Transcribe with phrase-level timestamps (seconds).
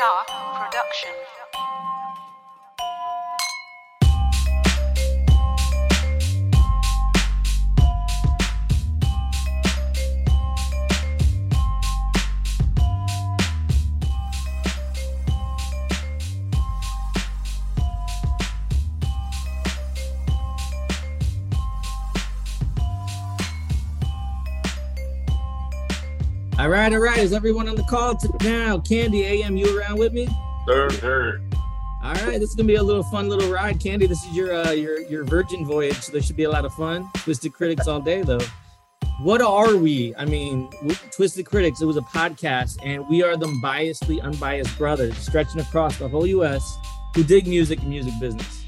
[0.00, 1.10] is production.
[26.70, 27.18] All right, all right.
[27.18, 28.78] Is everyone on the call now?
[28.78, 30.28] Candy, AM, you around with me?
[30.68, 31.52] Third, third.
[32.00, 34.06] All right, this is gonna be a little fun little ride, Candy.
[34.06, 36.72] This is your uh, your your Virgin voyage, so there should be a lot of
[36.74, 37.10] fun.
[37.16, 38.38] Twisted Critics all day, though.
[39.18, 40.14] What are we?
[40.14, 41.82] I mean, we- Twisted Critics.
[41.82, 46.24] It was a podcast, and we are the biasedly unbiased brothers stretching across the whole
[46.28, 46.78] U.S.
[47.16, 48.64] who dig music and music business.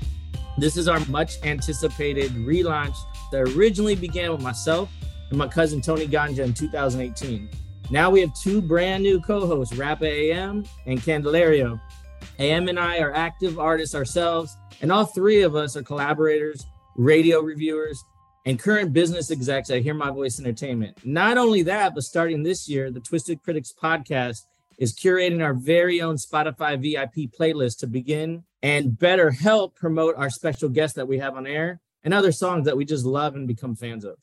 [0.59, 2.97] This is our much anticipated relaunch
[3.31, 4.91] that originally began with myself
[5.31, 7.49] and my cousin Tony Ganja in 2018.
[7.93, 11.79] Now we have two brand new co-hosts, Rappa AM and Candelario.
[12.39, 16.65] AM and I are active artists ourselves, and all three of us are collaborators,
[16.97, 18.03] radio reviewers,
[18.47, 21.05] and current business execs at Hear My Voice Entertainment.
[21.05, 24.39] Not only that, but starting this year, the Twisted Critics podcast
[24.79, 30.31] is curating our very own Spotify VIP playlist to begin and better help promote our
[30.31, 33.47] special guests that we have on air and other songs that we just love and
[33.47, 34.17] become fans of.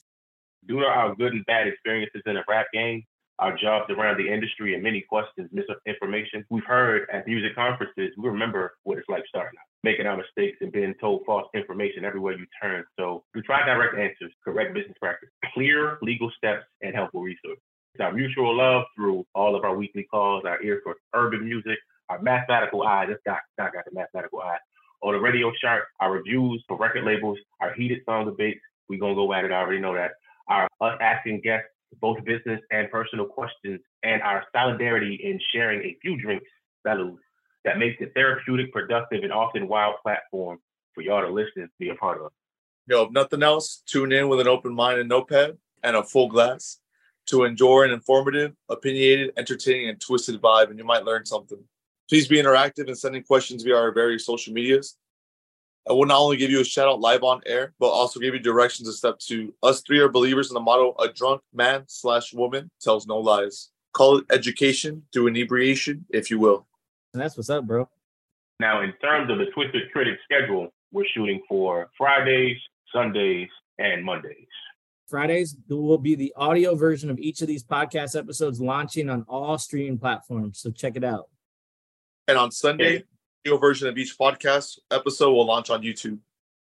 [0.68, 3.04] Due to our good and bad experiences in the rap game,
[3.40, 8.30] our jobs around the industry, and many questions, misinformation we've heard at music conferences, we
[8.30, 12.38] remember what it's like starting out, making our mistakes and being told false information everywhere
[12.38, 12.84] you turn.
[13.00, 17.64] So we try direct answers, correct business practice, clear legal steps, and helpful resources.
[17.94, 21.80] It's our mutual love through all of our weekly calls, our ear for urban music,
[22.10, 23.06] our mathematical eye.
[23.06, 24.58] This guy, guy got the mathematical eye.
[25.02, 28.60] On the radio chart, our reviews for record labels, our heated song debates.
[28.90, 29.52] we going to go at it.
[29.52, 30.12] I already know that.
[30.50, 31.70] Our us asking guests
[32.02, 36.46] both business and personal questions, and our solidarity in sharing a few drinks,
[36.84, 37.18] fellows,
[37.66, 40.60] that makes it therapeutic, productive, and often wild platform
[40.94, 42.32] for y'all to listen to be a part of.
[42.88, 46.28] Yo, if nothing else, tune in with an open mind and notepad and a full
[46.28, 46.80] glass
[47.28, 51.60] to enjoy an informative, opinionated, entertaining, and twisted vibe, and you might learn something.
[52.10, 54.98] Please be interactive and sending questions via our various social medias.
[55.88, 58.34] I will not only give you a shout out live on air, but also give
[58.34, 59.54] you directions to step two.
[59.64, 63.70] Us three are believers in the motto: "A drunk man slash woman tells no lies."
[63.94, 66.68] Call it education through inebriation, if you will.
[67.14, 67.90] And that's what's up, bro.
[68.60, 72.58] Now, in terms of the Twisted Critic schedule, we're shooting for Fridays,
[72.94, 74.48] Sundays, and Mondays.
[75.08, 79.58] Fridays will be the audio version of each of these podcast episodes launching on all
[79.58, 80.60] streaming platforms.
[80.60, 81.30] So check it out.
[82.28, 83.06] And on Sunday,
[83.44, 86.20] video version of each podcast episode will launch on YouTube.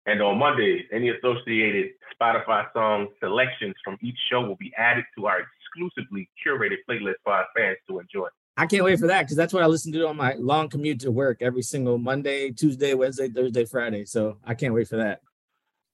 [0.07, 1.91] And on Mondays, any associated
[2.21, 7.33] Spotify song selections from each show will be added to our exclusively curated playlist for
[7.33, 8.29] our fans to enjoy.
[8.57, 11.01] I can't wait for that because that's what I listen to on my long commute
[11.01, 14.05] to work every single Monday, Tuesday, Wednesday, Thursday, Friday.
[14.05, 15.23] So I can't wait for that.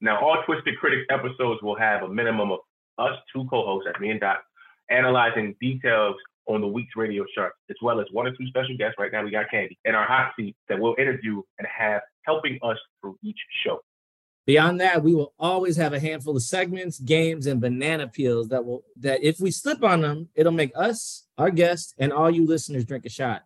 [0.01, 2.59] Now, all Twisted Critics episodes will have a minimum of
[2.99, 4.43] us two co-hosts, that's me and Doc,
[4.91, 6.17] analyzing details
[6.55, 8.97] on the week's radio chart, as well as one or two special guests.
[8.99, 12.59] Right now, we got Candy in our hot seat that we'll interview and have helping
[12.63, 13.81] us through each show.
[14.47, 18.65] Beyond that, we will always have a handful of segments, games, and banana peels that
[18.65, 22.47] will that if we slip on them, it'll make us, our guests, and all you
[22.47, 23.43] listeners drink a shot.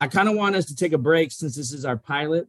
[0.00, 2.48] I kind of want us to take a break since this is our pilot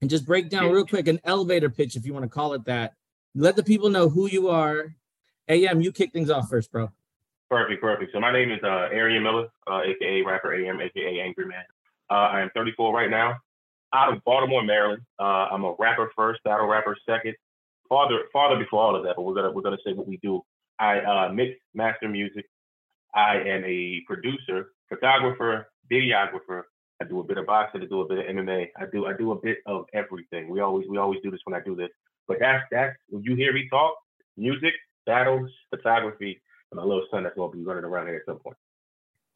[0.00, 2.64] and just break down real quick an elevator pitch, if you want to call it
[2.64, 2.94] that.
[3.34, 4.94] Let the people know who you are.
[5.48, 6.90] AM, you kick things off first, bro.
[7.50, 8.12] Perfect, perfect.
[8.12, 11.64] So my name is uh, Arian Miller, uh, aka rapper AM, aka Angry Man.
[12.08, 13.34] Uh, I am 34 right now,
[13.92, 15.02] out of Baltimore, Maryland.
[15.18, 17.34] Uh, I'm a rapper first, battle rapper second,
[17.88, 19.16] father, father before all of that.
[19.16, 20.42] But we're gonna we're gonna say what we do.
[20.78, 22.46] I uh, mix, master music.
[23.16, 26.62] I am a producer, photographer, videographer.
[27.02, 27.82] I do a bit of boxing.
[27.82, 28.68] I do a bit of MMA.
[28.78, 30.50] I do I do a bit of everything.
[30.50, 31.90] We always we always do this when I do this.
[32.28, 33.96] But that's that's when you hear me talk,
[34.36, 34.74] music,
[35.04, 36.40] battles, photography,
[36.72, 38.56] my little son that's gonna be running around here at some point.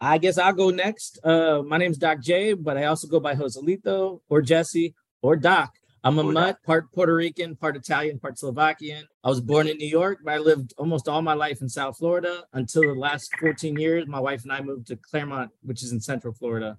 [0.01, 1.19] I guess I'll go next.
[1.25, 5.73] Uh, my name's Doc J, but I also go by Joselito or Jesse or Doc.
[6.03, 9.09] I'm a mutt, part Puerto Rican, part Italian, part Slovakian.
[9.25, 11.97] I was born in New York, but I lived almost all my life in South
[11.97, 14.07] Florida until the last 14 years.
[14.07, 16.77] My wife and I moved to Clermont, which is in Central Florida.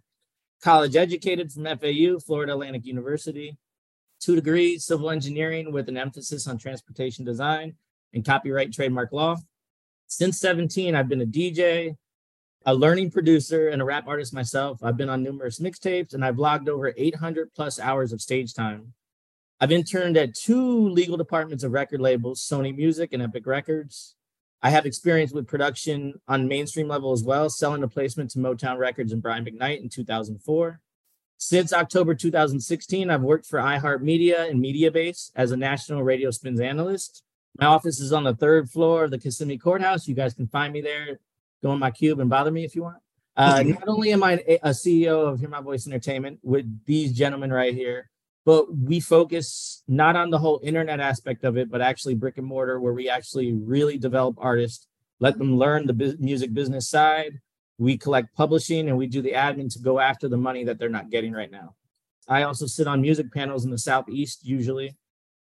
[0.62, 3.58] College educated from FAU, Florida Atlantic University.
[4.20, 7.74] Two degrees, civil engineering with an emphasis on transportation design
[8.14, 9.38] and copyright trademark law.
[10.08, 11.96] Since 17, I've been a DJ,
[12.66, 14.84] a learning producer, and a rap artist myself.
[14.84, 18.94] I've been on numerous mixtapes and I've logged over 800 plus hours of stage time.
[19.60, 24.16] I've interned at two legal departments of record labels, Sony Music and Epic Records.
[24.62, 28.78] I have experience with production on mainstream level as well, selling a placement to Motown
[28.78, 30.82] Records and Brian McKnight in 2004.
[31.38, 37.24] Since October 2016, I've worked for iHeartMedia and MediaBase as a national radio spins analyst.
[37.60, 40.08] My office is on the third floor of the Kissimmee Courthouse.
[40.08, 41.20] You guys can find me there.
[41.64, 42.98] Go in my cube and bother me if you want.
[43.38, 47.52] Uh, not only am I a CEO of Hear My Voice Entertainment with these gentlemen
[47.52, 48.10] right here,
[48.46, 52.46] but we focus not on the whole internet aspect of it, but actually brick and
[52.46, 54.88] mortar, where we actually really develop artists,
[55.20, 57.40] let them learn the bus- music business side.
[57.78, 60.90] We collect publishing and we do the admin to go after the money that they're
[60.90, 61.76] not getting right now.
[62.28, 64.96] I also sit on music panels in the Southeast usually.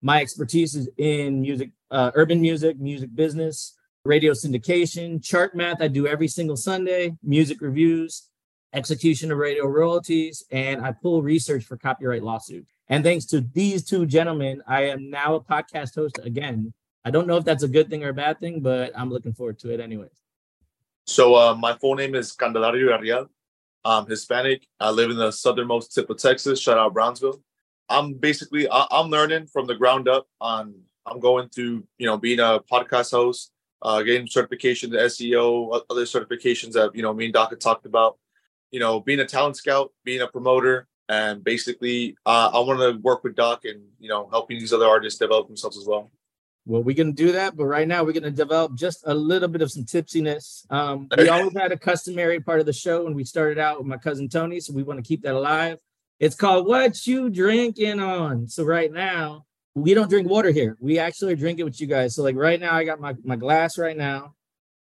[0.02, 5.82] My expertise is in music, uh, urban music, music business, radio syndication, chart math.
[5.82, 8.28] I do every single Sunday, music reviews,
[8.72, 12.70] execution of radio royalties, and I pull research for copyright lawsuits.
[12.88, 16.72] And thanks to these two gentlemen, I am now a podcast host again.
[17.04, 19.32] I don't know if that's a good thing or a bad thing, but I'm looking
[19.32, 20.10] forward to it anyways.
[21.06, 23.28] So uh, my full name is Candelario Ariel.
[23.84, 24.66] I'm Hispanic.
[24.78, 26.60] I live in the southernmost tip of Texas.
[26.60, 27.42] Shout out Brownsville.
[27.90, 30.26] I'm basically I- I'm learning from the ground up.
[30.40, 33.52] On I'm going through you know being a podcast host,
[33.82, 37.86] uh, getting certification to SEO, other certifications that you know me and Doc had talked
[37.86, 38.16] about.
[38.70, 43.02] You know, being a talent scout, being a promoter, and basically uh, I want to
[43.02, 46.10] work with Doc and you know helping these other artists develop themselves as well.
[46.66, 49.62] Well, we're gonna do that, but right now we're gonna develop just a little bit
[49.62, 50.70] of some tipsiness.
[50.70, 53.88] Um, we always had a customary part of the show when we started out with
[53.88, 55.78] my cousin Tony, so we want to keep that alive.
[56.20, 60.76] It's called "What You Drinking On." So right now we don't drink water here.
[60.78, 62.14] We actually drink it with you guys.
[62.14, 64.34] So like right now, I got my my glass right now.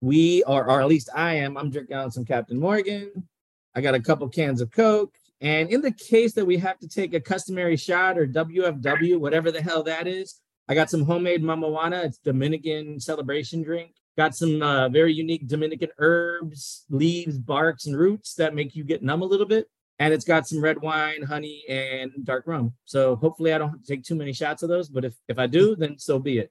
[0.02, 1.56] We are, or at least I am.
[1.56, 3.26] I'm drinking on some Captain Morgan.
[3.74, 5.14] I got a couple cans of Coke.
[5.40, 9.50] And in the case that we have to take a customary shot or WFW, whatever
[9.50, 12.04] the hell that is, I got some homemade mamajuana.
[12.04, 13.92] It's Dominican celebration drink.
[14.16, 19.02] Got some uh, very unique Dominican herbs, leaves, barks, and roots that make you get
[19.02, 19.68] numb a little bit.
[20.02, 22.72] And it's got some red wine, honey, and dark rum.
[22.84, 24.88] So hopefully I don't take too many shots of those.
[24.88, 26.50] But if, if I do, then so be it.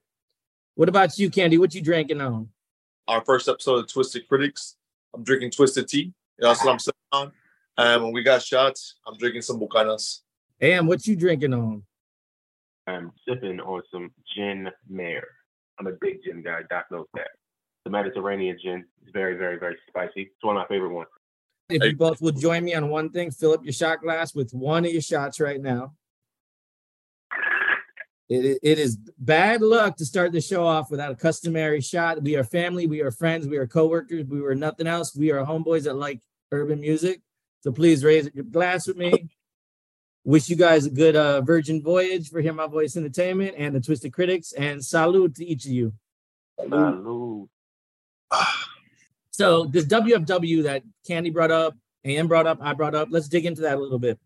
[0.76, 1.58] What about you, Candy?
[1.58, 2.50] What you drinking on?
[3.08, 4.78] our first episode of Twisted Critics.
[5.14, 6.14] I'm drinking Twisted Tea.
[6.40, 7.32] That's what I'm sitting on.
[7.78, 10.22] And when we got shots, I'm drinking some Bucanas.
[10.62, 11.84] Am, what you drinking on?
[12.88, 15.28] I'm sipping on some gin mare.
[15.78, 16.62] I'm a big gin guy.
[16.70, 17.32] Doc knows that.
[17.84, 20.22] The Mediterranean gin is very, very, very spicy.
[20.22, 21.10] It's one of my favorite ones.
[21.74, 24.54] If you both will join me on one thing, fill up your shot glass with
[24.54, 25.94] one of your shots right now.
[28.30, 32.24] It, it is bad luck to start the show off without a customary shot.
[32.24, 35.14] We are family, we are friends, we are coworkers, we were nothing else.
[35.14, 37.22] We are homeboys that like urban music.
[37.60, 39.30] So please raise your glass with me.
[40.24, 43.82] Wish you guys a good uh, Virgin Voyage for Hear My Voice Entertainment and the
[43.82, 45.94] Twisted Critics, and salute to each of you.
[46.60, 47.50] Salud.
[49.42, 53.08] So this WFW that Candy brought up, AM brought up, I brought up.
[53.10, 54.20] Let's dig into that a little bit.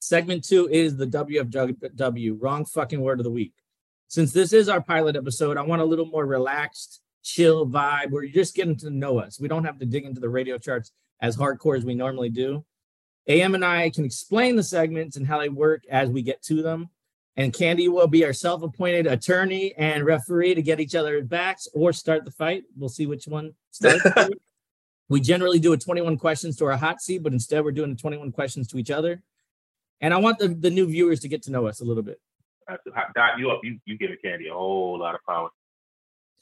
[0.00, 3.52] Segment two is the WFW, wrong fucking word of the week.
[4.08, 8.24] Since this is our pilot episode, I want a little more relaxed, chill vibe where
[8.24, 9.38] you're just getting to know us.
[9.38, 12.64] We don't have to dig into the radio charts as hardcore as we normally do.
[13.28, 16.60] AM and I can explain the segments and how they work as we get to
[16.60, 16.90] them.
[17.36, 21.68] And Candy will be our self appointed attorney and referee to get each other's backs
[21.72, 22.64] or start the fight.
[22.76, 24.04] We'll see which one starts.
[25.08, 27.96] we generally do a 21 questions to our hot seat, but instead we're doing the
[28.00, 29.22] 21 questions to each other.
[30.00, 32.20] And I want the, the new viewers to get to know us a little bit.
[32.68, 33.60] That's- Doc, you up?
[33.62, 35.50] You you giving Candy a whole lot of power.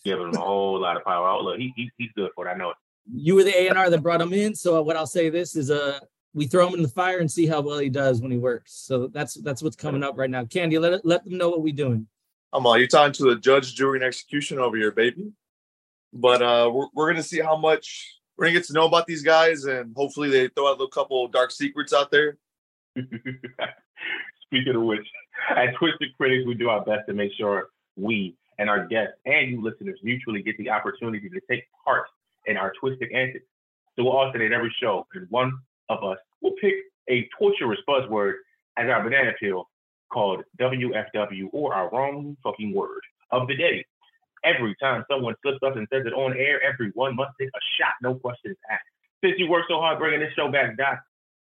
[0.04, 1.28] Giving him a whole lot of power.
[1.28, 2.50] Oh, look, he, he he's good for it.
[2.50, 2.76] I know it.
[3.12, 4.54] You were the A&R that brought him in.
[4.54, 6.00] So what I'll say this is uh
[6.32, 8.72] we throw him in the fire and see how well he does when he works.
[8.72, 10.44] So that's that's what's coming up right now.
[10.46, 12.06] Candy, let let them know what we're doing.
[12.52, 15.32] I'm uh, you're talking to the judge, jury, and execution over here, baby.
[16.12, 19.22] But uh, we're, we're gonna see how much we're gonna get to know about these
[19.22, 22.36] guys, and hopefully they throw out a couple dark secrets out there.
[22.96, 25.06] Speaking of which,
[25.50, 29.50] at Twisted Critics, we do our best to make sure we and our guests and
[29.50, 32.06] you listeners mutually get the opportunity to take part
[32.46, 33.44] in our twisted antics.
[33.96, 35.52] So we'll alternate every show, and one
[35.88, 36.74] of us will pick
[37.08, 38.34] a torturous buzzword
[38.76, 39.68] as our banana peel,
[40.10, 43.00] called WFW or our wrong fucking word
[43.30, 43.84] of the day.
[44.44, 47.94] Every time someone slips up and says it on air, everyone must take a shot,
[48.02, 48.82] no questions asked.
[49.24, 51.00] Since you worked so hard bringing this show back, Doc,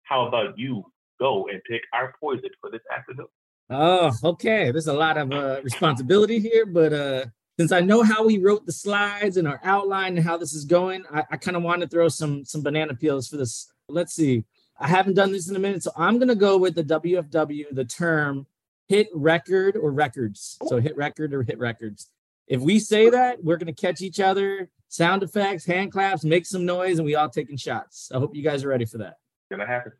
[0.04, 0.84] how about you
[1.20, 3.26] go and pick our poison for this afternoon?
[3.70, 4.70] Oh, okay.
[4.70, 7.26] There's a lot of uh, responsibility here, but uh,
[7.58, 10.64] since I know how we wrote the slides and our outline and how this is
[10.64, 13.70] going, I, I kind of want to throw some some banana peels for this.
[13.88, 14.44] Let's see.
[14.78, 17.84] I haven't done this in a minute, so I'm gonna go with the WFW, the
[17.84, 18.46] term
[18.86, 20.56] hit record or records.
[20.68, 22.08] So hit record or hit records.
[22.48, 26.64] If we say that, we're gonna catch each other, sound effects, hand claps, make some
[26.64, 28.10] noise, and we all taking shots.
[28.12, 29.14] I hope you guys are ready for that.
[29.50, 29.92] Gonna happen.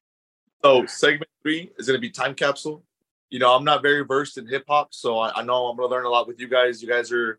[0.63, 2.85] So segment three is going to be time capsule.
[3.31, 5.89] You know, I'm not very versed in hip hop, so I, I know I'm going
[5.89, 6.83] to learn a lot with you guys.
[6.83, 7.39] You guys are,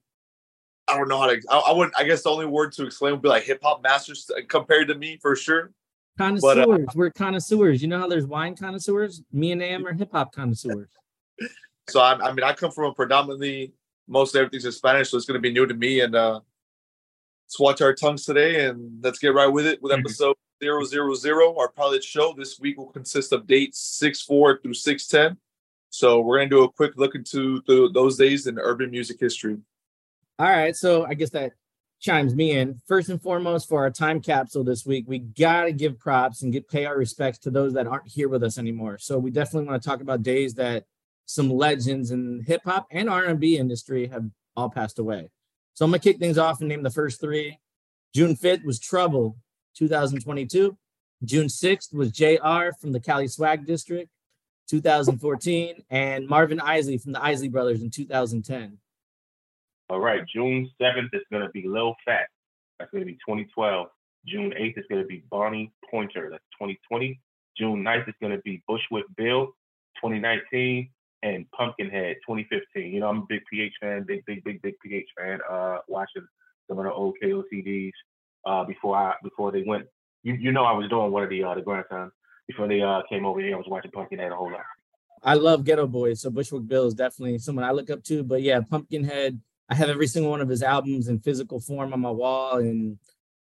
[0.87, 1.41] I don't know how to.
[1.49, 1.91] I, I would.
[1.97, 4.95] I guess the only word to explain would be like hip hop masters compared to
[4.95, 5.71] me for sure.
[6.17, 6.65] Connoisseurs.
[6.67, 7.81] But, uh, We're connoisseurs.
[7.81, 9.21] You know how there's wine connoisseurs?
[9.31, 10.89] Me and Am are hip hop connoisseurs.
[11.89, 13.73] so I, I mean, I come from a predominantly
[14.09, 16.01] most everything's in Spanish, so it's going to be new to me.
[16.01, 16.41] And uh
[17.45, 21.15] let's watch our tongues today, and let's get right with it with episode zero zero
[21.15, 21.55] zero.
[21.57, 25.37] Our pilot show this week will consist of dates six four through six ten.
[25.89, 29.57] So we're gonna do a quick look into the, those days in urban music history.
[30.37, 31.53] All right, so I guess that
[31.99, 32.79] chimes me in.
[32.87, 36.69] First and foremost, for our time capsule this week, we gotta give props and get
[36.69, 38.99] pay our respects to those that aren't here with us anymore.
[38.99, 40.85] So we definitely want to talk about days that
[41.29, 44.25] some legends in hip hop and R and B industry have
[44.57, 45.29] all passed away.
[45.75, 47.59] So I'm gonna kick things off and name the first three.
[48.15, 49.37] June 5th was Trouble,
[49.75, 50.75] 2022.
[51.23, 54.09] June 6th was JR from the Cali Swag District,
[54.69, 58.79] 2014, and Marvin Isley from the Isley Brothers in 2010.
[59.91, 62.25] All right, June 7th is to be Lil Fat.
[62.79, 63.87] That's to be 2012.
[64.25, 66.29] June 8th is to be Bonnie Pointer.
[66.31, 67.21] That's 2020.
[67.55, 69.53] June 9th is to be Bushwick Bill,
[70.01, 70.89] 2019,
[71.23, 72.93] and Pumpkinhead, 2015.
[72.93, 75.39] You know, I'm a big PH fan, big, big, big, big PH fan.
[75.49, 76.25] Uh, watching
[76.67, 77.91] some of the old KOTDs
[78.45, 79.85] uh, before I before they went.
[80.23, 82.11] You you know I was doing one of the uh, the grandson
[82.47, 83.55] before they uh, came over here.
[83.55, 84.61] I was watching Pumpkinhead a whole lot.
[85.23, 88.23] I love Geto Boys, so Bushwick Bill is definitely someone I look up to.
[88.23, 91.99] But yeah, Pumpkinhead, I have every single one of his albums in physical form on
[91.99, 92.97] my wall, and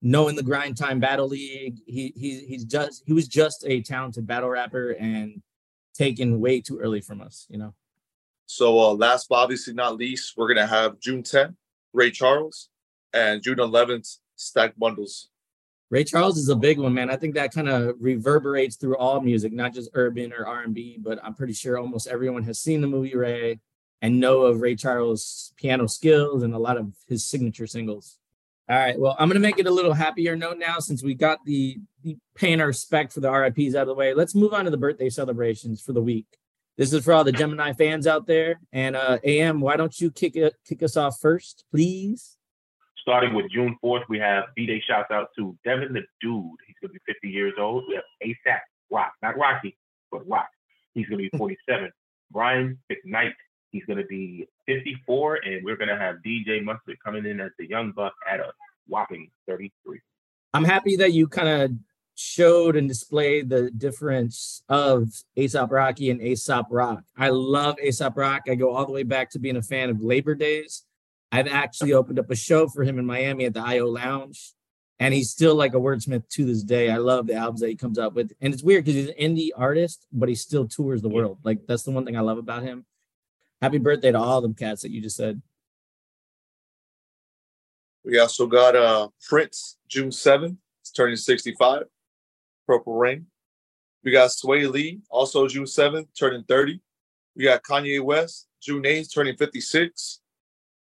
[0.00, 4.26] knowing the Grind Time Battle League, he he he's just he was just a talented
[4.26, 5.42] battle rapper and
[5.98, 7.74] taken way too early from us, you know.
[8.46, 11.56] So uh, last but obviously not least, we're gonna have June 10th,
[11.92, 12.70] Ray Charles,
[13.12, 15.28] and June 11th, Stack Bundles.
[15.90, 17.10] Ray Charles is a big one, man.
[17.10, 21.18] I think that kind of reverberates through all music, not just urban or R&B, but
[21.24, 23.58] I'm pretty sure almost everyone has seen the movie Ray
[24.02, 28.18] and know of Ray Charles' piano skills and a lot of his signature singles.
[28.70, 31.14] All right, well, I'm going to make it a little happier note now since we
[31.14, 34.12] got the, the paying our respect for the RIPs out of the way.
[34.12, 36.26] Let's move on to the birthday celebrations for the week.
[36.76, 38.60] This is for all the Gemini fans out there.
[38.70, 42.36] And uh, AM, why don't you kick it, kick us off first, please?
[42.98, 46.44] Starting with June 4th, we have B-Day shouts out to Devin the Dude.
[46.66, 47.84] He's going to be 50 years old.
[47.88, 48.60] We have Aesop
[48.90, 49.78] Rock, not Rocky,
[50.12, 50.50] but Rock.
[50.92, 51.90] He's going to be 47.
[52.30, 53.32] Brian McKnight,
[53.70, 55.40] he's going to be 54.
[55.44, 58.52] And we're going to have DJ Mustard coming in as the young buck at a
[58.86, 60.00] whopping 33.
[60.54, 61.72] I'm happy that you kind of
[62.14, 67.04] showed and displayed the difference of ASAP Rocky and Aesop Rock.
[67.16, 68.42] I love Aesop Rock.
[68.48, 70.84] I go all the way back to being a fan of Labor Days.
[71.30, 74.52] I've actually opened up a show for him in Miami at the IO Lounge,
[74.98, 76.90] and he's still like a wordsmith to this day.
[76.90, 79.36] I love the albums that he comes up with, and it's weird because he's an
[79.36, 81.38] indie artist, but he still tours the world.
[81.44, 82.84] Like that's the one thing I love about him.
[83.60, 85.42] Happy birthday to all them cats that you just said.
[88.04, 90.56] We also got uh Prince June 7th.
[90.82, 91.84] He's turning 65.
[92.66, 93.26] Purple Rain.
[94.04, 96.80] We got Swae Lee, also June 7th, turning 30.
[97.34, 100.20] We got Kanye West, June 8th, turning 56.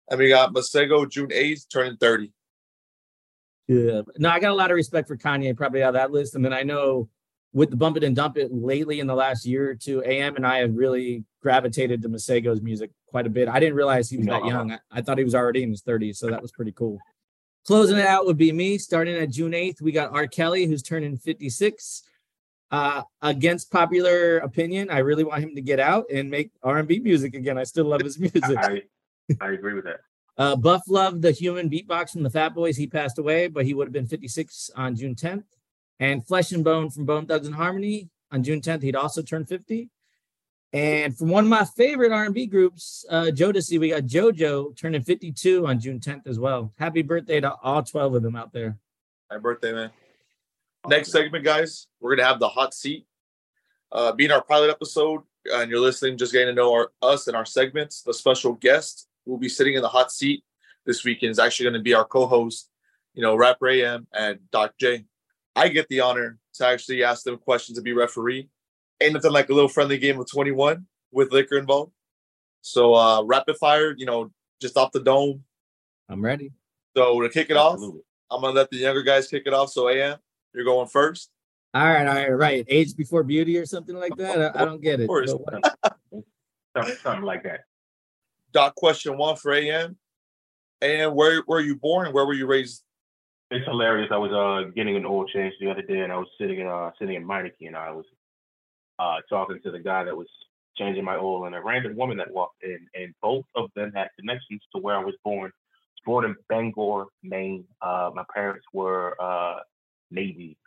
[0.09, 2.31] And we got Masego June 8th, turning 30.
[3.67, 4.01] Yeah.
[4.17, 6.35] No, I got a lot of respect for Kanye probably out of that list.
[6.35, 7.07] And then I know
[7.53, 10.36] with the Bump It and Dump It lately in the last year or two, AM
[10.36, 13.48] and I have really gravitated to Masego's music quite a bit.
[13.48, 14.74] I didn't realize he was that young.
[14.74, 16.18] I, I thought he was already in his 30s.
[16.18, 17.00] So that was pretty cool.
[17.65, 18.77] Closing it out would be me.
[18.77, 20.27] Starting at June 8th, we got R.
[20.27, 22.03] Kelly, who's turning 56.
[22.72, 27.34] Uh, against popular opinion, I really want him to get out and make R&B music
[27.34, 27.58] again.
[27.58, 28.44] I still love his music.
[28.44, 28.84] I,
[29.41, 30.01] I agree with that.
[30.38, 33.74] Uh, Buff Love, the human beatbox from the Fat Boys, he passed away, but he
[33.74, 35.44] would have been 56 on June 10th.
[36.00, 39.46] And Flesh and Bone from Bone Thugs and Harmony on June 10th, he'd also turn
[39.46, 39.89] 50.
[40.72, 45.65] And from one of my favorite R&B groups, uh, Jodeci, we got JoJo turning 52
[45.65, 46.72] on June 10th as well.
[46.77, 48.77] Happy birthday to all 12 of them out there.
[49.29, 49.91] Happy birthday, man.
[50.88, 53.06] Next segment, guys, we're gonna have the hot seat.
[53.91, 57.36] Uh, being our pilot episode, and you're listening, just getting to know our, us and
[57.36, 60.44] our segments, the special guest will be sitting in the hot seat
[60.86, 62.70] this weekend is actually going to be our co-host,
[63.13, 65.06] you know, Rapper AM and Doc J.
[65.59, 68.49] I get the honor to actually ask them questions to be referee.
[69.01, 71.91] Ain't nothing like a little friendly game of 21 with liquor involved.
[72.61, 75.43] So uh rapid fire, you know, just off the dome.
[76.09, 76.51] I'm ready.
[76.95, 77.79] So to kick it off,
[78.31, 79.69] I'm gonna let the younger guys kick it off.
[79.71, 80.17] So AM,
[80.53, 81.29] you're going first.
[81.73, 82.65] All right, all right, right.
[82.67, 84.55] Age before beauty or something like that.
[84.55, 85.07] I, I don't get it.
[85.07, 85.31] course.
[86.77, 87.61] Something, something like that.
[88.53, 89.97] Doc question one for AM.
[90.81, 92.83] AM, where where you born and where were you raised?
[93.51, 94.10] It's hilarious.
[94.12, 96.68] I was uh getting an oil change the other day, and I was sitting in
[96.68, 98.06] uh sitting in Meineke, and I was
[99.00, 100.27] uh talking to the guy that was
[100.77, 104.10] changing my oil, and a random woman that walked in, and both of them had
[104.20, 105.51] connections to where I was born.
[106.06, 107.65] Born in Bangor, Maine.
[107.82, 109.58] Uh, my parents were uh
[110.10, 110.58] Navy.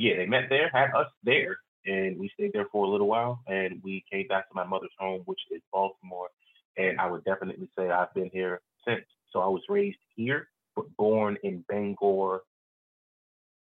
[0.00, 3.40] Yeah, they met there, had us there, and we stayed there for a little while,
[3.46, 6.28] and we came back to my mother's home, which is Baltimore.
[6.76, 9.04] And I would definitely say I've been here since.
[9.32, 10.48] So I was raised here,
[10.96, 12.42] born in Bangor,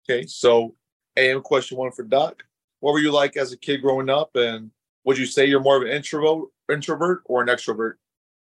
[0.09, 0.75] Okay, so
[1.17, 2.43] AM question one for Doc.
[2.79, 4.71] What were you like as a kid growing up, and
[5.03, 7.93] would you say you're more of an introvert, introvert or an extrovert?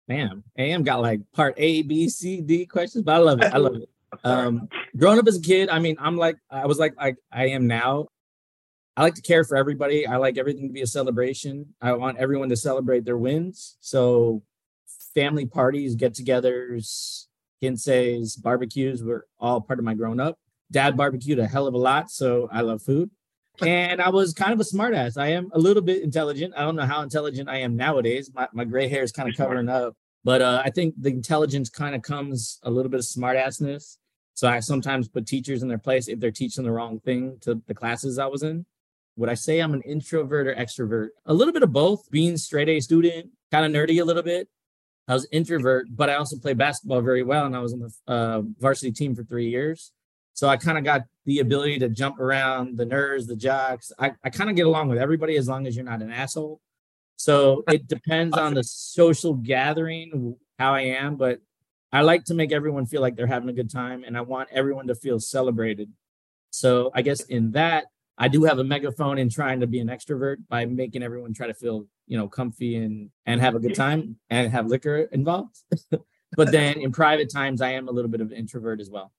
[0.08, 3.52] Damn, AM got like part A, B, C, D questions, but I love it.
[3.52, 3.88] I love it.
[4.24, 7.50] Um, growing up as a kid, I mean, I'm like, I was like, like I
[7.50, 8.08] am now.
[8.96, 10.04] I like to care for everybody.
[10.04, 11.74] I like everything to be a celebration.
[11.80, 13.76] I want everyone to celebrate their wins.
[13.78, 14.42] So,
[15.14, 17.28] family parties, get-togethers,
[17.60, 20.38] quinces, barbecues were all part of my growing up.
[20.72, 23.10] Dad barbecued a hell of a lot, so I love food.
[23.60, 25.18] And I was kind of a smartass.
[25.18, 26.54] I am a little bit intelligent.
[26.56, 28.30] I don't know how intelligent I am nowadays.
[28.34, 31.68] My, my gray hair is kind of covering up, but uh, I think the intelligence
[31.68, 33.96] kind of comes a little bit of smartassness.
[34.34, 37.60] So I sometimes put teachers in their place if they're teaching the wrong thing to
[37.66, 38.64] the classes I was in.
[39.16, 41.08] Would I say I'm an introvert or extrovert?
[41.26, 42.10] A little bit of both.
[42.10, 44.48] Being straight A student, kind of nerdy a little bit.
[45.10, 47.92] I was introvert, but I also played basketball very well, and I was on the
[48.06, 49.90] uh, varsity team for three years.
[50.34, 53.90] So I kind of got the ability to jump around the nerds, the jocks.
[53.98, 56.60] I, I kind of get along with everybody as long as you're not an asshole.
[57.16, 61.40] So it depends on the social gathering, how I am, but
[61.92, 64.48] I like to make everyone feel like they're having a good time and I want
[64.52, 65.90] everyone to feel celebrated.
[66.50, 69.88] So I guess in that, I do have a megaphone in trying to be an
[69.88, 73.76] extrovert by making everyone try to feel, you know, comfy and and have a good
[73.76, 75.56] time and have liquor involved.
[76.36, 79.12] but then in private times, I am a little bit of an introvert as well.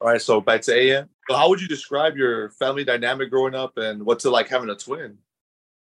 [0.00, 1.08] All right, so back to AM.
[1.28, 4.70] So how would you describe your family dynamic growing up, and what's it like having
[4.70, 5.18] a twin?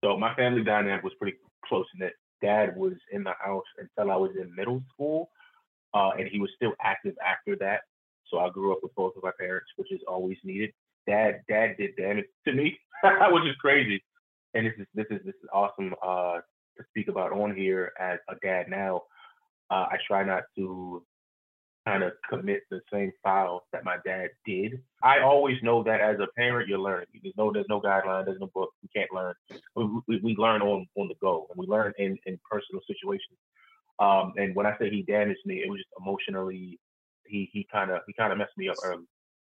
[0.03, 2.13] So my family dynamic was pretty close knit.
[2.41, 5.29] Dad was in the house until I was in middle school,
[5.93, 7.81] uh, and he was still active after that.
[8.29, 10.73] So I grew up with both of my parents, which is always needed.
[11.07, 12.77] Dad, dad did damage to me,
[13.31, 14.03] which is crazy.
[14.53, 16.39] And this is this is this is awesome uh,
[16.77, 19.03] to speak about on here as a dad now.
[19.69, 21.03] Uh, I try not to
[21.85, 24.81] kind of commit the same fouls that my dad did.
[25.03, 27.07] I always know that as a parent, you're learning.
[27.21, 28.71] There's no there's no guideline, there's no book.
[28.81, 29.33] You can't learn
[29.75, 33.37] we, we, we learn on on the go and we learn in in personal situations
[33.99, 36.79] um and when i say he damaged me it was just emotionally
[37.25, 39.05] he he kind of he kind of messed me up early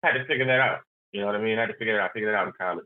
[0.03, 0.79] I had to figure that out
[1.11, 2.53] you know what i mean i had to figure it out figure it out in
[2.59, 2.85] college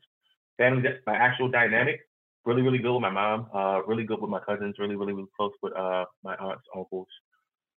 [0.59, 2.01] family my actual dynamic
[2.45, 5.29] really really good with my mom uh really good with my cousins really really really
[5.37, 7.07] close with uh my aunts uncles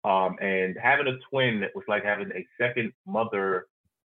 [0.04, 3.66] um and having a twin was like having a second mother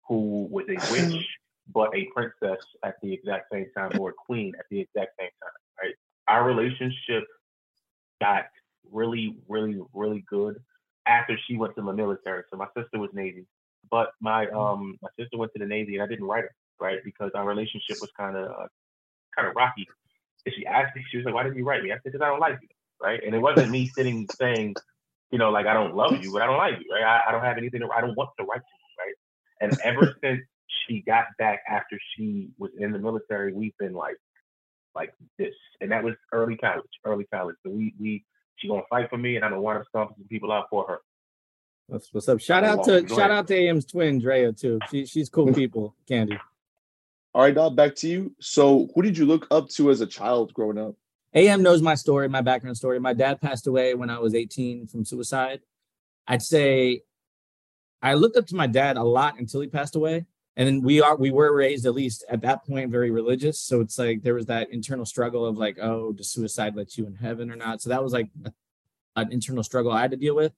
[0.07, 1.15] who was a witch
[1.73, 5.29] but a princess at the exact same time or a queen at the exact same
[5.41, 5.95] time, right?
[6.27, 7.23] Our relationship
[8.21, 8.45] got
[8.91, 10.57] really, really, really good
[11.07, 12.43] after she went to the military.
[12.51, 13.45] So my sister was Navy,
[13.89, 16.99] but my um my sister went to the Navy and I didn't write her, right?
[17.03, 18.67] Because our relationship was kind of uh,
[19.35, 19.87] kind of rocky.
[20.45, 22.21] And she asked me, she was like, "Why didn't you write me?" I said, "Because
[22.21, 22.67] I don't like you,"
[23.01, 23.21] right?
[23.23, 24.75] And it wasn't me sitting saying,
[25.31, 27.03] you know, like I don't love you, but I don't like you, right?
[27.03, 29.15] I, I don't have anything to, I don't want to write to you, right?
[29.61, 30.41] And ever since
[30.87, 34.17] she got back after she was in the military, we've been like
[34.93, 35.53] like this.
[35.79, 37.55] And that was early college, early college.
[37.65, 38.25] So we we
[38.57, 40.85] she gonna fight for me and I'm gonna want to stomp some people out for
[40.87, 40.99] her.
[41.87, 42.39] What's, what's up?
[42.39, 44.79] Shout out to shout out to AM's twin Drea too.
[44.89, 45.95] She she's cool people.
[46.07, 46.37] Candy.
[47.33, 48.35] All right, Doc, back to you.
[48.39, 50.95] So, who did you look up to as a child growing up?
[51.33, 52.99] AM knows my story, my background story.
[52.99, 55.61] My dad passed away when I was 18 from suicide.
[56.27, 57.03] I'd say
[58.01, 60.25] I looked up to my dad a lot until he passed away.
[60.57, 63.59] And then we are we were raised at least at that point very religious.
[63.61, 67.07] So it's like there was that internal struggle of like, oh, does suicide let you
[67.07, 67.81] in heaven or not?
[67.81, 68.29] So that was like
[69.15, 70.51] an internal struggle I had to deal with.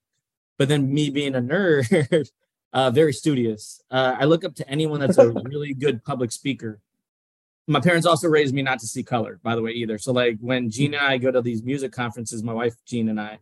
[0.58, 2.30] But then me being a nerd,
[2.74, 3.82] uh, very studious.
[3.92, 6.80] Uh, I look up to anyone that's a really good public speaker.
[7.68, 9.98] my parents also raised me not to see color, by the way, either.
[9.98, 13.22] So like when Gene and I go to these music conferences, my wife Gene and
[13.22, 13.40] I,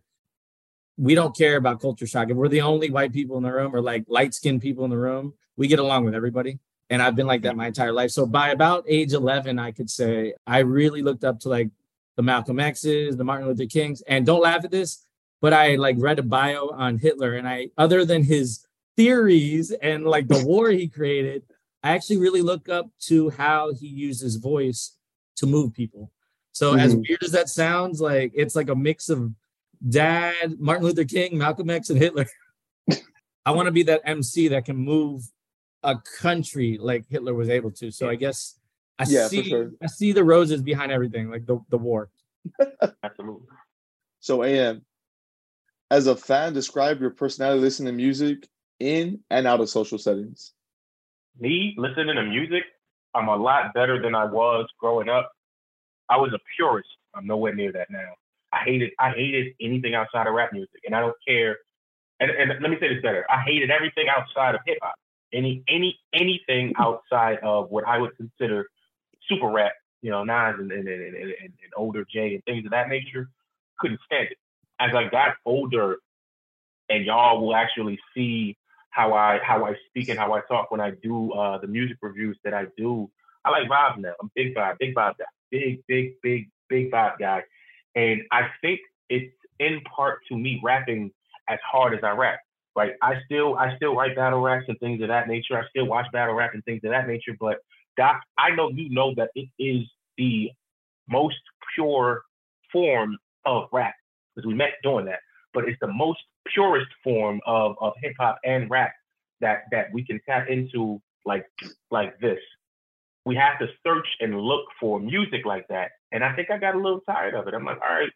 [0.98, 2.30] we don't care about culture shock.
[2.30, 4.90] If we're the only white people in the room or like light skinned people in
[4.90, 6.58] the room, we get along with everybody.
[6.90, 8.10] And I've been like that my entire life.
[8.10, 11.70] So by about age 11, I could say I really looked up to like
[12.16, 14.02] the Malcolm X's, the Martin Luther Kings.
[14.02, 15.06] And don't laugh at this,
[15.40, 17.34] but I like read a bio on Hitler.
[17.34, 21.42] And I, other than his theories and like the war he created,
[21.82, 24.96] I actually really look up to how he used his voice
[25.36, 26.12] to move people.
[26.52, 27.08] So as Mhm.
[27.08, 29.32] weird as that sounds, like it's like a mix of
[29.88, 32.26] dad, Martin Luther King, Malcolm X, and Hitler.
[33.46, 35.22] I want to be that MC that can move
[35.82, 37.90] a country like Hitler was able to.
[37.90, 38.58] So I guess
[38.98, 39.72] I Yeah, see sure.
[39.82, 42.10] I see the roses behind everything, like the, the war.
[43.02, 43.48] Absolutely.
[44.20, 44.84] So, AM,
[45.90, 48.48] as a fan, describe your personality listening to music
[48.82, 50.52] in and out of social settings.
[51.38, 52.64] Me listening to music,
[53.14, 55.30] I'm a lot better than I was growing up.
[56.08, 56.88] I was a purist.
[57.14, 58.14] I'm nowhere near that now.
[58.52, 61.58] I hated I hated anything outside of rap music, and I don't care.
[62.20, 64.94] And, and let me say this better: I hated everything outside of hip hop.
[65.32, 68.66] Any any anything outside of what I would consider
[69.28, 72.72] super rap, you know, Nas and and, and, and, and older Jay and things of
[72.72, 73.30] that nature,
[73.78, 74.38] couldn't stand it.
[74.78, 75.96] As I got older,
[76.90, 78.56] and y'all will actually see
[78.92, 81.96] how I how I speak and how I talk when I do uh, the music
[82.00, 83.10] reviews that I do.
[83.44, 84.12] I like vibes now.
[84.22, 87.42] I'm big vibe, big vibe guy, big big big big vibe guy,
[87.96, 91.10] and I think it's in part to me rapping
[91.48, 92.38] as hard as I rap.
[92.76, 95.58] Right, I still I still write battle raps and things of that nature.
[95.58, 97.36] I still watch battle rap and things of that nature.
[97.38, 97.58] But
[97.96, 99.82] Doc, I know you know that it is
[100.16, 100.50] the
[101.08, 101.36] most
[101.74, 102.22] pure
[102.72, 103.94] form of rap
[104.34, 105.20] because we met doing that.
[105.52, 108.92] But it's the most purest form of, of hip hop and rap
[109.40, 111.46] that that we can tap into like
[111.90, 112.38] like this.
[113.24, 115.92] We have to search and look for music like that.
[116.10, 117.54] And I think I got a little tired of it.
[117.54, 118.10] I'm like, all right,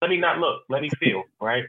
[0.00, 1.64] let me not look, let me feel, right?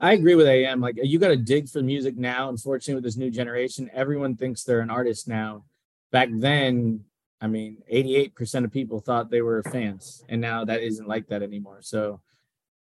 [0.00, 0.80] I agree with AM.
[0.80, 2.48] Like you got to dig for music now.
[2.48, 5.64] Unfortunately, with this new generation, everyone thinks they're an artist now.
[6.10, 7.04] Back then,
[7.40, 11.42] I mean, 88% of people thought they were fans, and now that isn't like that
[11.42, 11.78] anymore.
[11.80, 12.20] So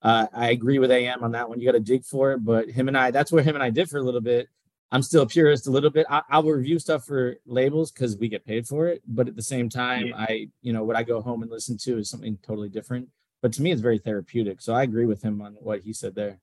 [0.01, 1.59] uh, I agree with AM on that one.
[1.59, 2.43] You got to dig for it.
[2.43, 4.47] But him and I, that's where him and I differ a little bit.
[4.91, 6.05] I'm still a purist a little bit.
[6.09, 9.01] I, I'll review stuff for labels because we get paid for it.
[9.05, 10.15] But at the same time, Yeah.
[10.17, 13.09] I, you know, what I go home and listen to is something totally different.
[13.41, 14.61] But to me, it's very therapeutic.
[14.61, 16.39] So I agree with him on what he said there.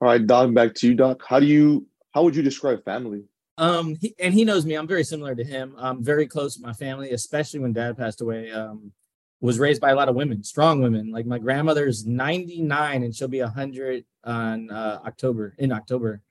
[0.00, 1.22] All right, Doc, back to you, Doc.
[1.26, 3.24] How do you how would you describe family?
[3.58, 4.74] Um, he, and he knows me.
[4.74, 5.74] I'm very similar to him.
[5.78, 8.50] I'm very close with my family, especially when dad passed away.
[8.50, 8.92] Um,
[9.40, 11.10] was raised by a lot of women, strong women.
[11.10, 16.22] Like my grandmother's 99 and she'll be 100 on uh, October, in October.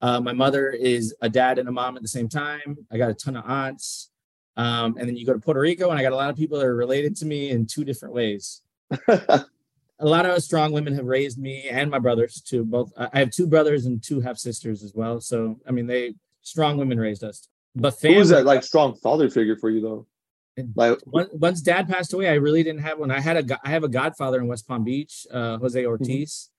[0.00, 2.78] Uh, my mother is a dad and a mom at the same time.
[2.90, 4.10] I got a ton of aunts.
[4.56, 6.58] Um, and then you go to Puerto Rico, and I got a lot of people
[6.58, 8.62] that are related to me in two different ways.
[9.08, 12.64] a lot of strong women have raised me and my brothers too.
[12.64, 15.20] Both I have two brothers and two half sisters as well.
[15.20, 17.48] So I mean, they strong women raised us.
[17.74, 20.06] But Who was that like strong father figure for you though?
[20.74, 23.10] Like Once, dad passed away, I really didn't have one.
[23.10, 26.50] I had a I have a godfather in West Palm Beach, uh, Jose Ortiz.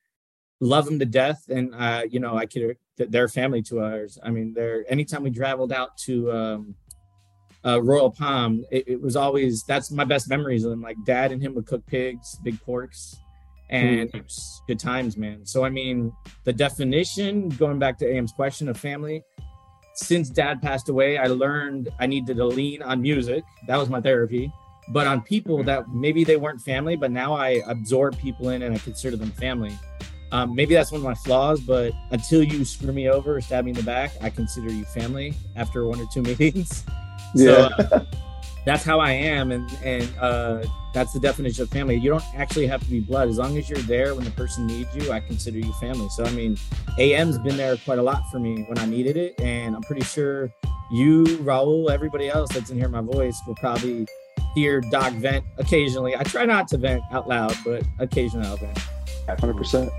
[0.61, 4.17] Love him to death, and uh, you know I could they're family to ours.
[4.23, 6.75] I mean, they're anytime we traveled out to um,
[7.65, 10.81] uh, Royal Palm, it, it was always that's my best memories of them.
[10.81, 13.15] Like dad and him would cook pigs, big porks,
[13.69, 15.45] and was good times, man.
[15.45, 16.11] So I mean,
[16.43, 19.23] the definition going back to AM's question of family,
[19.99, 23.43] since dad passed away, I learned I needed to lean on music.
[23.67, 24.51] That was my therapy.
[24.89, 28.73] But on people that maybe they weren't family, but now I absorb people in and
[28.73, 29.77] I consider them family.
[30.31, 33.65] Um, maybe that's one of my flaws, but until you screw me over or stab
[33.65, 36.83] me in the back, I consider you family after one or two meetings.
[37.35, 37.69] yeah.
[37.69, 38.05] So uh,
[38.69, 41.95] that's how I am, and and uh, that's the definition of family.
[41.95, 43.27] You don't actually have to be blood.
[43.27, 46.07] As long as you're there when the person needs you, I consider you family.
[46.09, 46.55] So I mean,
[46.99, 50.03] AM's been there quite a lot for me when I needed it, and I'm pretty
[50.03, 50.51] sure
[50.91, 54.05] you, Raul, everybody else that's in here, my voice will probably
[54.53, 56.15] hear Doc vent occasionally.
[56.15, 58.77] I try not to vent out loud, but occasionally I'll vent.
[59.39, 59.91] Hundred percent.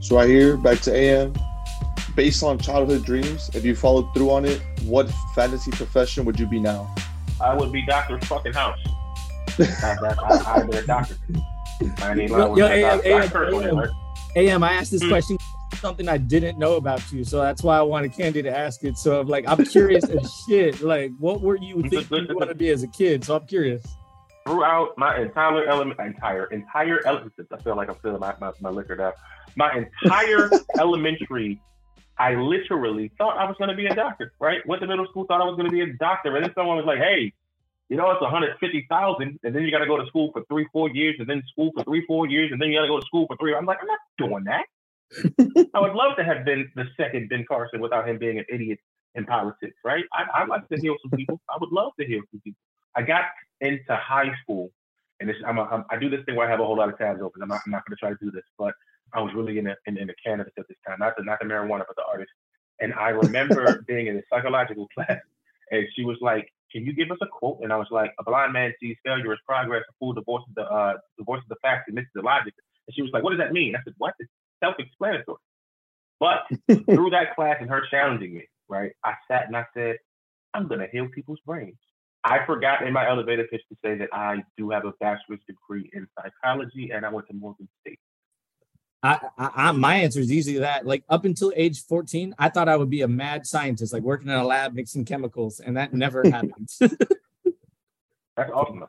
[0.00, 1.34] So right here, back to AM.
[2.14, 6.46] Based on childhood dreams, if you followed through on it, what fantasy profession would you
[6.46, 6.90] be now?
[7.40, 8.78] I would be Doctor Fucking House.
[9.82, 11.16] I, that, I, I'd be a doctor.
[12.00, 13.08] I mean, I Yo, was yo, a hey, doctor.
[13.08, 13.90] hey, I hey, curse on it, hey, right?
[14.36, 15.08] AM, I asked this Hmm.
[15.08, 15.38] question
[15.74, 18.96] something I didn't know about you, so that's why I wanted Candy to ask it.
[18.96, 20.80] So I'm like, I'm curious as shit.
[20.80, 23.24] Like, what were you thinking you want to be as a kid?
[23.24, 23.84] So I'm curious.
[24.46, 27.46] throughout my entire element, entire entire elementary.
[27.52, 29.12] I feel like I'm feeling my, my, my liquor now.
[29.56, 29.70] My
[30.04, 31.60] entire elementary,
[32.18, 34.32] I literally thought I was going to be a doctor.
[34.40, 34.66] Right?
[34.66, 36.76] Went to middle school, thought I was going to be a doctor, and then someone
[36.76, 37.32] was like, "Hey,
[37.88, 40.90] You know, it's 150,000, and then you got to go to school for three, four
[40.90, 43.06] years, and then school for three, four years, and then you got to go to
[43.06, 43.54] school for three.
[43.54, 44.66] I'm like, I'm not doing that.
[45.74, 48.80] I would love to have been the second Ben Carson without him being an idiot
[49.14, 50.04] in politics, right?
[50.12, 51.40] I, I'd like to heal some people.
[51.48, 52.58] I would love to heal some people.
[52.96, 53.22] I got
[53.60, 54.72] into high school,
[55.20, 56.88] and this, I'm a, I'm, I do this thing where I have a whole lot
[56.88, 57.42] of tabs open.
[57.42, 58.74] I'm not, I'm not going to try to do this, but
[59.16, 61.38] I was really in the, in, in the Canibus at this time, not the, not
[61.40, 62.30] the marijuana, but the artist.
[62.80, 65.18] And I remember being in a psychological class,
[65.70, 68.24] and she was like, "Can you give us a quote?" And I was like, "A
[68.24, 69.82] blind man sees failure as progress.
[69.88, 72.52] A fool divorces the uh, divorces the facts and misses the logic."
[72.86, 74.14] And she was like, "What does that mean?" I said, "What?
[74.18, 74.30] It's
[74.62, 75.38] self-explanatory."
[76.20, 76.40] But
[76.84, 79.96] through that class and her challenging me, right, I sat and I said,
[80.52, 81.78] "I'm gonna heal people's brains."
[82.22, 85.88] I forgot in my elevator pitch to say that I do have a bachelor's degree
[85.94, 88.00] in psychology, and I went to Morgan State.
[89.02, 90.86] I, I, I my answer is easy to that.
[90.86, 94.28] Like up until age 14, I thought I would be a mad scientist, like working
[94.28, 96.68] in a lab mixing chemicals, and that never happened.
[96.80, 98.84] That's awesome.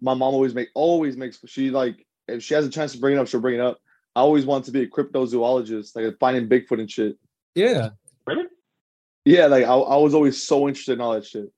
[0.00, 3.16] My mom always make always makes she like if she has a chance to bring
[3.16, 3.78] it up, she'll bring it up.
[4.14, 7.16] I always wanted to be a cryptozoologist, like finding Bigfoot and shit.
[7.54, 7.90] yeah.
[8.26, 8.44] Really?
[9.24, 11.50] Yeah, like I, I was always so interested in all that shit.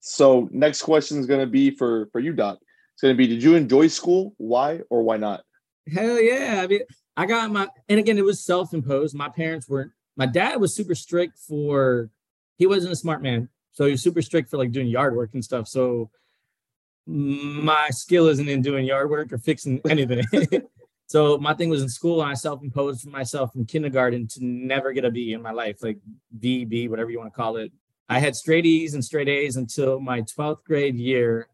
[0.00, 2.58] So next question is gonna be for for you, Doc.
[2.94, 4.34] It's gonna be: Did you enjoy school?
[4.36, 5.42] Why or why not?
[5.90, 6.60] Hell yeah.
[6.62, 6.80] I mean,
[7.16, 9.14] I got my, and again, it was self imposed.
[9.14, 12.10] My parents weren't, my dad was super strict for,
[12.56, 13.48] he wasn't a smart man.
[13.72, 15.66] So he was super strict for like doing yard work and stuff.
[15.66, 16.10] So
[17.06, 20.24] my skill isn't in doing yard work or fixing anything.
[21.06, 24.44] so my thing was in school and I self imposed for myself from kindergarten to
[24.44, 25.98] never get a B in my life, like
[26.38, 27.72] B, B, whatever you want to call it.
[28.08, 31.48] I had straight E's and straight A's until my 12th grade year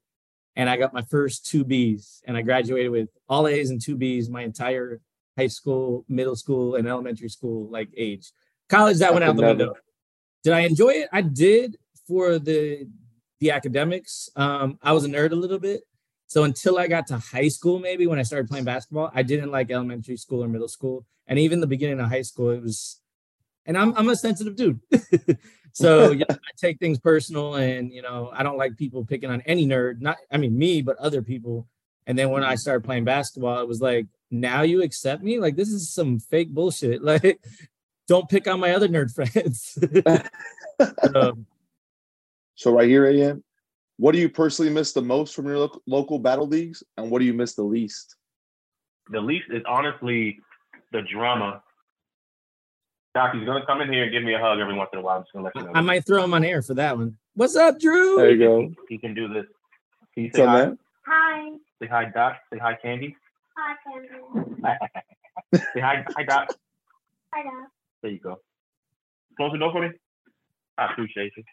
[0.59, 3.97] and I got my first two B's, and I graduated with all A's and two
[3.97, 5.01] B's my entire
[5.39, 8.33] high school, middle school, and elementary school like age.
[8.69, 9.75] College that went out the window.
[10.43, 11.09] Did I enjoy it?
[11.13, 12.89] I did for the
[13.39, 14.29] the academics.
[14.35, 15.83] Um, I was a nerd a little bit.
[16.27, 19.53] So until I got to high school, maybe when I started playing basketball, I didn't
[19.53, 21.07] like elementary school or middle school.
[21.29, 23.01] And even the beginning of high school, it was
[23.65, 24.81] and I'm I'm a sensitive dude.
[25.79, 29.41] so yeah, I take things personal and you know, I don't like people picking on
[29.43, 31.69] any nerd, not I mean me, but other people.
[32.07, 35.39] And then when I started playing basketball, it was like, now you accept me?
[35.39, 37.03] Like this is some fake bullshit.
[37.09, 37.39] Like,
[38.09, 39.79] don't pick on my other nerd friends.
[41.15, 41.47] Um,
[42.55, 43.45] So right here, AM,
[43.99, 47.19] what do you personally miss the most from your lo- local battle leagues, and what
[47.21, 48.17] do you miss the least?
[49.11, 50.41] The least is honestly
[50.93, 51.63] the drama.
[53.15, 55.03] Doc, he's gonna come in here and give me a hug every once in a
[55.03, 55.19] while.
[55.19, 55.73] I'm just gonna let you know.
[55.75, 57.17] I might throw him on air for that one.
[57.35, 58.17] What's up, Drew?
[58.17, 58.75] There you go.
[58.89, 59.45] He can do this.
[60.15, 60.65] Can you What's say hi?
[60.65, 60.79] man?
[61.07, 61.57] Hi.
[61.81, 62.37] Say hi, Doc.
[62.53, 63.17] Say hi, Candy.
[63.57, 64.79] Hi, Candy.
[65.75, 66.49] Say hi, hi, Doc.
[67.33, 67.67] Hi, Dad.
[68.03, 68.37] There you go.
[69.37, 69.91] Close the door for me.
[70.77, 71.45] I appreciate you.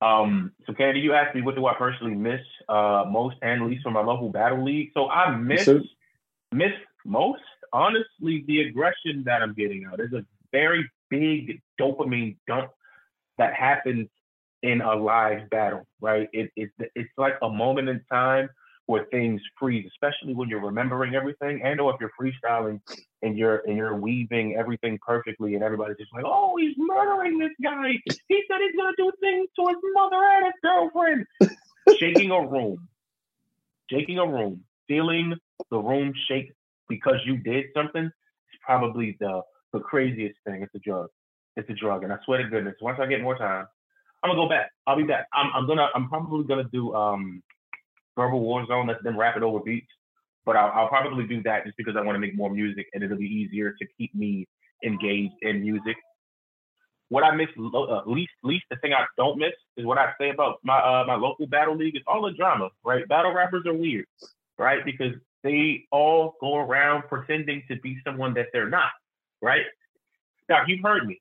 [0.00, 3.82] Um, so Candy, you asked me what do I personally miss uh most and least
[3.82, 4.90] from my local battle league.
[4.94, 5.82] So I miss sir.
[6.52, 6.72] miss
[7.04, 9.98] most, honestly, the aggression that I'm getting out.
[9.98, 12.70] There's a very big dopamine dump
[13.38, 14.08] that happens
[14.62, 16.28] in a live battle, right?
[16.32, 18.48] It, it, it's like a moment in time
[18.86, 22.80] where things freeze, especially when you're remembering everything, and or if you're freestyling
[23.22, 27.52] and you're and you're weaving everything perfectly, and everybody's just like, "Oh, he's murdering this
[27.62, 27.92] guy.
[28.28, 31.26] He said he's gonna do things to his mother and his girlfriend."
[31.98, 32.88] Shaking a room,
[33.90, 35.34] shaking a room, feeling
[35.70, 36.52] the room shake
[36.88, 40.62] because you did something is probably the the craziest thing.
[40.62, 41.08] It's a drug.
[41.56, 43.66] It's a drug, and I swear to goodness, once I get more time,
[44.22, 44.70] I'm gonna go back.
[44.86, 45.26] I'll be back.
[45.32, 45.88] I'm, I'm gonna.
[45.94, 47.42] I'm probably gonna do um
[48.16, 48.86] verbal war zone.
[48.86, 49.86] That's then rapid over beats.
[50.44, 53.02] But I'll, I'll probably do that just because I want to make more music, and
[53.02, 54.46] it'll be easier to keep me
[54.84, 55.96] engaged in music.
[57.10, 60.30] What I miss uh, least, least the thing I don't miss is what I say
[60.30, 63.06] about my uh, my local battle league It's all the drama, right?
[63.08, 64.06] Battle rappers are weird,
[64.58, 64.84] right?
[64.84, 68.90] Because they all go around pretending to be someone that they're not,
[69.40, 69.64] right?
[70.48, 71.20] Now you've heard me,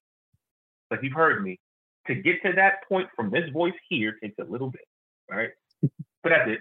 [0.90, 1.60] but you've heard me.
[2.08, 4.88] To get to that point from this voice here takes a little bit,
[5.30, 5.50] right?
[6.24, 6.60] But that's it.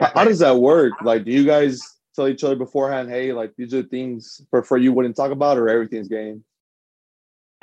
[0.00, 0.92] How, how does that work?
[1.02, 1.80] Like, do you guys
[2.14, 5.56] tell each other beforehand, "Hey, like these are things for for you wouldn't talk about,"
[5.56, 6.44] or everything's game?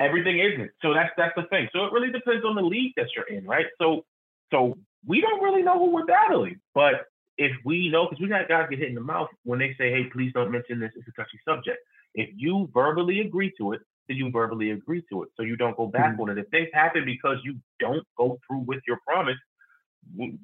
[0.00, 0.70] everything isn't.
[0.82, 1.68] So that's that's the thing.
[1.72, 3.66] So it really depends on the league that you're in, right?
[3.80, 4.04] So
[4.52, 7.06] so we don't really know who we're battling, but
[7.38, 9.90] if we know, because we got guys get hit in the mouth when they say,
[9.90, 11.78] "Hey, please don't mention this; it's a touchy subject."
[12.14, 15.76] If you verbally agree to it, then you verbally agree to it, so you don't
[15.76, 16.38] go back on it.
[16.38, 19.38] If things happen because you don't go through with your promise,
[20.16, 20.38] you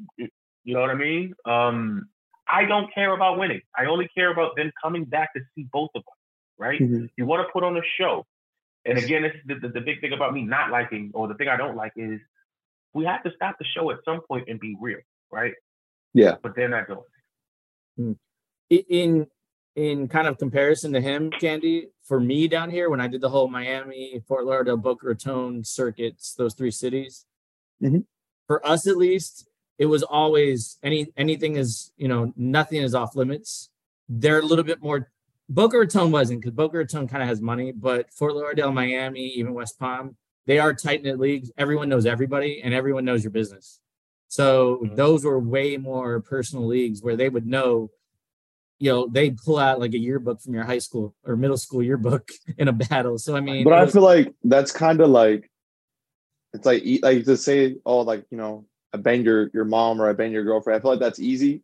[0.75, 1.35] know what I mean?
[1.45, 2.09] Um,
[2.49, 3.63] I don't care about winning.
[3.77, 6.19] I only care about them coming back to see both of us,
[6.59, 6.81] right?
[6.81, 7.11] Mhm.
[7.17, 8.27] You want to put on a show.
[8.85, 11.35] And again, this is the, the, the big thing about me not liking, or the
[11.35, 12.21] thing I don't like is
[12.95, 15.01] we have to stop the show at some point and be real,
[15.33, 15.55] right?
[16.15, 16.37] Yeah.
[16.43, 18.17] But they're not doing.
[18.71, 18.87] it.
[18.89, 19.27] In
[19.77, 23.29] in kind of comparison to him, Candy, for me down here when I did the
[23.29, 27.27] whole Miami, Fort Lauderdale, Boca Raton circuits, those three cities,
[27.83, 28.05] Mhm.
[28.47, 29.49] for us at least,
[29.79, 33.71] it was always any anything is you know nothing is off limits.
[34.09, 35.11] They're a little bit more.
[35.49, 39.53] Boca Raton wasn't because Boca Raton kind of has money, but Fort Lauderdale, Miami, even
[39.55, 41.51] West Palm, they are tight knit leagues.
[41.59, 43.81] Everyone knows everybody, and everyone knows your business.
[44.35, 44.97] So Mhm.
[44.97, 47.91] those were way more personal leagues where they would know
[48.81, 51.81] you know, they'd pull out like a yearbook from your high school or middle school
[51.81, 53.17] yearbook in a battle.
[53.19, 55.49] So I mean, But it I was- feel like that's kind of like
[56.53, 60.03] it's like e- like to say, oh, like you know, I banged your your mom
[60.03, 60.77] or I banged your girlfriend.
[60.77, 61.63] I feel like that's easy.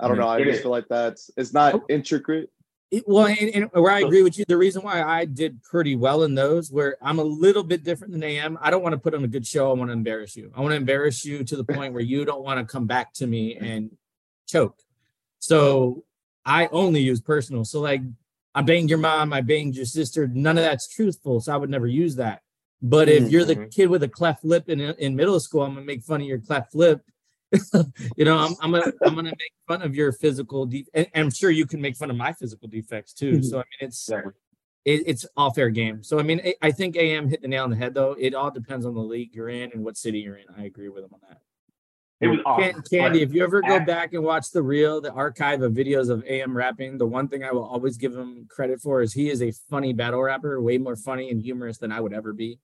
[0.00, 0.20] I don't Mhm.
[0.20, 0.28] know.
[0.28, 0.62] I It just is.
[0.62, 1.84] feel like that's it's not Oh.
[1.88, 2.50] intricate.
[2.90, 5.94] It- well, and, and where I agree with you, the reason why I did pretty
[5.96, 8.98] well in those, where I'm a little bit different than AM, I don't want to
[8.98, 9.70] put on a good show.
[9.70, 10.50] I want to embarrass you.
[10.56, 13.12] I want to embarrass you to the point where you don't want to come back
[13.14, 13.90] to me and
[14.46, 14.78] choke.
[15.38, 16.04] So
[16.44, 17.64] I only use personal.
[17.64, 18.00] So like,
[18.54, 20.26] I banged your mom, I banged your sister.
[20.26, 21.40] None of that's truthful.
[21.40, 22.42] So I would never use that.
[22.80, 23.70] But if you're the Mhm.
[23.74, 26.38] kid with a cleft lip in in middle school, I'm gonna make fun of your
[26.38, 27.02] cleft lip.
[28.16, 31.24] you know, I'm, I'm gonna I'm gonna make fun of your physical de- and, and
[31.24, 33.32] I'm sure you can make fun of my physical defects too.
[33.32, 33.42] Mm-hmm.
[33.42, 34.32] So I mean, it's Exactly.
[34.84, 36.02] it, it's all fair game.
[36.02, 38.14] So I mean, I- I think AM hit the nail on the head though.
[38.18, 40.46] It all depends on the league you're in and what city you're in.
[40.56, 41.38] I agree with him on that.
[42.20, 42.82] It was awesome.
[42.90, 46.24] Candy, if you ever go back and watch the reel, the archive of videos of
[46.26, 49.40] AM rapping, the one thing I will always give him credit for is he is
[49.40, 52.58] a funny battle rapper, way more funny and humorous than I would ever be.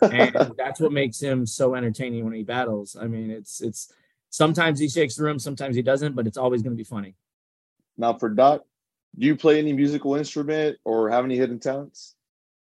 [0.00, 2.96] And that's what makes him so entertaining when he battles.
[2.98, 3.92] I mean, it's it's
[4.34, 7.14] sometimes he shakes the room, sometimes he doesn't, but it's always going to be funny.
[7.96, 8.64] Now for Doc,
[9.16, 12.16] do you play any musical instrument or have any hidden talents?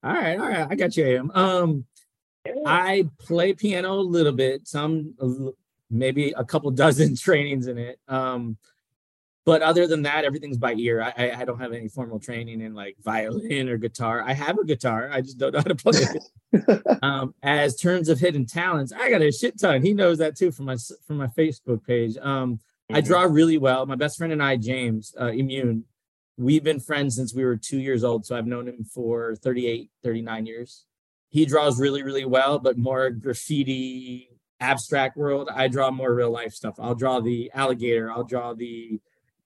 [0.03, 1.31] All right, all right, I got you, AM.
[1.31, 1.85] Um,
[2.65, 5.13] I play piano a little bit, some
[5.89, 7.97] maybe a couple dozen trainings in it.
[8.09, 8.57] Um,
[9.45, 11.01] but other than that, everything's by ear.
[11.01, 14.21] I, I I don't have any formal training in like violin or guitar.
[14.21, 15.99] I have a guitar, I just don't know how to play
[16.53, 16.97] it.
[17.03, 19.81] um, as terms of hidden talents, I got a shit ton.
[19.83, 20.77] He knows that too from my
[21.07, 22.17] from my Facebook page.
[22.21, 22.59] Um,
[22.91, 23.05] I Mhm.
[23.05, 23.85] draw really well.
[23.85, 25.85] My best friend and I, James uh, Immune,
[26.37, 28.25] we've been friends since we were two years old.
[28.25, 30.85] So I've known him for 38, 39 years.
[31.29, 34.29] He draws really, really well, but more graffiti,
[34.59, 35.49] abstract world.
[35.53, 36.75] I draw more real life stuff.
[36.79, 38.99] I'll draw the alligator, I'll draw the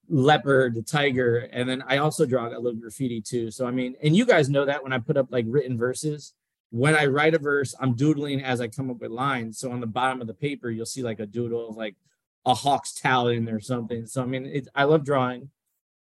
[0.08, 3.50] leopard, the tiger, and then I also draw a little graffiti too.
[3.50, 6.34] So I mean, and you guys know that when I put up like written verses,
[6.70, 9.58] when I write a verse, I'm doodling as I come up with lines.
[9.58, 11.96] So on the bottom of the paper, you'll see like a doodle of like
[12.44, 14.06] a hawk's talon or something.
[14.06, 15.50] So I mean, I love drawing.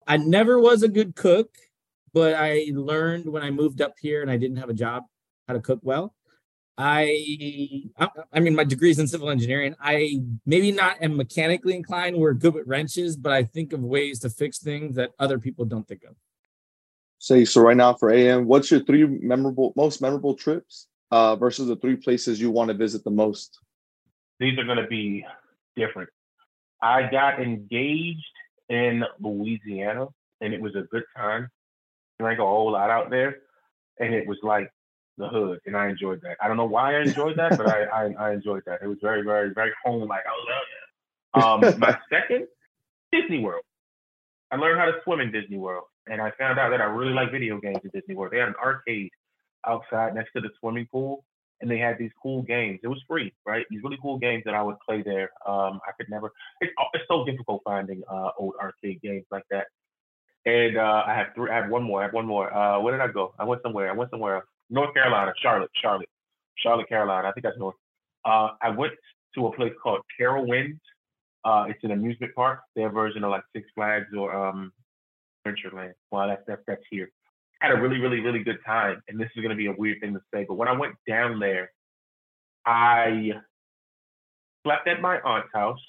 [0.06, 1.49] I never was a good cook,
[2.13, 5.03] but I learned when I moved up here and I didn't have a job
[5.47, 6.13] how to cook well.
[6.77, 9.75] I, I, I mean, my degree's in civil engineering.
[9.79, 12.17] I maybe not am mechanically inclined.
[12.17, 15.65] We're good with wrenches, but I think of ways to fix things that other people
[15.65, 16.15] don't think of.
[17.19, 21.67] Say so right now for AM, what's your three memorable most memorable trips uh, versus
[21.67, 23.59] the three places you want to visit the most?
[24.43, 25.25] these are going to be
[25.75, 26.09] different.
[26.81, 28.25] I got engaged
[28.69, 30.07] in Louisiana,
[30.41, 31.49] and it was a good time.
[32.19, 33.38] Drank a whole lot out there,
[33.99, 34.69] and it was like
[35.17, 36.38] the hood, and I enjoyed that.
[36.41, 38.82] I don't know why I enjoyed that, but I, I, I enjoyed that.
[38.82, 40.23] It was very, very, very home like.
[40.26, 41.73] I love it.
[41.73, 42.47] Um, my second,
[43.12, 43.63] Disney World.
[44.52, 47.13] I learned how to swim in Disney World, and I found out that I really
[47.13, 48.34] like video games in Disney World.
[48.34, 49.10] They had an arcade
[49.65, 51.23] outside next to the swimming pool,
[51.62, 52.80] and they had these cool games.
[52.84, 53.65] It was free, right?
[53.69, 55.30] These really cool games that I would play there.
[55.47, 56.32] Um, I could never.
[56.62, 59.67] It's it's so difficult finding uh, old arcade games like that.
[60.45, 61.49] And uh, I have three.
[61.49, 62.02] I have one more.
[62.02, 62.54] I have one more.
[62.54, 63.34] Uh, where did I go?
[63.39, 63.89] I went somewhere.
[63.89, 64.36] I went somewhere.
[64.36, 64.45] else.
[64.73, 66.09] North Carolina, Charlotte, Charlotte,
[66.57, 67.27] Charlotte, Carolina.
[67.27, 67.75] I think that's north.
[68.25, 68.93] Uh, I went
[69.36, 70.79] to a place called Carowinds.
[71.45, 72.59] Uh, it's an amusement park.
[72.75, 74.73] Their version of like Six Flags or um,
[75.45, 75.93] Adventureland.
[76.12, 77.10] Well, that's that's that's here.
[77.62, 79.02] Had a really, really, really good time.
[79.08, 80.95] And this is going to be a weird thing to say, but when I went
[81.08, 81.69] down there,
[82.65, 83.33] I
[84.63, 85.79] slept at my aunt's house,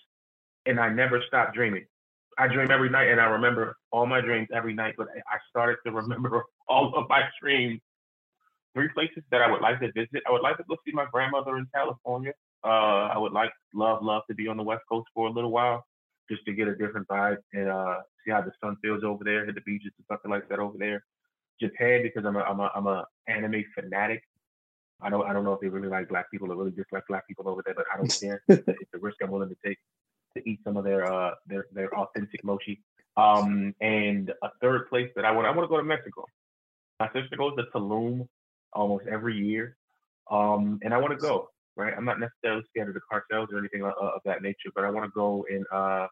[0.66, 1.86] and I never stopped dreaming.
[2.36, 4.94] I dream every night, and I remember all my dreams every night.
[4.98, 7.80] But I started to remember all of my dreams.
[8.74, 10.22] Three places that I would like to visit.
[10.26, 12.32] I would like to go see my grandmother in California.
[12.64, 15.50] Uh, I would like, love, love to be on the West Coast for a little
[15.50, 15.84] while,
[16.30, 19.44] just to get a different vibe and uh, see how the sun feels over there,
[19.44, 21.04] hit the beaches and something like that over there.
[21.60, 24.22] Japan because I'm a I'm a I'm a anime fanatic.
[25.00, 27.26] I don't I don't know if they really like black people or really dislike black
[27.28, 28.42] people over there, but I don't care.
[28.48, 29.78] it's a risk I'm willing to take
[30.36, 32.82] to eat some of their uh their their authentic mochi.
[33.16, 36.24] Um and a third place that I want I want to go to Mexico.
[37.00, 38.26] My sister goes to Tulum
[38.74, 39.76] almost every year.
[40.30, 41.48] Um and I want to go.
[41.76, 41.92] right?
[41.96, 44.90] I'm not necessarily scared of the cartels or anything of, of that nature, but I
[44.90, 46.06] want to go and uh,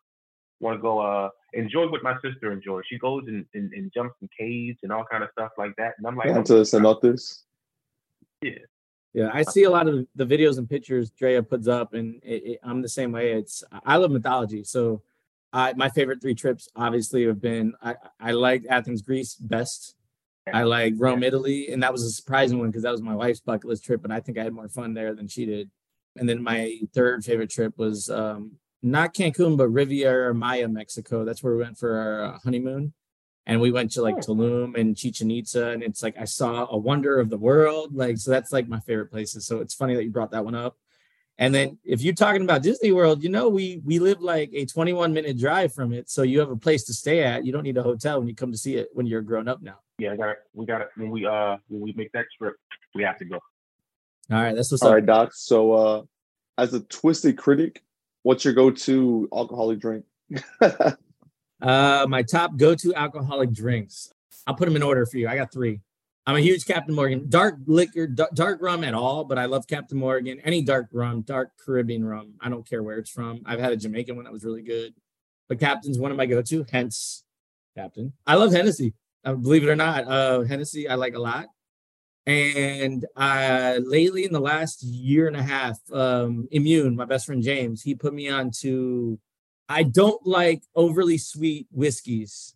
[0.61, 2.83] want to go uh, enjoy what my sister enjoys.
[2.89, 5.93] She goes and, and, and jumps in caves and all kind of stuff like that,
[5.99, 7.43] and I'm like, Down to the cenotes.
[8.43, 8.51] yeah,
[9.15, 12.43] Yeah, I see a lot of the videos and pictures Drea puts up, and it,
[12.45, 13.33] it- I'm the same way.
[13.33, 15.03] It's I love mythology, so
[15.53, 19.95] I my favorite three trips obviously have been I I like Athens, Greece best.
[20.53, 23.41] I like Rome, Italy, and that was a surprising one because that was my wife's
[23.41, 25.71] bucket list trip, and I think I had more fun there than she did.
[26.17, 31.25] And then my third favorite trip was um, not Cancun, but Riviera Maya, Mexico.
[31.25, 32.93] That's where we went for our uh, honeymoon.
[33.47, 36.77] And we went to like Tulum and Chichen Itza, and it's like I saw a
[36.77, 37.95] wonder of the world.
[37.95, 39.47] Like, so that's like my favorite places.
[39.47, 40.77] So it's funny that you brought that one up.
[41.43, 44.65] And then if you're talking about Disney World, you know, we we live like a
[44.65, 46.09] 21 minute drive from it.
[46.09, 47.45] So you have a place to stay at.
[47.45, 49.61] You don't need a hotel when you come to see it when you're grown up
[49.61, 49.81] now.
[49.99, 50.39] yeah, I got it.
[50.55, 52.55] we got it when we uh when we make that trip,
[52.95, 53.41] we have to go.
[54.31, 54.95] All right, that's what's All up.
[54.95, 55.33] right, Doc.
[55.35, 56.03] So, uh,
[56.59, 57.83] as a twisted critic,
[58.23, 60.05] what's your go-to alcoholic drink?
[61.61, 64.13] Uh, my top go-to alcoholic drinks.
[64.49, 65.29] I'll put them in order for you.
[65.29, 65.79] I got three.
[66.25, 69.99] I'm a huge Captain Morgan dark liquor, dark rum at all, but I love Captain
[69.99, 70.41] Morgan.
[70.45, 72.35] Any dark rum, dark Caribbean rum.
[72.41, 73.43] I don't care where it's from.
[73.45, 74.95] I've had a Jamaican one that was really good,
[75.49, 76.65] but Captain's one of my go-to.
[76.71, 77.25] Hence,
[77.77, 78.13] Captain.
[78.25, 78.95] I love Hennessy.
[79.25, 81.47] Uh, believe it or not, uh, Hennessy I like a lot.
[82.25, 87.43] And uh, lately, in the last year and a half, um, Immune, my best friend
[87.43, 89.19] James, he put me on to
[89.69, 92.55] I don't like overly sweet whiskeys,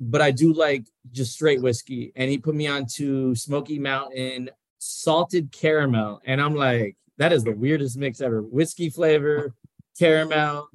[0.00, 2.12] but I do like just straight whiskey.
[2.16, 6.20] And he put me on to Smoky Mountain salted caramel.
[6.24, 8.42] And I'm like, that is the weirdest mix ever.
[8.42, 9.54] Whiskey flavor,
[9.98, 10.68] caramel,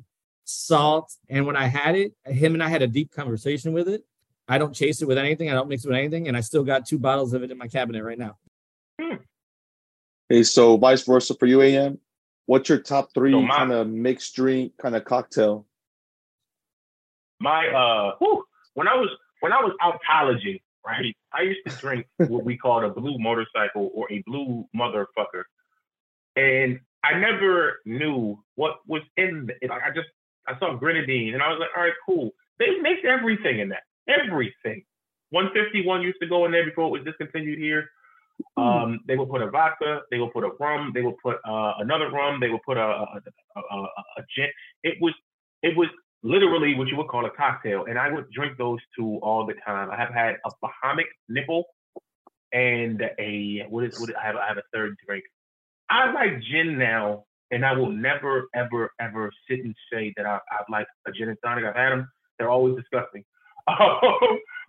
[0.44, 1.14] salt.
[1.30, 4.04] And when I had it, him and I had a deep conversation with it.
[4.48, 5.50] I don't chase it with anything.
[5.50, 6.28] I don't mix it with anything.
[6.28, 8.38] And I still got two bottles of it in my cabinet right now.
[10.30, 12.00] Hey, so vice versa for you, AM.
[12.46, 15.66] What's your top three So kind of mixed drink kind of cocktail?
[17.40, 18.44] My uh, whew,
[18.74, 19.10] when I was
[19.40, 23.18] when I was out colleging, right, I used to drink what we called a blue
[23.20, 25.44] motorcycle or a blue motherfucker,
[26.36, 29.70] and I never knew what was in it.
[29.70, 30.08] Like I just
[30.48, 32.32] I saw grenadine, and I was like, all right, cool.
[32.60, 34.84] They make everything in that, everything.
[35.32, 37.90] 151 used to go in there before it was discontinued here.
[38.56, 41.74] Um, they will put a vodka, they will put a rum, they will put uh,
[41.80, 43.22] another rum, they will put a a,
[43.56, 43.78] a, a,
[44.18, 44.48] a gin.
[44.84, 45.14] It was
[45.62, 45.88] it was
[46.24, 49.54] literally what you would call a cocktail, and I would drink those two all the
[49.66, 49.92] time.
[49.92, 51.66] I have had a Bahamic nipple
[52.54, 55.24] and a what is what is- I have I have a third drink.
[55.90, 60.40] I like gin now, and I will never ever ever sit and say that I,
[60.52, 61.66] I like a gin and tonic.
[61.66, 62.10] I've had them;
[62.40, 63.24] they're always disgusting.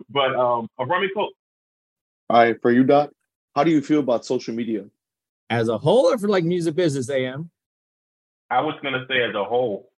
[0.09, 1.33] but um, a rum and coke.
[2.29, 3.11] All right, for you, Doc.
[3.55, 4.85] How do you feel about social media?
[5.49, 7.49] As a whole, or for like music business, AM?
[8.49, 9.91] I was gonna say as a whole.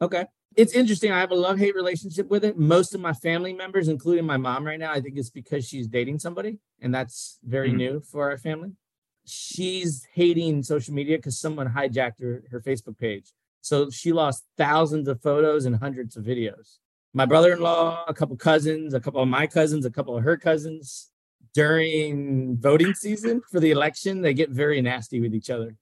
[0.00, 0.26] Okay.
[0.56, 1.12] It's interesting.
[1.12, 2.58] I have a love hate relationship with it.
[2.58, 5.86] Most of my family members, including my mom right now, I think it's because she's
[5.86, 7.76] dating somebody, and that's very Mhm.
[7.76, 8.72] new for our family.
[9.24, 13.32] She's hating social media because someone hijacked her, her Facebook page.
[13.60, 16.78] So she lost thousands of photos and hundreds of videos.
[17.12, 20.24] My brother in law, a couple cousins, a couple of my cousins, a couple of
[20.24, 21.10] her cousins,
[21.54, 25.76] during voting season for the election, they get very nasty with each other.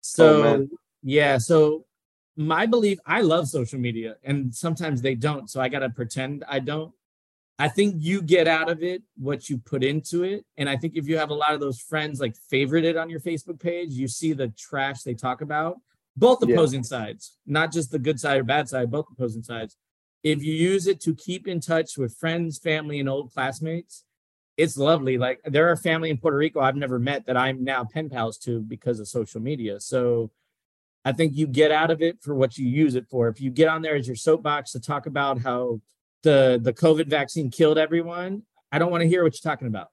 [0.00, 0.70] So, man.
[1.02, 1.38] yeah.
[1.38, 1.86] So
[2.36, 6.58] my belief i love social media and sometimes they don't so i gotta pretend i
[6.58, 6.92] don't
[7.58, 10.96] i think you get out of it what you put into it and i think
[10.96, 13.90] if you have a lot of those friends like favorite it on your facebook page
[13.92, 15.76] you see the trash they talk about
[16.16, 16.54] both Yeah.
[16.54, 19.76] opposing sides not just the good side or bad side both opposing sides
[20.22, 24.04] if you use it to keep in touch with friends family and old classmates
[24.56, 27.84] it's lovely like there are family in puerto rico i've never met that i'm now
[27.84, 30.30] pen pals to because of social media so
[31.04, 33.28] I think you get out of it for what you use it for.
[33.28, 35.80] If you get on there as your soapbox to talk about how
[36.22, 39.88] the the COVID vaccine killed everyone, I don't want to hear what you're talking about.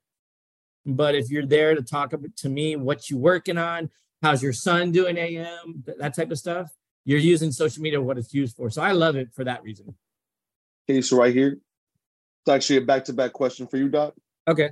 [0.85, 3.89] But if you're there to talk to me what you're working on,
[4.21, 6.71] how's your son doing AM, that type of stuff,
[7.05, 8.69] you're using social media what it's used for.
[8.69, 9.95] So I love it for that reason.
[10.89, 11.59] Okay, so right here,
[12.41, 14.13] it's actually a back-to-back question for you, Doc.
[14.47, 14.71] Okay.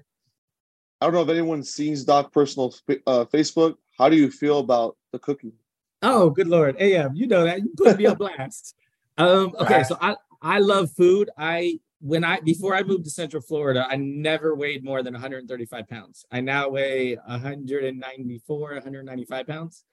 [0.99, 2.73] I don't know if anyone sees Doc personal
[3.05, 3.75] uh, Facebook.
[3.97, 5.53] How do you feel about the cooking?
[6.01, 6.75] Oh, good lord.
[6.79, 7.59] AM, you know that.
[7.59, 8.75] You put me on blast.
[9.17, 11.29] Um, okay, so I I love food.
[11.37, 15.87] I when I before I moved to Central Florida, I never weighed more than 135
[15.87, 16.25] pounds.
[16.31, 19.83] I now weigh 194, 195 pounds.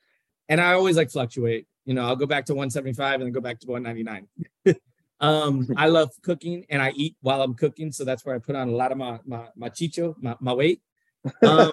[0.49, 1.67] And I always like fluctuate.
[1.87, 4.77] You know, I'll go back to 175 and then go back to 199.
[5.21, 7.93] um, I love cooking and I eat while I'm cooking.
[7.93, 10.53] So that's where I put on a lot of my my, my chicho, my, my
[10.53, 10.83] weight.
[11.43, 11.73] Um,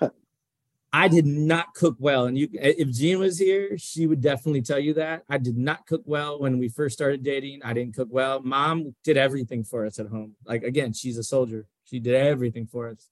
[0.93, 2.25] I did not cook well.
[2.25, 5.23] And you, if Jean was here, she would definitely tell you that.
[5.29, 7.61] I did not cook well when we first started dating.
[7.63, 8.41] I didn't cook well.
[8.41, 10.35] Mom did everything for us at home.
[10.45, 11.65] Like, again, she's a soldier.
[11.85, 13.07] She did everything for us.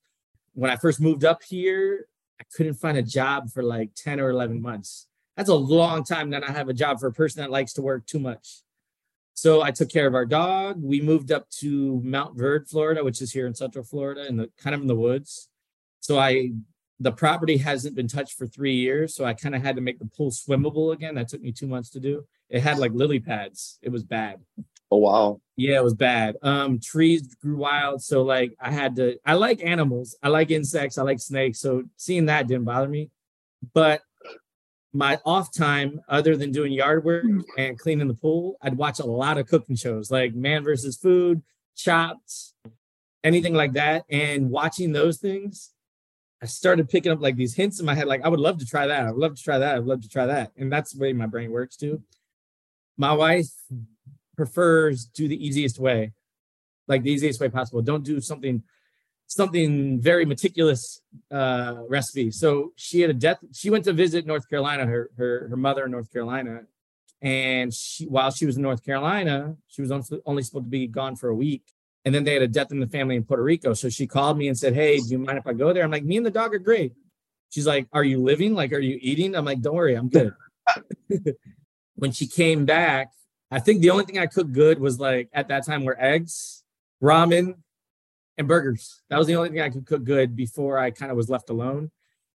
[0.54, 2.08] When I first moved up here,
[2.40, 5.08] I couldn't find a job for like 10 or 11 months.
[5.38, 7.82] That's a long time that I have a job for a person that likes to
[7.82, 8.62] work too much.
[9.36, 10.82] So I took care of our dog.
[10.82, 14.76] We moved up to Montverde, Florida, which is here in Central Florida, in the kind
[14.76, 15.48] of in the woods.
[16.02, 16.52] So I
[17.00, 20.00] the property hasn't been touched for three years, so I kind of had to make
[20.00, 21.16] the pool swimmable again.
[21.16, 22.26] That took me two months to do.
[22.50, 23.80] It had like lily pads.
[23.82, 24.40] It was bad.
[24.92, 25.42] Oh wow.
[25.56, 26.36] Yeah, it was bad.
[26.42, 29.18] Um, trees grew wild, so like I had to.
[29.26, 30.18] I like animals.
[30.22, 30.98] I like insects.
[30.98, 31.60] I like snakes.
[31.60, 33.12] So seeing that didn't bother me.
[33.74, 34.02] But
[34.92, 37.26] my off time, other than doing yard work
[37.58, 41.44] and cleaning the pool, I'd watch a lot of cooking shows like Man versus Food,
[41.76, 42.54] Chopped,
[43.24, 44.06] anything like that.
[44.10, 45.72] And watching those things,
[46.42, 48.66] I started picking up like these hints in my head, like I would love to
[48.66, 49.06] try that.
[49.06, 49.76] I would love to try that.
[49.76, 50.52] I would love to try that.
[50.58, 52.02] And that's the way my brain works too.
[52.98, 53.50] My wife
[54.38, 56.14] prefers do the easiest way,
[56.88, 57.82] like the easiest way possible.
[57.82, 58.64] Don't do something
[59.28, 62.32] something very meticulous uh recipe.
[62.32, 63.40] So she had a death.
[63.54, 66.62] She went to visit North Carolina, her her her mother in North Carolina,
[67.22, 70.88] and she while she was in North Carolina, she was only only supposed to be
[70.88, 71.64] gone for a week.
[72.06, 73.74] And then they had a death in the family in Puerto Rico.
[73.74, 75.84] So she called me and said, Hey, do you mind if I go there?
[75.84, 76.94] I'm like, Me and the dog are great.
[77.50, 78.54] She's like, Are you living?
[78.54, 79.36] Like, are you eating?
[79.36, 80.34] I'm like, Don't worry, I'm good.
[81.96, 83.12] when she came back,
[83.52, 86.64] I think the only thing I cooked good was like at that time were eggs,
[87.02, 87.56] ramen,
[88.38, 89.02] and burgers.
[89.10, 91.50] That was the only thing I could cook good before I kind of was left
[91.50, 91.92] alone.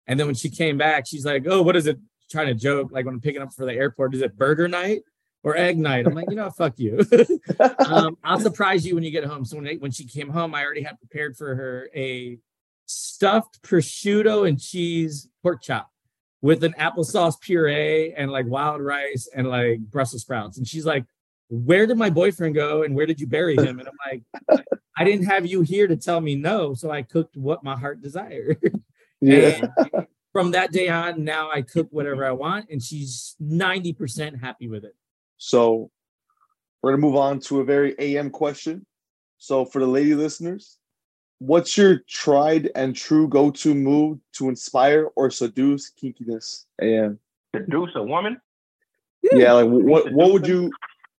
[0.07, 1.97] And then when she came back, she's like, "Oh, what is it?"
[2.29, 5.03] Trying to joke, like when I'm picking up for the airport, is it burger night
[5.43, 6.07] or egg night?
[6.07, 6.99] I'm like, you know, fuck you.
[7.87, 9.45] um, I'll surprise you when you get home.
[9.45, 12.39] So when when she came home, I already had prepared for her a
[12.85, 15.89] stuffed prosciutto and cheese pork chop
[16.41, 20.57] with an applesauce puree and like wild rice and like Brussels sprouts.
[20.57, 21.05] And she's like,
[21.49, 23.79] Where did my boyfriend go and where did you bury him?
[23.79, 23.97] And I'm
[24.49, 24.63] like,
[24.95, 26.73] I didn't have you here to tell me no.
[26.73, 28.57] So I cooked what my heart desired.
[29.25, 29.69] Yeah.
[29.95, 32.69] And from that day on, now I cook whatever I want.
[32.69, 34.97] And she's 90% happy with it.
[35.43, 35.91] So
[36.81, 38.85] we're gonna move on to a very AM question.
[39.39, 40.77] So for the lady listeners,
[41.39, 46.63] what's your tried and true go-to move to inspire or seduce kinkiness?
[46.81, 47.19] AM.
[47.53, 48.39] Seduce a woman?
[49.21, 50.71] Yeah, like what what would you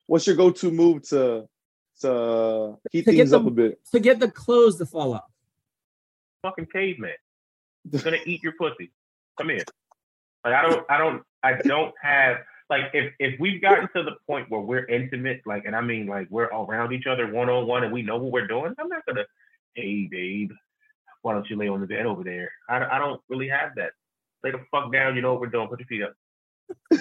[0.06, 1.46] what's your go-to move to
[2.00, 3.78] to heat To get things up a bit?
[3.92, 5.30] To get the clothes to fall off.
[6.40, 7.12] Fucking caveman.
[7.92, 8.90] He's gonna eat your pussy.
[9.36, 9.64] Come here.
[10.46, 12.38] Like I don't I don't I don't have
[12.70, 16.06] like if if we've gotten to the point where we're intimate, like and I mean
[16.06, 18.88] like we're around each other one on one and we know what we're doing, I'm
[18.88, 19.24] not gonna,
[19.74, 20.50] hey babe,
[21.22, 22.50] why don't you lay on the bed over there?
[22.68, 23.92] I, I don't really have that.
[24.42, 27.00] Lay the fuck down, you know what we're doing, put your feet up.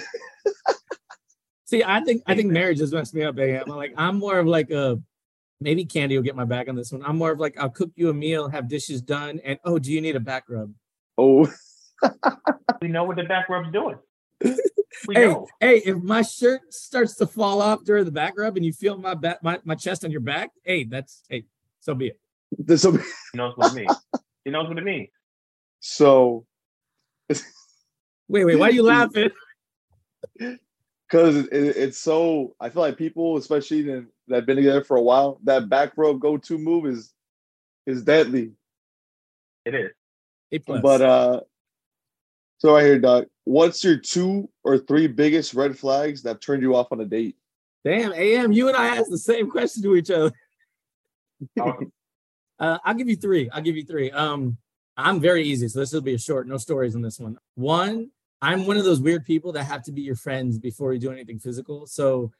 [1.66, 3.64] See, I think I think marriage has messed me up, AM.
[3.70, 5.00] I'm like I'm more of like a
[5.60, 7.02] maybe Candy will get my back on this one.
[7.04, 9.92] I'm more of like I'll cook you a meal, have dishes done, and oh, do
[9.92, 10.72] you need a back rub?
[11.16, 11.50] Oh,
[12.82, 13.96] We know what the back rub's doing.
[15.06, 15.46] We Hey, know.
[15.60, 18.96] hey, if my shirt starts to fall off during the back rub and you feel
[18.96, 21.44] my back my, my chest on your back, hey, that's hey,
[21.80, 22.20] so be it.
[22.58, 22.98] this will be
[23.32, 23.94] He knows what it means.
[24.44, 25.08] He knows what it means.
[25.80, 26.46] so
[28.28, 29.30] Wait, wait, why are you laughing?
[31.08, 34.82] because it, it- it's so I feel like people, especially that that have been together
[34.82, 37.12] for a while, that back rub go-to move is
[37.86, 38.52] is deadly.
[39.66, 39.90] It is.
[40.52, 40.82] A plus.
[40.82, 41.40] But uh
[42.64, 46.74] so right here, Doc, what's your two or three biggest red flags that turned you
[46.74, 47.36] off on a date?
[47.84, 50.32] damn, AM, you and I asked the same question to each other.
[52.60, 53.50] Uh, I'll give you three.
[53.50, 54.12] I'll give you three.
[54.12, 54.56] Um,
[54.96, 57.36] I'm very easy, so this will be a short, no stories on this one.
[57.56, 58.10] One,
[58.40, 61.10] I'm one of those weird people that have to be your friends before you do
[61.10, 61.84] anything physical.
[61.88, 62.30] So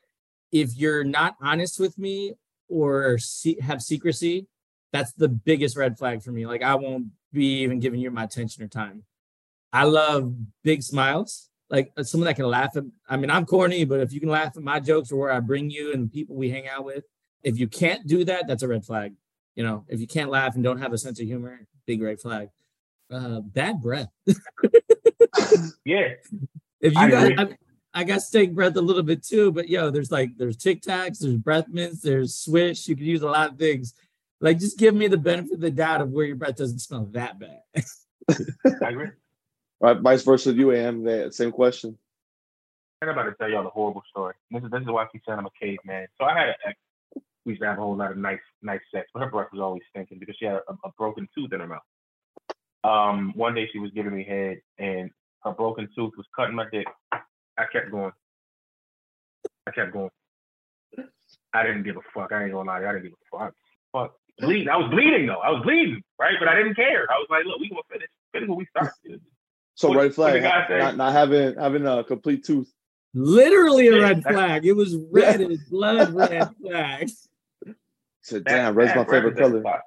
[0.53, 2.35] if you're not honest with me
[2.69, 4.47] or se- have secrecy,
[4.93, 6.47] that's the biggest red flag for me.
[6.47, 9.03] Like I won't be even giving you my attention or time.
[9.75, 11.51] I love big smiles.
[11.69, 12.85] Like uh, someone that can laugh at.
[13.09, 15.41] I mean, I'm corny, but if you can laugh at my jokes or where I
[15.41, 17.05] bring you and the people we hang out with,
[17.43, 19.15] if you can't do that, that's a red flag.
[19.57, 22.21] You know, if you can't laugh and don't have a sense of humor, big red
[22.21, 22.51] flag.
[23.13, 24.09] Uh, bad breath.
[25.85, 26.15] Yeah.
[26.81, 27.39] If you I got.
[27.39, 27.57] I,
[27.97, 31.19] I got steak breath a little bit too, but yo, there's like there's Tic Tacs,
[31.19, 32.89] there's breath mints, there's Swish.
[32.89, 33.95] You could use a lot of things.
[34.41, 37.07] Like, just give me the benefit of the doubt of where your breath doesn't smell
[37.13, 37.61] that bad.
[38.83, 39.11] I agree.
[39.81, 41.05] Right, vice versa you, AM.
[41.05, 41.99] That same question.
[43.03, 44.35] I'm about to tell y'all the horrible story.
[44.51, 46.07] This is this is why she said I'm a caveman.
[46.19, 46.79] So I had an ex.
[47.45, 49.61] We used to have a whole lot of nice nice sex, but her breath was
[49.61, 51.83] always stinking because she had a, a broken tooth in her mouth.
[52.83, 55.11] Um, one day she was giving me head, and
[55.43, 56.87] her broken tooth was cutting my dick.
[57.13, 58.13] I kept going.
[59.67, 60.11] I kept going.
[61.53, 62.33] I didn't give a fuck.
[62.33, 62.79] I ain't gonna lie.
[62.79, 63.55] I didn't give a fuck.
[63.93, 64.15] Fuck.
[64.41, 64.69] Bleeding.
[64.69, 65.41] I was bleeding though.
[65.41, 66.35] I was bleeding, right?
[66.39, 67.07] But I didn't care.
[67.11, 68.09] I was like, look, we gonna finish.
[68.33, 69.21] Finish what we started.
[69.75, 72.73] So What- red flag, not, not having having a complete tooth.
[73.15, 74.67] Literally a Yeah, red flag.
[74.67, 77.09] It was red as blood red flag.
[78.23, 79.61] Said, That- damn, red's my that favorite color.
[79.61, 79.83] represents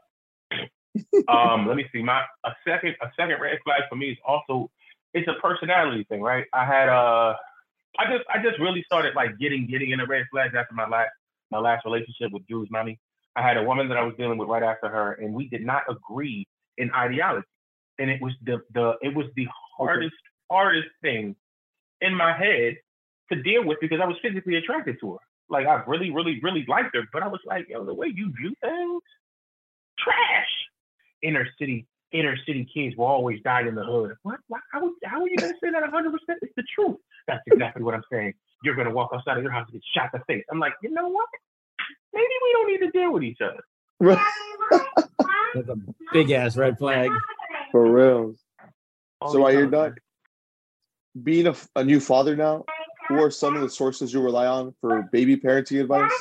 [1.27, 1.51] a lot.
[1.53, 2.01] um, let me see.
[2.03, 4.69] My a second a second red flag for me is also
[5.13, 6.45] it's a personality thing, right?
[6.53, 7.35] I had uh
[7.99, 11.09] I just I just really started like getting getting into red flags after my last
[11.51, 12.99] my last relationship with Drew's mommy.
[13.35, 15.63] I had a woman that I was dealing with right after her, and we did
[15.65, 17.45] not agree in ideology.
[17.99, 20.15] And it was the the it was the hardest
[20.49, 21.35] hardest thing
[22.01, 22.77] in my head
[23.31, 25.19] to deal with because I was physically attracted to her.
[25.49, 28.33] Like I really, really, really liked her, but I was like, yo, the way you
[28.33, 29.01] view things,
[29.99, 30.49] trash.
[31.23, 34.15] Inner city, inner city kids will always die in the hood.
[34.23, 34.39] What?
[34.47, 36.11] Why, how, how are you gonna say that 100?
[36.11, 36.97] percent It's the truth.
[37.27, 38.33] That's exactly what I'm saying.
[38.63, 40.45] You're gonna walk outside of your house and get shot in the face.
[40.51, 41.27] I'm like, you know what?
[42.13, 43.63] Maybe we don't need to deal with each other.
[45.55, 45.77] That's a
[46.13, 47.09] big ass red flag.
[47.71, 48.35] For real.
[49.21, 49.99] All So these I hear times, Doc,
[51.23, 52.65] being a, f- a new father now,
[53.07, 56.11] who are some of the sources you rely on for baby parenting advice?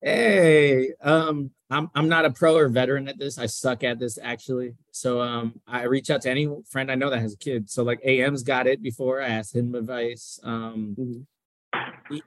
[0.00, 3.38] Hey, um, I'm I'm not a pro or veteran at this.
[3.38, 4.74] I suck at this actually.
[4.90, 7.70] So um, I reach out to any friend I know that has a kid.
[7.70, 9.22] So like AM's got it before.
[9.22, 10.38] I asked him advice.
[10.42, 11.26] Um,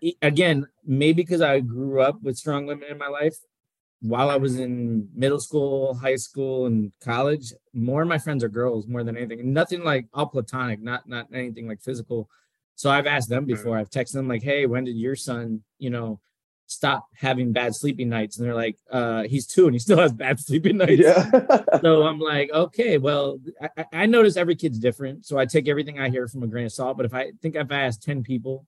[0.02, 3.38] e- again, maybe because I grew up with strong women in my life.
[4.02, 8.50] While I was in middle school, high school, and college, more of my friends are
[8.50, 9.52] girls more than anything.
[9.54, 12.30] Nothing like all platonic, not not anything like physical.
[12.76, 13.76] So I've asked them before.
[13.78, 16.20] I've texted them like, "Hey, when did your son, you know,
[16.68, 20.14] stop having bad sleeping nights?" And they're like, "Uh, he's two and he still has
[20.14, 21.32] bad sleeping nights." Yeah.
[21.82, 23.40] so I'm like, okay, well,
[23.78, 26.68] I, I- notice every kid's different, so I take everything I hear from a grain
[26.68, 26.98] of salt.
[26.98, 28.68] But if I think if I asked ten people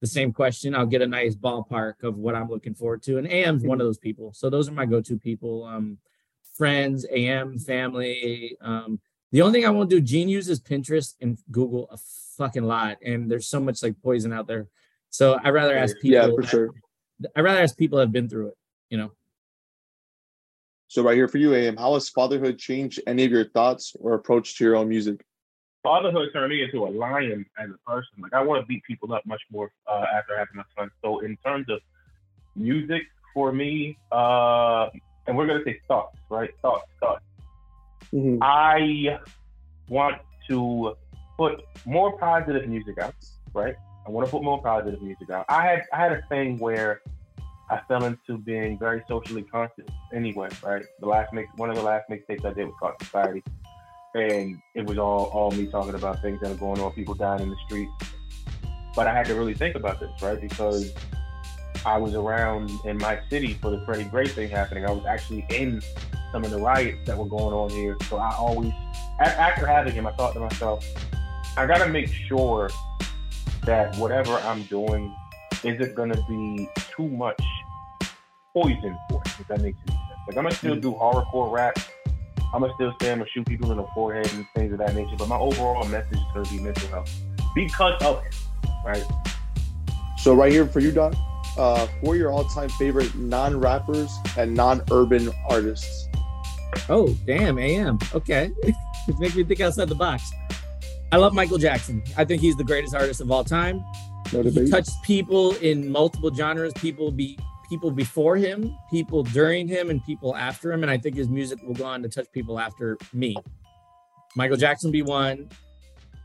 [0.00, 3.18] the same question, I'll get a nice ballpark of what I'm looking forward to.
[3.18, 4.32] And AM's one of those people.
[4.34, 5.64] So those are my go-to people.
[5.64, 5.98] Um,
[6.56, 8.56] friends, AM, family.
[8.60, 9.00] Um,
[9.32, 11.98] the only thing I won't do, Gene uses Pinterest and Google a
[12.36, 14.68] fucking lot, and there's so much like poison out there.
[15.10, 16.28] So I rather ask people.
[16.28, 16.70] Yeah, for sure.
[17.34, 18.56] I rather ask people that have been through it.
[18.90, 19.12] You know.
[20.88, 24.14] So right here for you, AM, how has fatherhood changed any of your thoughts or
[24.14, 25.24] approach to your own music?
[25.86, 28.14] Fatherhood turned me into a lion as a person.
[28.20, 30.90] Like I want to beat people up much more uh, after having my son.
[31.02, 31.78] So in terms of
[32.56, 33.02] music,
[33.36, 34.88] for me, uh,
[35.26, 36.50] and we're gonna say thoughts, right?
[36.62, 37.22] Thoughts, thoughts.
[38.10, 38.38] Mhm.
[38.40, 39.18] I
[39.90, 40.96] want to
[41.36, 43.14] put more positive music out,
[43.52, 43.74] right?
[44.06, 45.44] I want to put more positive music out.
[45.50, 47.02] I had I had a thing where
[47.68, 50.86] I fell into being very socially conscious anyway, right?
[51.00, 53.42] The last mix one of the last mixtapes I did was called Society.
[54.16, 57.42] And it was all all me talking about things that are going on, people dying
[57.42, 57.88] in the street.
[58.94, 60.40] But I had to really think about this, right?
[60.40, 60.94] Because
[61.84, 64.86] I was around in my city for the Freddie Gray thing happening.
[64.86, 65.82] I was actually in
[66.32, 67.96] some of the riots that were going on here.
[68.08, 68.72] So I always,
[69.20, 70.84] after having him, I thought to myself,
[71.58, 72.70] I got to make sure
[73.66, 75.14] that whatever I'm doing
[75.62, 77.42] isn't to be too much
[78.54, 80.20] poison for it, if that makes any sense.
[80.28, 80.80] Like, I'm to still mm.
[80.80, 81.78] do horrorcore rap.
[82.54, 84.72] I'm going to still say I'm going to shoot people in the forehead and things
[84.72, 85.16] of that nature.
[85.18, 87.14] But my overall message is going to be mental health
[87.54, 88.34] because of it,
[88.84, 89.04] right?
[90.18, 91.14] So right here for you, Doc,
[91.56, 96.08] uh, who are your all-time favorite non-rappers and non-urban artists?
[96.88, 97.98] Oh, damn, AM.
[98.14, 98.50] Okay.
[98.62, 100.30] it makes me think outside the box.
[101.12, 102.02] I love Michael Jackson.
[102.16, 103.84] I think he's the greatest artist of all time.
[104.32, 107.38] No He touched people in multiple genres, people be
[107.68, 110.82] people before him, people during him, and people after him.
[110.82, 113.36] And I think his music will go on to touch people after me.
[114.36, 115.48] Michael Jackson be one.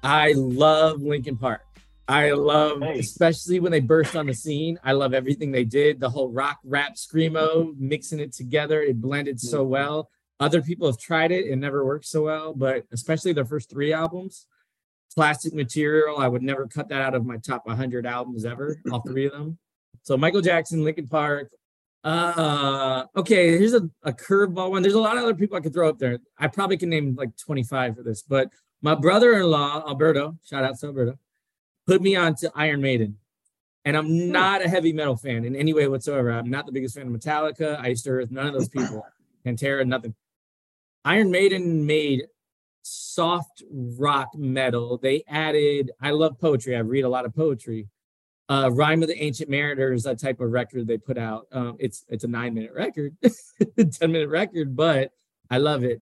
[0.03, 1.61] I love Linkin Park.
[2.07, 2.99] I love, Hey.
[2.99, 4.77] especially when they burst on the scene.
[4.83, 5.99] I love everything they did.
[5.99, 8.81] The whole rock, rap, screamo, mixing it together.
[8.81, 9.69] It blended so mm.
[9.69, 10.09] well.
[10.39, 11.45] Other people have tried it.
[11.45, 14.47] It never worked so well, but especially their first three albums,
[15.13, 16.17] Plastic Material.
[16.17, 18.81] I would never cut that out of my top 100 albums ever.
[18.91, 19.59] All three of them.
[20.03, 21.51] So Michael Jackson, Linkin Park.
[22.03, 23.57] Uh, okay.
[23.57, 24.81] Here's a, a curveball one.
[24.81, 26.17] There's a lot of other people I could throw up there.
[26.37, 28.49] I probably can name like 25 for this, but
[28.81, 31.19] my brother-in-law Alberto, shout out to Alberto,
[31.85, 33.17] put me on to Iron Maiden.
[33.85, 36.31] And I'm not a heavy metal fan in any way whatsoever.
[36.31, 39.05] I'm not the biggest fan of Metallica, Iced Earth, none of those people.
[39.45, 40.13] Pantera, nothing.
[41.03, 42.27] Iron Maiden made
[42.83, 44.97] soft rock metal.
[44.97, 46.75] They added, I love poetry.
[46.75, 47.87] I read a lot of poetry.
[48.51, 51.47] Uh, Rime of the Ancient Mariner is that type of record they put out.
[51.53, 53.15] Um, it's it's a nine minute record,
[53.77, 55.13] 10 minute record, but
[55.49, 56.01] I love it.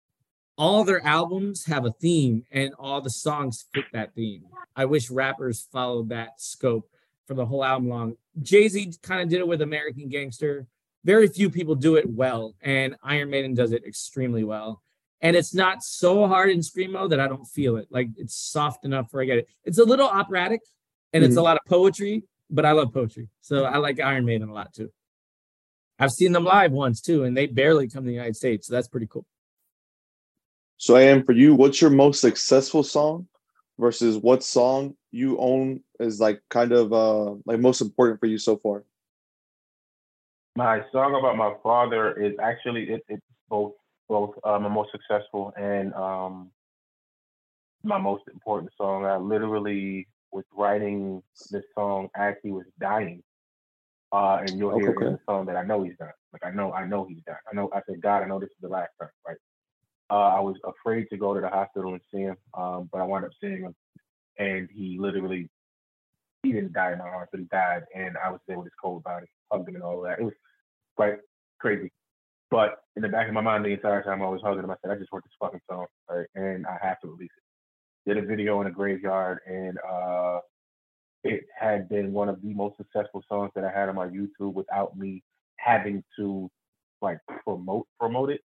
[0.57, 4.45] all their albums have a theme and all the songs fit that theme.
[4.75, 6.89] I wish rappers followed that scope
[7.27, 8.17] for the whole album long.
[8.41, 10.67] Jay Z kind of did it with American Gangster.
[11.05, 14.83] Very few people do it well, and Iron Maiden does it extremely well.
[15.21, 17.89] And it's not so hard in screamo that I don't feel it.
[17.91, 19.49] Like it's soft enough where I get it.
[19.65, 20.63] It's a little operatic,
[21.13, 24.49] and it's a lot of poetry, but I love poetry, so I like Iron Maiden
[24.49, 24.91] a lot too.
[25.99, 28.75] I've seen them live once too, and they barely come to the United States, so
[28.75, 29.27] that's pretty cool.
[30.79, 31.55] So I am for you.
[31.55, 33.29] What's your most successful song
[33.79, 38.39] versus what song you own is like kind of uh like most important for you
[38.39, 38.85] so far?
[40.57, 43.73] My song about my father is actually it, it's both
[44.09, 46.51] both uh, my most successful and um,
[47.83, 49.05] my most important song.
[49.05, 53.23] I literally was writing this song as he was dying,
[54.13, 55.07] uh, and you'll hear Okay.
[55.07, 56.13] in the song that I know he's done.
[56.33, 57.37] Like I know, I know he's done.
[57.51, 57.71] I know.
[57.75, 59.11] I said, God, I know this is the last time.
[59.27, 59.37] Right.
[60.11, 63.05] Uh, I was afraid to go to the hospital and see him, um, but I
[63.05, 63.75] wound up seeing him,
[64.39, 65.49] and he literally
[66.43, 68.73] he didn't die in my arms, but he died, and I was there with his
[68.83, 70.19] cold body, hugging him and all that.
[70.19, 70.35] It was
[70.97, 71.19] quite
[71.59, 71.93] crazy.
[72.51, 74.77] But in the back of my mind, the entire time I was hugging him, I
[74.83, 76.27] said, I just wrote this fucking song, right?
[76.35, 77.45] And I have to release it.
[78.07, 80.41] Did a video in a graveyard, and uh,
[81.23, 84.55] it had been one of the most successful songs that I had on my YouTube
[84.55, 85.23] without me
[85.57, 86.51] having to
[87.03, 88.41] like promote promote it,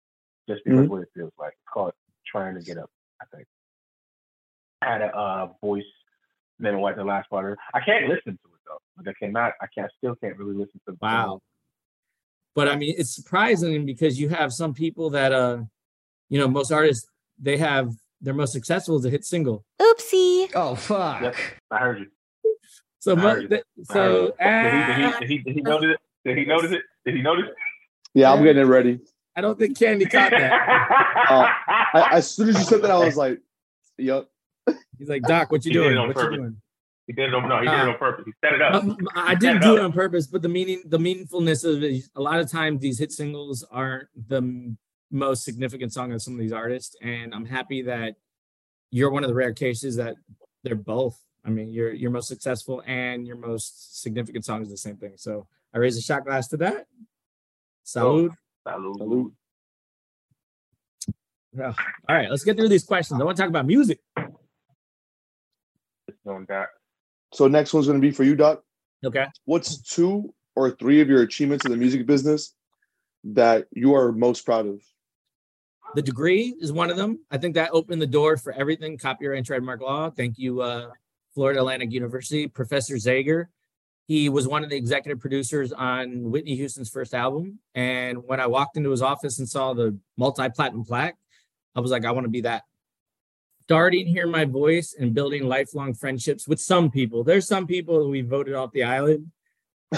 [0.48, 0.88] just because Mhm.
[0.88, 1.52] what it feels like.
[1.52, 1.92] It's called
[2.26, 2.90] trying to get up.
[3.20, 3.46] I think.
[4.80, 5.84] I had a uh, voice.
[6.58, 7.44] Then what the last part.
[7.44, 7.58] of it.
[7.74, 8.78] I can't listen to it though.
[8.96, 9.52] Like I cannot.
[9.60, 9.90] I can't.
[9.98, 11.26] Still can't really listen to the Wow.
[11.26, 11.40] song.
[12.54, 15.62] But I mean, it's surprising because you have some people that, uh,
[16.28, 17.06] you know, most artists
[17.38, 17.92] they have
[18.22, 19.64] their most successful is a hit single.
[19.80, 20.50] Oopsie.
[20.54, 21.20] Oh fuck.
[21.22, 21.34] Yep.
[21.70, 22.06] I heard you.
[23.00, 23.48] So, I heard you.
[23.48, 24.26] th- I heard so you.
[24.26, 26.00] Did he, ah, did, he, did, he, did he notice it?
[26.28, 26.82] Did he notice it?
[27.04, 27.46] Did he notice?
[28.14, 29.00] Yeah, I'm getting it ready.
[29.34, 30.98] I don't think Candy caught that.
[31.22, 31.46] Uh,
[31.94, 33.38] I, as soon as you said that, I was like,
[33.96, 34.26] "Yep."
[34.98, 35.96] He's like, Doc, what you He doing?
[35.96, 36.56] on What you doing?
[37.06, 37.60] he did it on no.
[37.60, 38.24] He did it on purpose.
[38.26, 38.82] He set it up.
[38.82, 42.04] Um, I didn't do it on purpose, but the meaning, the meaningfulness of it.
[42.16, 44.78] A lot of times, these hit singles aren't the m-
[45.12, 48.16] most significant song of some of these artists, and I'm happy that
[48.90, 50.14] you're one of the rare cases that
[50.64, 51.18] they're both.
[51.44, 55.12] I mean, your your most successful and your most significant song is the same thing.
[55.16, 56.86] So I raise a shot glass to that.
[57.84, 58.30] Salud.
[58.66, 58.96] Salud.
[58.98, 59.32] Salute.
[61.54, 61.74] Well,
[62.08, 63.20] all right, let's get through these questions.
[63.20, 64.00] I want to talk about music.
[66.08, 66.68] Just doing that.
[67.34, 68.62] So next one's going to be for you, Doc.
[69.04, 69.26] Okay.
[69.44, 72.54] What's two or three of your achievements in the music business
[73.24, 74.80] that you are most proud of?
[75.94, 77.18] The degree is one of them.
[77.30, 80.10] I think that opened the door for everything copyright and trademark law.
[80.10, 80.90] Thank you, uh,
[81.34, 83.46] Florida Atlantic University, Professor Zager.
[84.08, 87.58] He was one of the executive producers on Whitney Houston's first album.
[87.74, 91.16] And when I walked into his office and saw the multi platinum plaque,
[91.74, 92.62] I was like, I want to be that.
[93.62, 97.22] Starting hearing my voice and building lifelong friendships with some people.
[97.22, 99.30] There's some people that we voted off the island.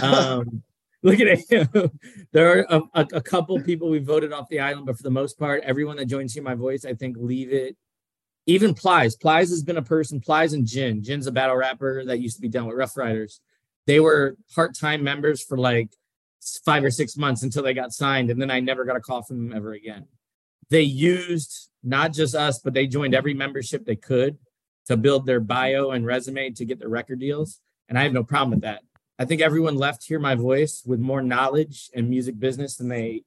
[0.03, 0.65] Um,
[1.05, 1.91] look at him.
[2.33, 5.11] there are a, a, a couple people we voted off the island, but for the
[5.11, 7.77] most part, everyone that joins Hear My Voice, I think, leave it.
[8.47, 9.15] Even Plies.
[9.17, 11.03] Plies has been a person, Plies and Jin.
[11.03, 13.41] Jin's a battle rapper that used to be done with Ruff Ryders.
[13.87, 15.91] They were part time members for like
[16.65, 18.31] five or six months until they got signed.
[18.31, 20.07] And then I never got a call from them ever again.
[20.71, 24.39] They used not just us, but they joined every membership they could
[24.87, 27.61] to build their bio and resume to get their record deals.
[27.89, 28.83] And I have no problem with that.
[29.19, 33.23] I think everyone left Hear My Voice with more knowledge and music business than they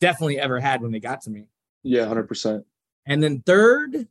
[0.00, 1.46] definitely ever had when they got to me.
[1.82, 2.64] Yeah, hundred percent.
[3.06, 4.08] And then third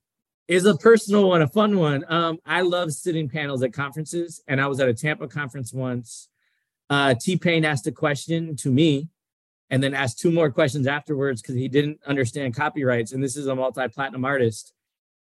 [0.48, 2.06] is a personal one, a fun one.
[2.08, 6.30] Um, I love sitting panels at conferences, and I was at a Tampa conference once.
[6.90, 9.10] Uh, T Pain asked a question to me,
[9.70, 13.12] and then asked two more questions afterwards because he didn't understand copyrights.
[13.12, 14.74] And this is a multi-platinum artist.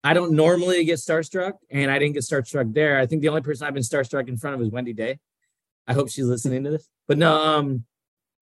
[0.02, 2.98] I don't normally get starstruck, and I didn't get starstruck there.
[2.98, 5.18] I think the only person I've been starstruck in front of is Wendy Day.
[5.86, 6.88] I hope she's listening to this.
[7.08, 7.84] But no, um,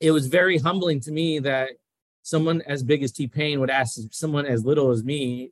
[0.00, 1.70] it was very humbling to me that
[2.22, 5.50] someone as big as T Pain would ask someone as little as me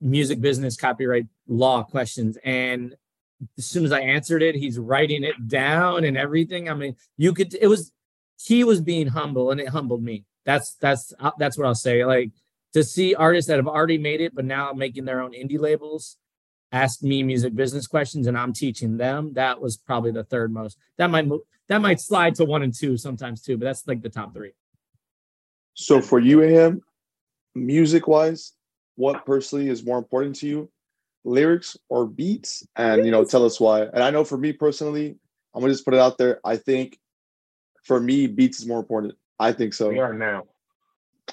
[0.00, 2.38] music business copyright law questions.
[2.44, 2.94] And
[3.56, 6.68] as soon as I answered it, he's writing it down and everything.
[6.68, 7.92] I mean, you could it was
[8.40, 10.24] he was being humble and it humbled me.
[10.44, 12.04] That's that's uh, that's what I'll say.
[12.04, 12.30] Like
[12.74, 16.16] to see artists that have already made it but now making their own indie labels
[16.72, 19.32] ask me music business questions and I'm teaching them.
[19.34, 20.78] That was probably the third most.
[20.96, 24.02] That might move, that might slide to one and two sometimes too, but that's like
[24.02, 24.52] the top three.
[25.74, 26.82] So for you and him,
[27.54, 28.52] music wise,
[28.96, 30.70] what personally is more important to you?
[31.24, 32.66] Lyrics or beats?
[32.76, 33.82] And you know, tell us why.
[33.82, 35.16] And I know for me personally,
[35.54, 36.40] I'm gonna just put it out there.
[36.44, 36.98] I think
[37.84, 39.14] for me, beats is more important.
[39.38, 39.88] I think so.
[39.88, 40.44] We are now.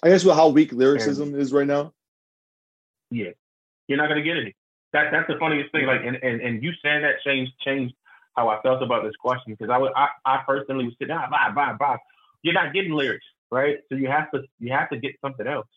[0.03, 1.93] I guess with how weak lyricism is right now.
[3.09, 3.31] yeah,
[3.87, 4.55] you're not gonna get any.
[4.95, 5.85] That that's the funniest thing.
[5.87, 7.93] Like, and and, and you saying that changed changed
[8.37, 11.27] how I felt about this question because I would I, I personally was sitting, ah,
[11.29, 11.97] bye, bye, bye.
[12.43, 13.79] You're not getting lyrics, right?
[13.89, 15.67] So you have to you have to get something else,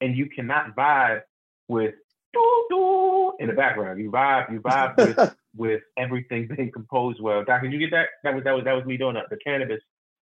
[0.00, 1.22] and you cannot vibe
[1.66, 1.94] with
[2.32, 4.00] doo, doo in the background.
[4.00, 7.42] You vibe you vibe with with everything being composed well.
[7.42, 8.06] Doc, did you get that?
[8.22, 9.30] That was that was that was me doing that.
[9.30, 9.80] The Canibus,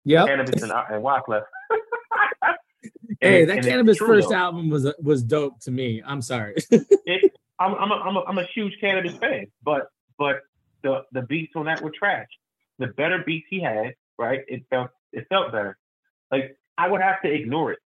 [0.03, 1.43] yeah, Canibus and and Wyclef.
[3.21, 4.36] Hey, that Canibus first though.
[4.36, 6.01] album was was dope to me.
[6.05, 6.55] I'm sorry.
[6.71, 7.24] it,
[7.60, 9.88] I'm I'm a, I'm a I'm a huge Canibus fan, but
[10.18, 10.41] but
[10.84, 12.28] the the beats on that were trash.
[12.80, 14.41] The better beats he had, right?
[14.47, 15.78] It felt it felt better.
[16.32, 17.80] Like I would have to ignore it.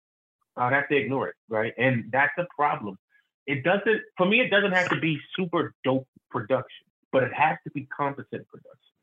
[0.57, 1.73] I'd have to ignore it, right?
[1.77, 2.99] And that's the problem.
[3.47, 4.41] It doesn't for me.
[4.41, 8.95] It doesn't have to be super dope production, but it has to be competent production,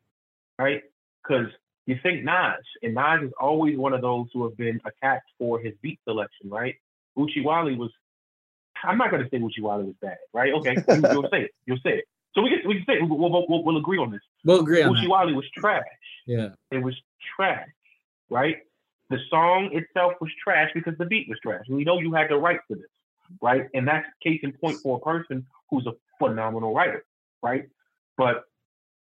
[0.58, 0.82] right?
[1.22, 1.46] Because
[1.86, 5.58] you think Nas, and Nas is always one of those who have been attacked for
[5.60, 6.74] his beat selection, right?
[7.18, 7.90] Oochie Wally was
[8.86, 10.52] I'm not going to say Oochie Wally was bad, right?
[10.54, 11.50] Okay, you, will say it.
[11.66, 12.04] You'll say it.
[12.34, 13.08] So we can we can say it.
[13.08, 14.20] We'll, we'll, we'll, we'll agree on this.
[14.44, 15.08] we'll agree on Oochie that.
[15.08, 15.82] Wally was trash.
[16.26, 16.50] Yeah.
[16.70, 16.94] It was
[17.36, 17.68] trash,
[18.30, 18.56] right?
[19.10, 21.64] The song itself was trash because the beat was trash.
[21.68, 22.86] We know you had the right for this,
[23.40, 23.68] right?
[23.74, 27.04] And that's case in point for a person who's a phenomenal writer,
[27.42, 27.68] right?
[28.16, 28.44] But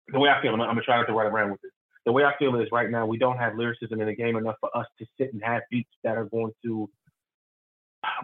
[0.09, 1.73] the way I feel, I'm, I'm gonna try not to run around with this.
[2.07, 4.57] The way I feel is right now we don't have lyricism in the game enough
[4.61, 6.89] for us to sit and have beats that are going to.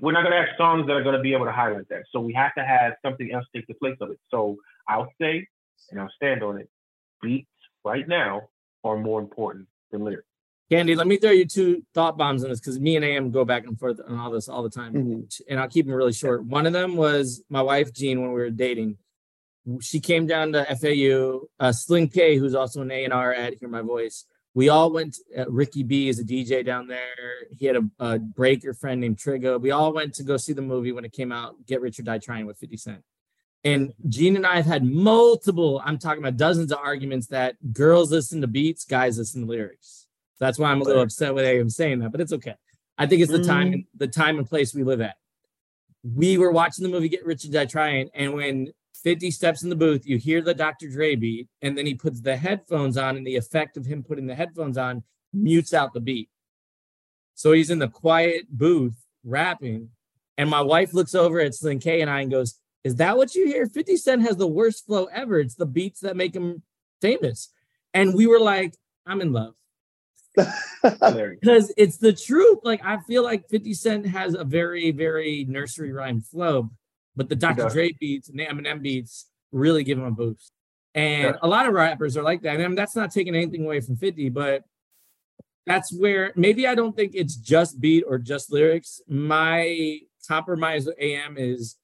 [0.00, 2.02] We're not gonna have songs that are gonna be able to highlight that.
[2.12, 4.18] So we have to have something else take the place of it.
[4.30, 4.56] So
[4.88, 5.46] I'll say,
[5.90, 6.68] and I'll stand on it.
[7.22, 7.48] Beats
[7.84, 8.48] right now
[8.82, 10.26] are more important than lyrics.
[10.70, 13.44] Candy, let me throw you two thought bombs on this because me and AM go
[13.44, 14.94] back and forth on all this all the time.
[14.94, 15.40] Mhm.
[15.48, 16.44] and I'll keep them really short.
[16.44, 18.98] One of them was my wife Jean when we were dating.
[19.80, 21.42] She came down to FAU.
[21.58, 24.26] Uh, Sling K, who's also an A and R at Hear My Voice.
[24.54, 25.18] We all went.
[25.36, 27.14] Uh, Ricky B is a DJ down there.
[27.58, 29.60] He had a, a breaker friend named Trigo.
[29.60, 31.66] We all went to go see the movie when it came out.
[31.66, 33.02] Get Rich or Die Trying with Fifty Cent.
[33.64, 35.82] And Gene and I have had multiple.
[35.84, 40.06] I'm talking about dozens of arguments that girls listen to beats, guys listen to lyrics.
[40.38, 42.54] That's why I'm a little upset with AM saying that, but it's okay.
[42.98, 45.16] I think it's the time, and the time and place we live at
[46.04, 48.72] we were watching the movie Get Rich or Die Trying, and when
[49.04, 50.88] 50 steps in the booth, you hear the Dr.
[50.88, 54.26] Dre beat, and then he puts the headphones on, and the effect of him putting
[54.26, 55.02] the headphones on
[55.32, 56.30] mutes out the beat.
[57.34, 59.90] So he's in the quiet booth rapping,
[60.38, 63.34] and my wife looks over at Sling K and I and goes, Is that what
[63.34, 63.66] you hear?
[63.66, 65.38] 50 Cent has the worst flow ever.
[65.38, 66.62] It's the beats that make him
[67.00, 67.50] famous.
[67.92, 68.74] And we were like,
[69.06, 69.54] I'm in love
[70.34, 72.58] because it's the truth.
[72.64, 76.70] Like I feel like 50 Cent has a very, very nursery rhyme flow,
[77.16, 77.62] but the Dr.
[77.62, 77.72] does.
[77.72, 80.52] Dre beats and the Eminem beats really give him a boost.
[80.94, 81.38] And Yeah.
[81.42, 82.54] a lot of rappers are like that.
[82.54, 84.64] I mean, that's not taking anything away from 50, but
[85.66, 89.00] that's where maybe I don't think it's just beat or just lyrics.
[89.08, 91.76] My compromise with AM is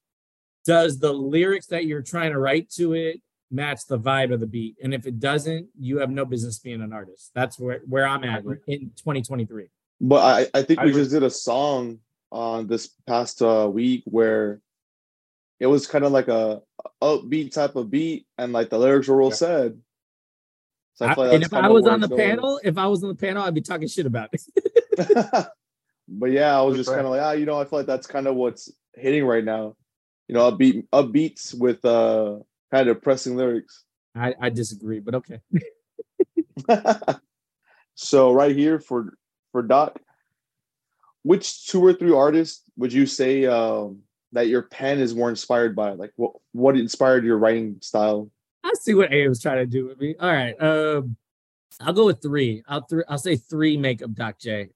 [0.65, 3.19] does the lyrics that you're trying to write to it
[3.49, 4.75] match the vibe of the beat?
[4.83, 7.31] And if it doesn't, you have no business being an artist.
[7.33, 9.67] That's where, where I'm at in 2023.
[9.99, 11.01] But I, I think we agree.
[11.01, 11.99] just did a song
[12.31, 14.61] on this past uh, week where
[15.61, 16.59] it was kind of like a
[17.03, 19.35] upbeat type of beat, and like the lyrics were real Yeah.
[19.35, 19.79] sad.
[20.95, 22.19] So I- like and if I was on the going.
[22.19, 24.41] panel, if I was on the panel, I'd be talking shit about it.
[26.07, 28.07] but yeah, I was just kind of like, ah, you know, I feel like that's
[28.07, 29.75] kind of what's hitting right now.
[30.27, 32.39] You know, upbeat upbeats with uh
[32.71, 33.83] kind of depressing lyrics.
[34.15, 35.41] I, I disagree, but okay.
[37.93, 39.13] so right here for
[39.51, 39.99] for Doc,
[41.21, 43.99] which two or three artists would you say um,
[44.33, 45.91] that your pen is more inspired by?
[45.91, 48.29] Like what what inspired your writing style?
[48.63, 50.15] I see what A was trying to do with me.
[50.19, 50.61] All right.
[50.61, 51.17] Um,
[51.79, 52.63] I'll go with three.
[52.67, 54.69] I'll th- I'll say three make up Doc J.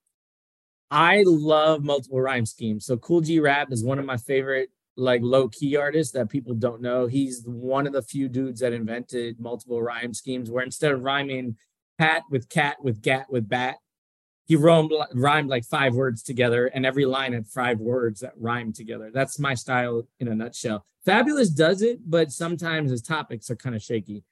[0.91, 2.85] I love multiple rhyme schemes.
[2.85, 6.53] So Kool G Rap is one of my favorite like low key artists that people
[6.53, 7.05] don't know.
[7.05, 11.57] He's one of the few dudes that invented multiple rhyme schemes where instead of rhyming
[11.97, 13.75] pat with cat with gat with bat,
[14.45, 18.75] he rhymed, rhymed like five words together and every line had five words that rhymed
[18.75, 19.09] together.
[19.11, 20.85] That's my style in a nutshell.
[21.05, 24.23] Fabolous does it, but sometimes his topics are kind of shaky.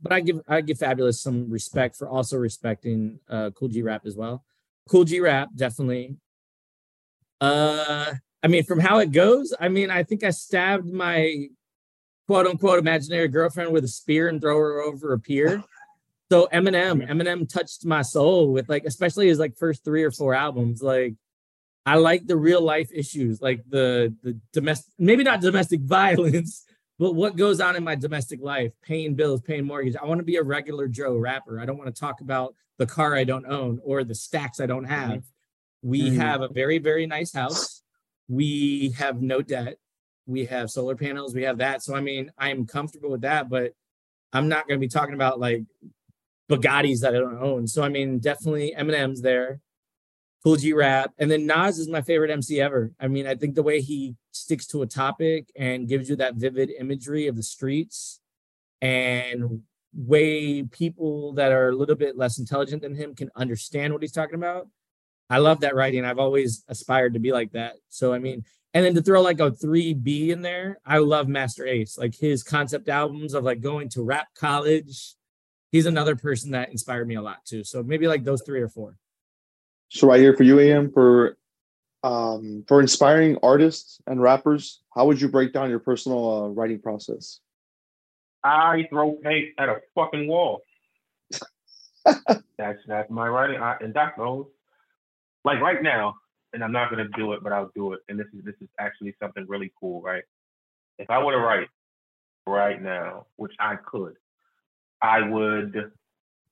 [0.00, 4.06] But I give I give Fabolous some respect for also respecting uh Kool G Rap
[4.06, 4.44] as well.
[4.88, 6.16] Kool G Rap definitely.
[7.40, 11.48] Uh I mean from how it goes, I mean I think I stabbed my
[12.26, 15.62] quote unquote imaginary girlfriend with a spear and throw her over a pier.
[16.30, 20.34] So Eminem, Eminem touched my soul with like, especially his like first three or four
[20.34, 20.82] albums.
[20.82, 21.14] Like,
[21.86, 26.64] I like the real life issues, like the the domestic, maybe not domestic violence,
[26.98, 29.96] but what goes on in my domestic life, paying bills, paying mortgage.
[29.96, 31.58] I want to be a regular Joe rapper.
[31.60, 34.66] I don't want to talk about the car I don't own or the stacks I
[34.66, 35.22] don't have.
[35.82, 36.16] We Mhm.
[36.16, 37.82] have a very very nice house.
[38.28, 39.78] We have no debt.
[40.26, 41.82] we have solar panels, we have that.
[41.82, 43.72] So I mean, I'm comfortable with that, but
[44.34, 45.62] I'm not going to be talking about like
[46.48, 47.66] Bugattis that I don't own.
[47.66, 49.60] So I mean, definitely Eminem's there,
[50.42, 52.92] Kool G Rap, and then Nas is my favorite MC ever.
[52.98, 56.36] I mean, I think the way he sticks to a topic and gives you that
[56.36, 58.20] vivid imagery of the streets
[58.80, 59.62] and
[59.94, 64.12] way people that are a little bit less intelligent than him can understand what he's
[64.12, 64.68] talking about.
[65.30, 66.04] I love that writing.
[66.04, 67.74] I've always aspired to be like that.
[67.88, 68.44] So I mean,
[68.74, 72.42] and then to throw like a 3B in there, I love Masta Ace, like his
[72.42, 75.14] concept albums of like going to rap college.
[75.70, 77.64] He's another person that inspired me a lot too.
[77.64, 78.96] So maybe like those three or four.
[79.90, 81.36] So right here for you, AM, for
[82.04, 86.80] um, for inspiring artists and rappers, how would you break down your personal uh, writing
[86.80, 87.40] process?
[88.44, 90.62] I throw paint at a fucking wall.
[92.04, 94.46] that's that's my writing, I, and Doc knows.
[95.44, 96.14] Like right now,
[96.52, 98.00] and I'm not gonna do it, but I'll do it.
[98.08, 100.22] And this is this is actually something really cool, right?
[100.98, 101.68] If I were to write
[102.46, 104.14] right now, which I could,
[105.00, 105.92] I would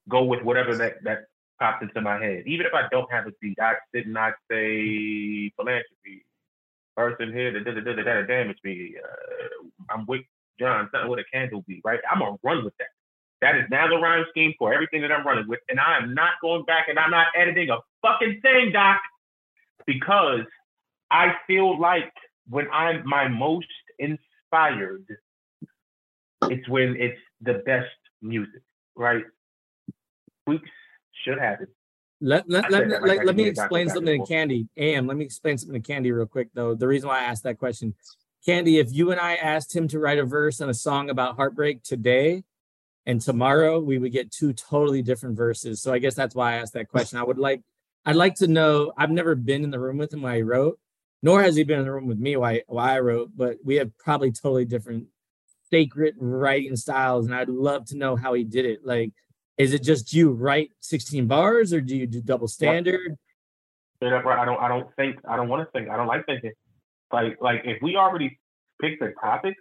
[0.08, 1.26] go with whatever that that
[1.58, 2.44] pops into my head.
[2.46, 6.24] Even if I don't have a beat, I and I say philanthropy.
[6.96, 8.94] Person here that did that that damage me.
[9.02, 10.22] Uh, I'm with
[10.58, 12.00] John, something with a candle beat, right?
[12.10, 12.88] I'm gonna run with that.
[13.42, 16.14] That is now the rhyme scheme for everything that I'm running with, and I am
[16.14, 19.00] not going back and I'm not editing a fucking thing, Doc,
[19.86, 20.46] because
[21.10, 22.12] I feel like
[22.48, 23.66] when I'm my most
[23.98, 25.06] inspired,
[26.44, 27.90] it's when it's the best
[28.26, 28.62] music,
[28.96, 29.24] right?
[30.46, 30.68] Weeks
[31.24, 31.68] should happen.
[32.20, 34.28] Let let, let, that let, like I let me explain something to.
[34.28, 34.68] Candy.
[34.76, 36.74] Am let me explain something to Candy real quick though.
[36.74, 37.94] The reason why I asked that question,
[38.44, 41.36] Candy, if you and I asked him to write a verse on a song about
[41.36, 42.44] heartbreak today
[43.04, 45.82] and tomorrow, we would get two totally different verses.
[45.82, 47.18] So I guess that's why I asked that question.
[47.18, 47.60] I would like
[48.06, 48.92] I'd like to know.
[48.96, 50.78] I've never been in the room with him while he wrote,
[51.22, 53.74] nor has he been in the room with me while, while I wrote, but we
[53.76, 55.08] have probably totally different
[55.70, 57.26] sacred writing styles.
[57.26, 58.80] And I'd love to know how he did it.
[58.84, 59.12] Like,
[59.58, 63.16] is it just you write 16 bars or do you do double standard?
[63.96, 64.38] Straight up, right?
[64.38, 65.90] I don't I don't think I don't want to think.
[65.90, 66.52] I don't like thinking.
[67.12, 68.38] Like like if we already
[68.80, 69.54] picked a topic,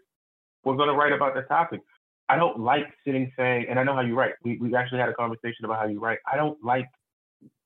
[0.66, 1.80] we're gonna write about the topic.
[2.28, 4.34] I don't like sitting saying, and I know how you write.
[4.44, 6.20] We we actually had a conversation about how you write.
[6.30, 6.88] I don't like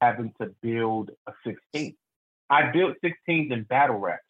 [0.02, 1.96] having to build a 16.
[2.50, 4.24] I built 16s in battle raps.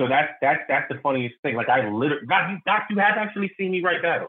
[0.00, 1.56] So that's that's that's the funniest thing.
[1.56, 4.28] Like I literally, Doc, you, Doc, you have actually seen me write battle.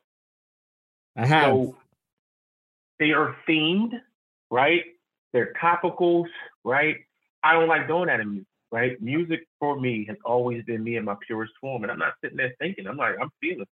[1.15, 1.53] I have.
[1.53, 1.75] So
[2.99, 3.93] they are themed,
[4.51, 4.83] right?
[5.33, 6.27] They're topicals,
[6.63, 6.97] right?
[7.43, 9.01] I don't like doing that in music, right?
[9.01, 11.83] Music for me has always been me in my purest form.
[11.83, 13.65] And I'm not sitting there thinking, I'm like, I'm feeling.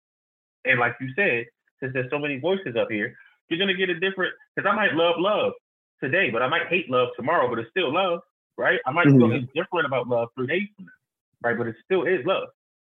[0.65, 1.45] And like you said,
[1.79, 3.15] since there's so many voices up here,
[3.49, 5.53] you're gonna get a different because I might love love
[6.01, 8.21] today, but I might hate love tomorrow, but it's still love,
[8.57, 8.79] right?
[8.85, 9.33] I might feel Mhm.
[9.33, 10.98] indifferent about love three days from now,
[11.41, 11.57] right?
[11.57, 12.49] But it still is love.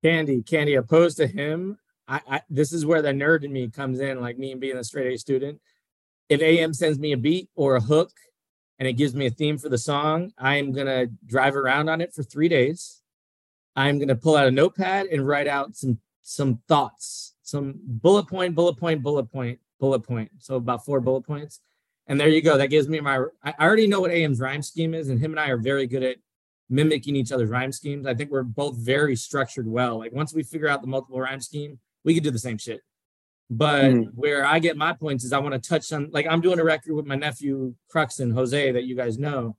[0.04, 1.78] Candy, Candy, opposed to him,
[2.08, 4.78] I, I this is where the nerd in me comes in, like me and being
[4.78, 5.60] a straight A student.
[6.30, 8.12] If AM sends me a beat or a hook
[8.80, 12.14] and it gives me a theme for the song, I'm gonna drive around on it
[12.14, 13.02] for three days.
[13.76, 18.56] I'm gonna pull out a notepad and write out some some thoughts, some bullet point,
[18.56, 20.32] bullet point, bullet point, bullet point.
[20.40, 21.60] So about four bullet points.
[22.08, 22.58] And there you go.
[22.58, 25.32] That gives me my I I already know what AM's rhyme scheme is, and him
[25.32, 26.18] and I are very good at
[26.72, 28.08] mimicking each other's rhyme schemes.
[28.08, 30.00] I think we're both very structured well.
[30.00, 32.82] Like once we figure out the multiple rhyme scheme, we can do the same shit.
[33.50, 34.14] But Mhm.
[34.16, 36.64] where I get my points is I want to touch on like I'm doing a
[36.64, 39.58] record with my nephew Cruxon, Jose, that you guys know.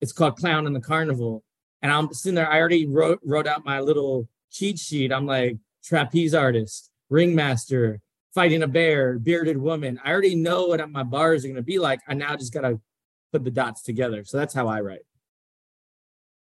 [0.00, 1.44] It's called Clown in the Carnival.
[1.80, 5.12] And I'm sitting there, I already wrote wrote out my little cheat sheet.
[5.12, 8.00] I'm like trapeze artist, ringmaster,
[8.34, 10.00] fighting a bear, bearded woman.
[10.04, 12.00] I already know what my bars are gonna be like.
[12.08, 12.80] I now just gotta
[13.32, 14.24] put the dots together.
[14.24, 15.02] So that's how I write.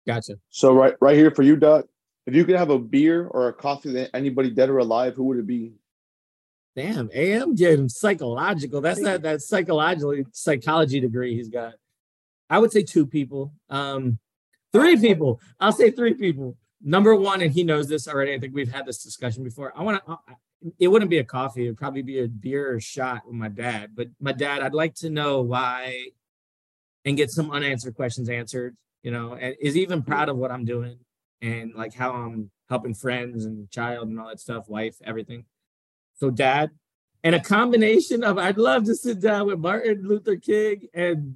[0.08, 0.40] Gotcha.
[0.50, 1.86] So right right here for you, Doc.
[2.26, 5.26] If you could have a beer or a coffee with anybody dead or alive, who
[5.26, 5.74] would it be?
[6.76, 8.82] Damn, AM getting psychological.
[8.82, 11.74] That's not that psychological psychology degree he's got.
[12.50, 13.54] I would say two people.
[13.70, 14.20] Um,
[14.72, 15.42] three people.
[15.60, 16.56] I'll say three people.
[16.82, 18.34] Number one, and he knows this already.
[18.34, 19.74] I think we've had this discussion before.
[19.76, 20.18] I want to.
[20.80, 21.66] It wouldn't be a coffee.
[21.66, 23.92] It'd probably be a beer or a shot with my dad.
[23.94, 26.10] But my dad, I'd like to know why,
[27.04, 28.78] and get some unanswered questions answered.
[29.04, 30.98] You know, and is even proud of what I'm doing
[31.42, 35.46] and like how I'm helping friends and child and all that stuff, wife, everything.
[36.16, 36.72] So dad,
[37.24, 41.36] and a combination of I'd love to sit down with Martin Luther King and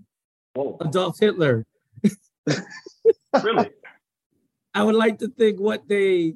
[0.54, 1.66] Whoa, Adolf Hitler.
[3.44, 3.70] really?
[4.74, 6.36] I would like to think what they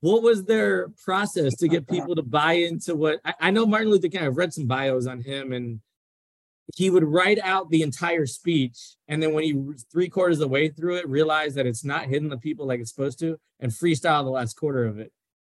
[0.00, 3.90] what was their process to get people to buy into what I, I know Martin
[3.90, 5.80] Luther King, I've read some bios on him and
[6.74, 10.40] he would write out the entire speech, and then when he was three quarters of
[10.40, 13.38] the way through it, realized that it's not hitting the people like it's supposed to,
[13.60, 15.12] and freestyle the last quarter of it.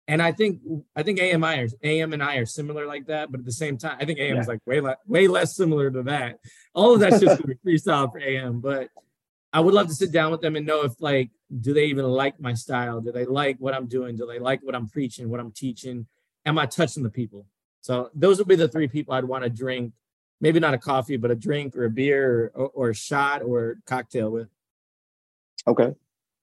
[0.09, 0.61] And I think
[0.94, 3.76] I think AMI are, AM and I are similar like that, but at the same
[3.76, 6.38] time, I think AM is like way less way less similar to that.
[6.74, 8.88] All of that's just freestyle for AM, but
[9.52, 11.30] I would love to sit down with them and know if like,
[11.61, 13.00] do they even like my style?
[13.00, 14.16] Do they like what I'm doing?
[14.16, 16.07] Do they like what I'm preaching, what I'm teaching?
[16.44, 17.46] Am I touching the people?
[17.80, 19.92] So those would be the three people I'd want to drink,
[20.41, 23.78] maybe not a coffee, but a drink or a beer or, or a shot or
[23.87, 24.49] cocktail with.
[25.66, 25.95] Okay.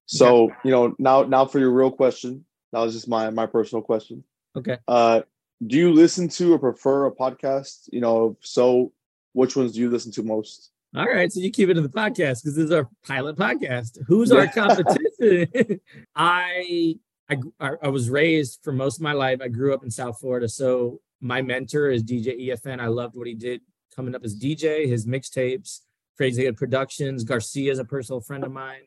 [0.05, 2.45] So, you know, now now for your real question.
[2.71, 4.23] That was just my my personal question.
[4.55, 4.77] Okay.
[4.87, 5.21] Uh
[5.65, 7.89] do you listen to or prefer a podcast?
[7.91, 8.91] You know, so
[9.33, 10.71] which ones do you listen to most?
[10.95, 13.97] All right, so you keep it in the podcast because this is our pilot podcast.
[14.05, 15.79] Who's our competition?
[16.15, 17.37] I, I
[17.81, 19.39] I was raised for most of my life.
[19.41, 22.79] I grew up in South Florida, so my mentor is DJ EFN.
[22.79, 23.61] I loved what he did
[23.93, 25.81] coming up as DJ, his mixtapes,
[26.17, 27.23] Crazy Hood Productions.
[27.23, 28.81] Garcia is a personal friend of mine.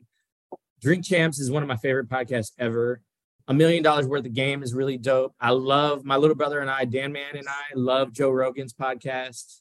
[0.81, 3.01] Drink Champs is one of my favorite podcasts ever.
[3.49, 5.35] A million dollars worth of game is really dope.
[5.41, 9.61] I love my little brother and I, Dan Man and I, love Joe Rogan's podcast.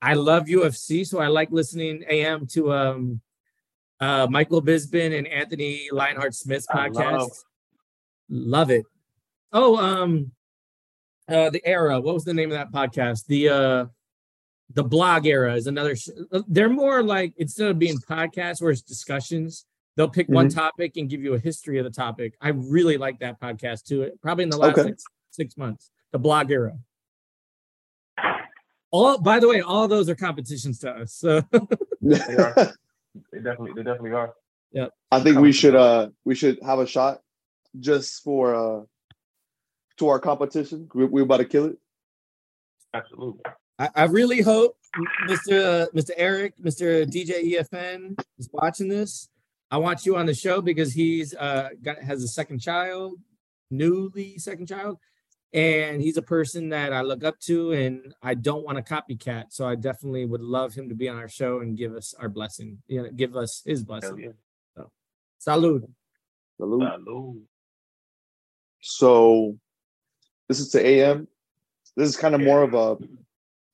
[0.00, 3.20] I love UFC, so I like listening AM to um
[4.00, 7.18] uh Michael Bisping and Anthony Lionheart Smith's podcast.
[7.18, 7.30] love-
[8.28, 8.84] Love it.
[9.52, 10.32] Oh, um
[11.28, 12.00] uh the era.
[12.00, 13.26] What was the name of that podcast?
[13.26, 13.86] The uh
[14.74, 16.08] the blog era is another sh-
[16.48, 19.66] they're more like instead of being podcasts where it's discussions,
[19.96, 22.34] they'll pick one topic and give you a history of the topic.
[22.40, 24.10] I really like that podcast too.
[24.22, 24.88] Probably in the last Okay.
[24.90, 25.90] six, six months.
[26.12, 26.76] The blog era.
[28.90, 31.14] All by the way, all those are competitions to us.
[31.14, 31.42] So
[32.02, 32.54] They are.
[33.32, 34.34] They definitely, they definitely are.
[34.72, 34.86] Yeah.
[35.10, 37.20] I think we should uh we should have a shot
[37.80, 38.84] just for uh
[39.98, 40.88] to our competition.
[40.94, 41.76] We, we're about to kill it.
[42.94, 43.42] Absolutely.
[43.82, 44.76] I, I really hope
[45.28, 45.82] Mr.
[45.82, 46.10] Uh, Mr.
[46.16, 47.04] Eric, Mr.
[47.04, 49.28] DJ EFN is watching this.
[49.72, 53.14] I want you on the show because he's uh got has a second child,
[53.72, 54.98] newly second child,
[55.52, 59.46] and he's a person that I look up to, and I don't want a copycat.
[59.48, 62.28] So I definitely would love him to be on our show and give us our
[62.28, 62.78] blessing.
[62.86, 64.32] You know, give us his blessing.
[64.76, 64.84] yeah.
[65.44, 65.88] Salud.
[66.56, 66.82] Salute.
[66.82, 67.40] Salud.
[68.80, 69.58] So
[70.48, 71.26] this is to AM.
[71.96, 72.96] This is kind of more of a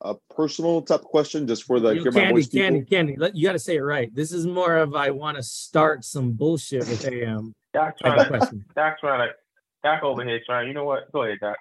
[0.01, 2.61] a personal type question, just for the Yo, hear my candy, people.
[2.61, 3.17] candy, candy.
[3.17, 4.15] Let- You got to say it right.
[4.15, 8.25] This is more of I want to start some bullshit with AM Doc trying to,
[8.27, 8.65] question.
[8.77, 9.35] Doc trying to,
[9.83, 10.69] Doc over here trying.
[10.69, 11.11] You know what?
[11.13, 11.57] Go ahead, Doc.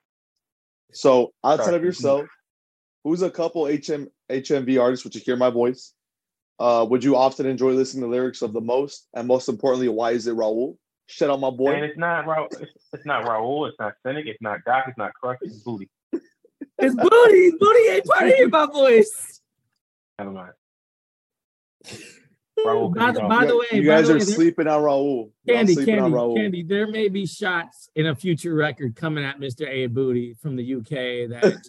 [0.94, 1.76] So outside Sorry.
[1.78, 2.26] of yourself,
[3.04, 5.94] who's a couple HM HMV artists which you hear my voice?
[6.60, 9.08] Uh, would you often enjoy listening to lyrics of the most?
[9.14, 10.76] And most importantly, why is it Raul?
[11.08, 11.74] Shit on my boy.
[11.74, 12.48] And it's not Raul.
[12.60, 13.68] It's, it's not Raul.
[13.70, 14.26] It's not Cynic.
[14.28, 14.86] It's not Doc.
[14.88, 15.38] It's not Crush.
[15.42, 15.88] It's Booty.
[16.80, 17.52] It's booty.
[17.60, 19.42] Booty ain't part of my voice.
[20.20, 20.54] Never mind.
[22.66, 25.32] Raul by, the, by the way, you guys are way, sleeping on Raul.
[25.46, 26.36] Y'all Candy, candy, on Raul.
[26.36, 26.64] candy.
[26.64, 29.68] There may be shots in a future record coming at Mr.
[29.68, 31.62] A Booty from the UK that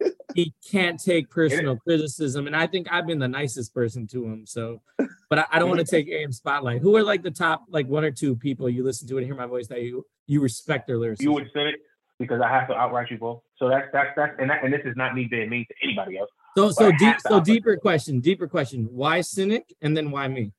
[0.34, 4.46] he can't take personal criticism, and I think I've been the nicest person to him.
[4.46, 4.80] So,
[5.28, 6.80] but I, I don't want to take AM spotlight.
[6.80, 9.36] Who are like the top, like one or two people you listen to and hear
[9.36, 11.20] my voice that you you respect their lyrics?
[11.20, 11.76] You would Cynic
[12.22, 13.42] because I have to outright you both.
[13.56, 16.18] So that's that's that's and that, and this is not me being mean to anybody
[16.18, 16.30] else.
[16.56, 18.88] So, so deep, so deeper question, deeper question.
[18.90, 20.52] Why cynic, and then why me?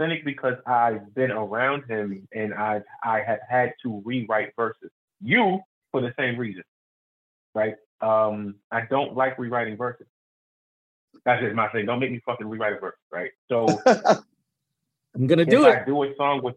[0.00, 4.90] Cynic because I've been around him and I I have had to rewrite verses.
[5.22, 5.60] You
[5.92, 6.62] for the same reason,
[7.54, 7.74] right?
[8.00, 10.06] Um, I don't like rewriting verses.
[11.24, 11.86] That's just my thing.
[11.86, 13.32] Don't make me fucking rewrite a verse, right?
[13.48, 13.66] So
[15.14, 15.86] I'm gonna if do I it.
[15.86, 16.56] do a song with,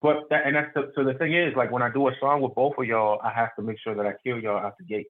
[0.00, 2.40] but that, and that's the, so the thing is, like when I do a song
[2.40, 4.84] with both of y'all, I have to make sure that I kill y'all out the
[4.84, 5.08] gate,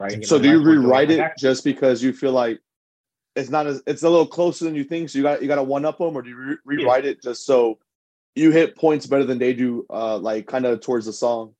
[0.00, 0.24] right?
[0.24, 2.60] so do you rewrite it just because you feel like
[3.36, 5.10] it's not as it's a little closer than you think?
[5.10, 7.22] So you got you got to one up them, or do you re- rewrite it
[7.22, 7.78] just so
[8.34, 11.54] you hit points better than they do, uh, like kind of towards the song?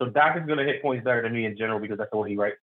[0.00, 2.30] So Doc is gonna hit points better than me in general because that's the way
[2.30, 2.58] he writes.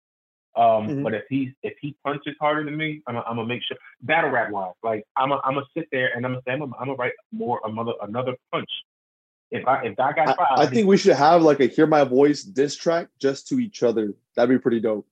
[0.55, 1.03] Um, Mhm.
[1.03, 3.77] but if he's if he punches harder than me, I'm gonna I'm gonna make sure
[4.01, 6.59] battle rap wise, like I'm gonna I'm gonna sit there and I'm gonna say I'm
[6.59, 8.69] gonna write more another another punch.
[9.51, 12.03] If I if that got I, I think we should have like a hear my
[12.03, 14.13] voice diss track just to each other.
[14.35, 15.07] That'd be pretty dope.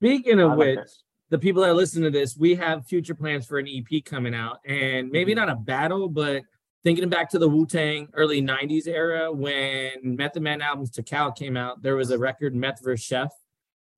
[0.00, 0.88] Speaking of like which, that.
[1.30, 4.58] the people that listen to this, we have future plans for an EP coming out,
[4.64, 5.40] and maybe Mm-hmm.
[5.46, 6.42] not a battle, but
[6.82, 11.56] thinking back to the Wu Tang early '90s era when Method Man albums Tical came
[11.56, 13.04] out, there was a record Meth vs.
[13.04, 13.32] Chef,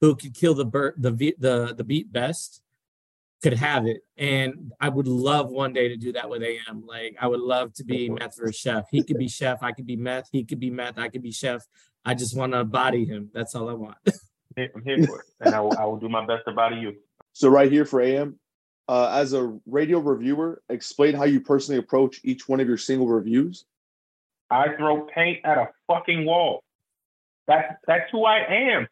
[0.00, 2.61] who could kill the bir- the vi- the the beat best,
[3.42, 6.86] could have it, and I would love one day to do that with AM.
[6.86, 8.56] Like I would love to be Meth vs.
[8.56, 8.84] Chef.
[8.90, 10.28] He could be Chef, I could be Meth.
[10.30, 11.66] He could be Meth, I could be Chef.
[12.04, 13.30] I just want to body him.
[13.32, 13.96] That's all I want.
[14.56, 16.94] I'm here for it, and I will I will do my best to body you.
[17.32, 18.38] So right here for AM,
[18.88, 23.08] uh, as a radio reviewer, explain how you personally approach each one of your single
[23.08, 23.64] reviews.
[24.50, 26.62] I throw paint at a fucking wall.
[27.46, 28.86] That's that's who I am.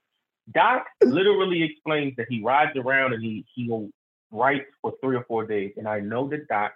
[0.50, 3.90] Doc literally explains that he rides around and he he'll
[4.30, 6.72] write for three or four days, and I know that Doc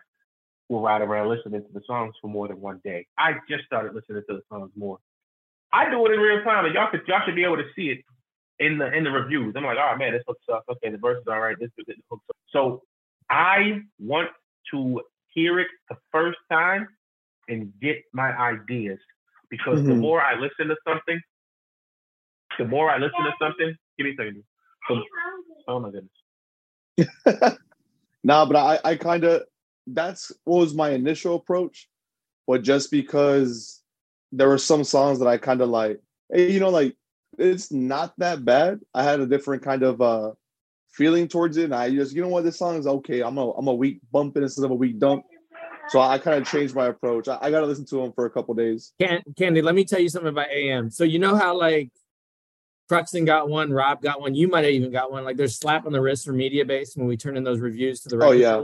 [0.68, 3.06] will ride around listening to the songs for more than one day.
[3.18, 4.98] I just started listening to the songs more.
[5.72, 7.90] I do it in real time, and y'all could y'all should be able to see
[7.90, 7.98] it
[8.58, 9.54] in the in the reviews.
[9.56, 10.68] I'm like, oh man, this hook sucks.
[10.68, 11.56] Okay, the verse is all right.
[11.58, 12.38] This this hook sucks.
[12.52, 12.82] So
[13.30, 14.30] I want
[14.72, 15.00] to
[15.34, 16.88] hear it the first time
[17.48, 18.98] and get my ideas
[19.50, 20.00] because the Mhm.
[20.00, 21.20] more I listen to something,
[22.58, 23.76] the more I listen to something.
[23.98, 24.44] Give me a second.
[24.88, 25.02] So,
[25.68, 26.12] oh my goodness.
[28.24, 29.42] nah, but I, I kind of
[29.86, 31.88] that's what was my initial approach,
[32.46, 33.82] but just because
[34.32, 36.00] there were some songs that I kind of like,
[36.32, 36.96] hey, you know, like
[37.38, 38.80] it's not that bad.
[38.94, 40.32] I had a different kind of uh
[40.88, 43.22] feeling towards it, and I just, you know what, this song is okay.
[43.22, 45.24] I'm a I'm a weak bump instead of a weak dump.
[45.88, 47.28] So I kind of changed my approach.
[47.28, 48.94] I, I got to listen to them for a couple days.
[48.98, 50.90] Can, Candy, let me tell you something about AM.
[50.90, 51.90] So you know how like
[52.90, 55.24] Cruxton got one, Rob got one, you might have even got one.
[55.24, 58.08] Like there's slap on the wrist for Mediabase when we turn in those reviews to
[58.10, 58.62] the Oh, yeah.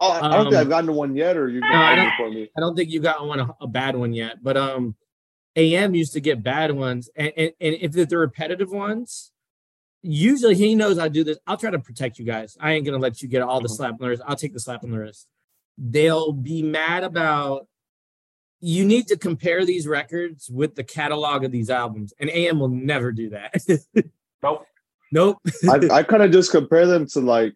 [0.00, 2.30] Oh, I, don't think Um, I've gotten one yet, or you've No, I don't- for
[2.30, 2.48] me.
[2.56, 4.94] I don't think you got one a, a bad one yet, but um,
[5.56, 9.32] AM used to get bad ones, and and, and if they're repetitive ones,
[10.02, 11.38] usually he knows I do this.
[11.48, 12.56] I'll try to protect you guys.
[12.60, 13.76] I ain't gonna let you get all the Mhm.
[13.76, 14.22] slap on the wrist.
[14.24, 15.26] I'll take the slap on the wrist.
[15.76, 17.66] They'll be mad about.
[18.60, 22.68] You need to compare these records with the catalog of these albums, and AM will
[22.68, 23.54] never do that.
[24.40, 24.66] Nope.
[25.10, 25.38] nope.
[25.68, 27.54] I, I kind of just compare them to like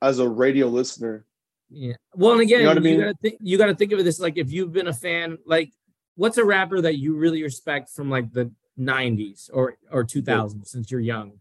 [0.00, 1.24] as a radio listener.
[1.70, 1.94] Yeah.
[2.14, 3.00] Well, and again, You you, know what I mean?
[3.00, 5.70] gotta think you gotta think of it this like if you've been a fan, like
[6.16, 10.90] what's a rapper that you really respect from like the '90s or or 2000s since
[10.90, 11.34] you're young?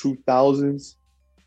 [0.00, 0.96] Two thousands.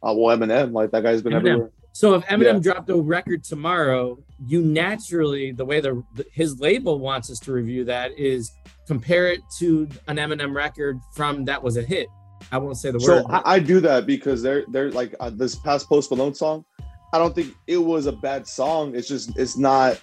[0.01, 1.37] Uh, well, Eminem, like that guy's been Eminem.
[1.37, 1.71] everywhere.
[1.95, 2.59] So if Eminem Yeah.
[2.59, 7.53] dropped a record tomorrow, you naturally the way the, the his label wants us to
[7.53, 8.51] review that is
[8.85, 12.09] compare it to an Eminem record from that was a hit.
[12.51, 13.23] I won't say the word.
[13.23, 16.65] So I, I do that because they're they're like uh, this past Post Malone song.
[17.13, 18.93] I don't think it was a bad song.
[18.93, 19.97] It's just it's not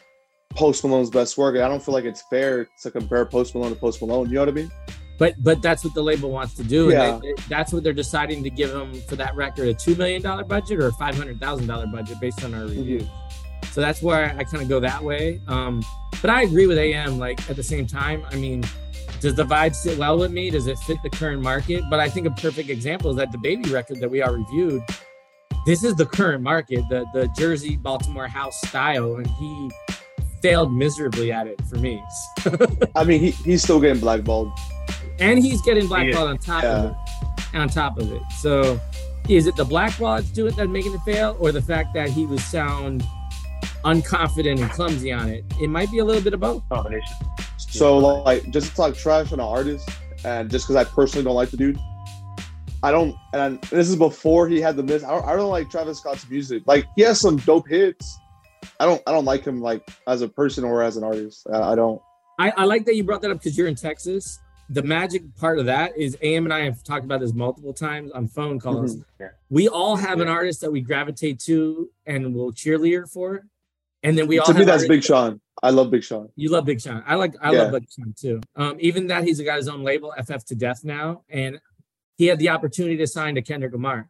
[0.54, 1.56] Post Malone's best work.
[1.56, 4.28] I don't feel like it's fair to compare Post Malone to Post Malone.
[4.30, 4.70] You know what I mean?
[5.18, 6.90] But but that's what the label wants to do.
[6.90, 7.14] Yeah.
[7.14, 9.94] And they, they- that's what they're deciding to give him for that record a two
[9.94, 13.06] million dollar budget or a five hundred thousand dollar budget based on our review.
[13.70, 15.40] So that's where I kind of go that way.
[15.48, 15.82] Um,
[16.20, 17.18] but I agree with AM.
[17.18, 18.64] Like at the same time, I mean,
[19.20, 20.50] does the vibe sit well with me?
[20.50, 21.84] Does it fit the current market?
[21.88, 24.82] But I think a perfect example is that DaBaby record that we all reviewed.
[25.64, 29.70] This is the current market, the the Jersey Baltimore house style, and he
[30.42, 32.02] failed miserably at it for me.
[32.96, 34.50] I mean, he, he's still getting blackballed.
[35.22, 37.56] And he's getting blackballed on top of it.
[37.56, 38.22] On top of it.
[38.40, 38.80] So
[39.28, 42.26] is it the blackball that's doing that making it fail, or the fact that he
[42.26, 43.04] was sound
[43.84, 45.44] unconfident and clumsy on it?
[45.60, 46.68] It might be a little bit of both.
[46.68, 47.16] Combination.
[47.56, 49.88] So like just to talk trash on an artist,
[50.24, 51.78] and just because I personally don't like the dude,
[52.82, 53.14] I don't.
[53.32, 55.04] And this is before he had the miss.
[55.04, 56.64] I don't, I don't like Travis Scott's music.
[56.66, 58.18] Like he has some dope hits.
[58.80, 59.00] I don't.
[59.06, 61.46] I don't like him like as a person or as an artist.
[61.52, 62.00] I, I don't.
[62.38, 64.38] I, I like that you brought that up because you're in Texas.
[64.72, 68.10] The magic part of that is AM and I have talked about this multiple times
[68.12, 68.96] on phone calls.
[69.20, 69.28] Yeah.
[69.50, 73.44] We all have an artist that we gravitate to and will cheerleader for.
[74.02, 75.40] And then we all to me, that's Big Sean.
[75.62, 76.30] I love Big Sean.
[76.36, 77.02] You love Big Sean.
[77.06, 77.62] I like I Yeah.
[77.64, 78.40] love Big Sean too.
[78.56, 81.60] Um, even that he's got his own label, FF to Def now, and
[82.16, 84.08] he had the opportunity to sign to Kendrick Lamar,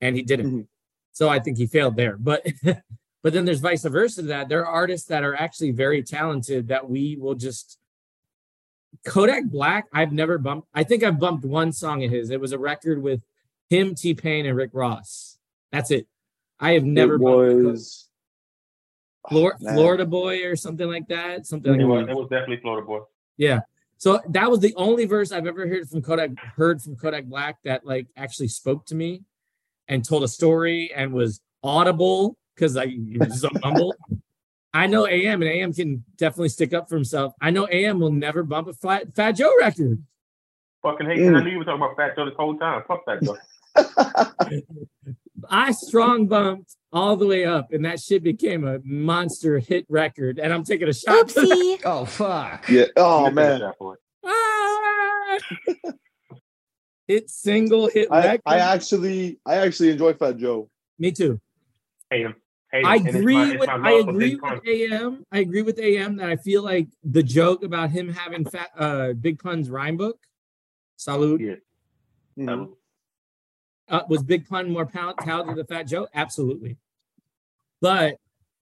[0.00, 0.50] and he didn't.
[0.52, 0.66] Mhm.
[1.12, 2.16] So I think he failed there.
[2.18, 2.44] But
[3.22, 4.48] but then there's vice versa to that.
[4.48, 7.78] There are artists that are actually very talented that we will just
[9.04, 9.86] Kodak Black.
[9.92, 10.68] I've never bumped.
[10.74, 12.30] I think I've bumped one song of his.
[12.30, 13.22] It was a record with
[13.68, 15.38] him, T Pain, and Rick Ross.
[15.72, 16.06] That's it.
[16.58, 18.08] I have never it bumped was.
[19.28, 19.74] Flor- oh, man.
[19.74, 21.46] Florida Boy or something like that.
[21.46, 21.88] Something like It that.
[21.88, 23.00] was, it was definitely Florida boy.
[23.36, 23.60] Yeah.
[23.98, 27.58] So that was the only verse I've ever heard from Kodak heard from Kodak Black
[27.64, 29.22] that like actually spoke to me
[29.88, 33.94] and told a story and was audible because I he was so mumble.
[34.72, 37.32] I know AM and AM can definitely stick up for himself.
[37.40, 40.02] I know AM will never bump a Fat, Fat Joe record.
[40.82, 41.18] Fucking hate.
[41.18, 41.38] Mm.
[41.38, 42.82] I knew you were talking about Fat Joe this whole time.
[42.86, 43.36] Fuck that Joe.
[45.50, 50.38] I strong bumped all the way up, and that shit became a monster hit record.
[50.38, 51.26] And I'm taking a shot.
[51.28, 51.80] Oopsie.
[51.84, 52.68] Oh fuck.
[52.68, 52.86] yeah.
[52.96, 53.60] Oh Listen to man.
[53.60, 53.94] that boy.
[54.24, 55.38] Ah!
[57.08, 58.42] hit single hit I, record.
[58.46, 60.70] I actually I actually enjoy Fat Joe.
[60.98, 61.40] Me too.
[62.10, 62.36] Hate him.
[62.72, 62.86] Hate him.
[62.86, 64.54] I agree my- with I agree Big Pun.
[64.54, 65.26] with AM.
[65.32, 69.12] I agree with AM that I feel like the joke about him having fat uh
[69.14, 70.18] Big Pun's rhyme book,
[70.96, 71.54] salute, Yeah.
[72.38, 72.48] Mhm.
[72.48, 72.76] Um,
[73.88, 76.06] uh, was Big Pun more pound talented than Fat Joe?
[76.14, 76.76] Absolutely.
[77.80, 78.18] But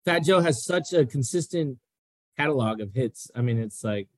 [0.06, 1.78] Fat Joe has such a consistent
[2.36, 3.30] catalog of hits.
[3.35, 4.09] I mean, it's like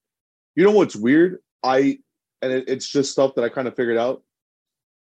[0.54, 1.42] You know what's weird?
[1.64, 1.98] I
[2.42, 4.22] and it, it's just stuff that I kind of figured out.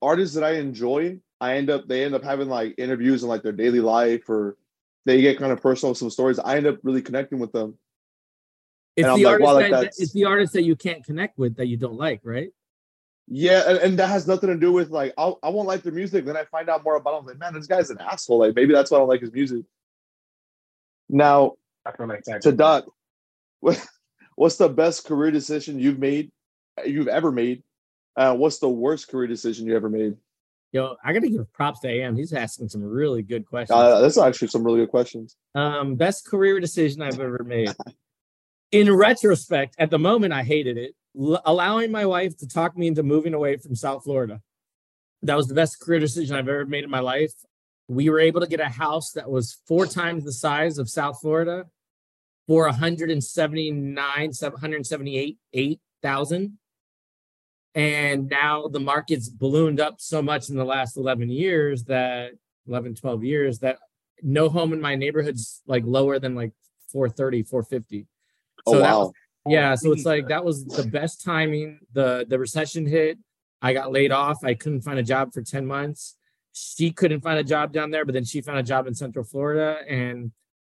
[0.01, 3.43] Artists that I enjoy, I end up they end up having like interviews in like
[3.43, 4.57] their daily life or
[5.05, 6.39] they get kind of personal with some stories.
[6.39, 7.79] I end up really connecting with them.
[8.97, 11.05] it's And the like, artist wow, like, that, that's- it's the artist that you can't
[11.05, 12.51] connect with that you don't like, right?
[13.29, 15.93] Yeah, and, and that has nothing to do with like I'll, I won't like their
[15.93, 16.25] music.
[16.25, 17.15] Then I find out more about.
[17.15, 17.19] It.
[17.19, 18.39] I'm like, man, this guy's an asshole.
[18.39, 19.65] Like maybe that's why I don't like his music.
[21.09, 21.53] Now
[21.87, 22.85] I feel like to Doc,
[23.61, 23.85] what,
[24.37, 26.31] what's the best career decision you've made,
[26.85, 27.63] you've ever made?
[28.17, 30.17] Uh, what's the worst career decision you ever made?
[30.73, 32.17] Yo, I gotta give props to AM.
[32.17, 33.79] He's asking some really good questions.
[33.79, 35.37] Uh, that's actually some really good questions.
[35.55, 37.71] Um, best career decision I've ever made.
[38.73, 40.95] In retrospect, at the moment, I hated it.
[41.19, 44.41] L- allowing my wife to talk me into moving away from South Florida.
[45.21, 47.35] That was the best career decision I've ever made in my life.
[47.89, 51.21] We were able to get a house that was four times the size of South
[51.21, 51.67] Florida
[52.47, 56.59] for 179, 778, 8,000.
[57.75, 62.33] And now the market's ballooned up so much in the last 11 years that
[62.69, 63.79] 11, 12 years that
[64.23, 66.53] no home in my neighborhood's like lower than like
[66.93, 68.07] 430, 450.
[68.67, 69.01] Oh So that wow!
[69.01, 69.13] was-
[69.49, 70.29] yeah, so it's like mm.
[70.29, 71.81] that was the best timing.
[71.95, 73.19] The the recession hit.
[73.61, 74.45] I got laid off.
[74.45, 76.17] I couldn't find a job for 10 months.
[76.53, 79.25] She couldn't find a job down there, but then she found a job in Central
[79.25, 80.33] Florida and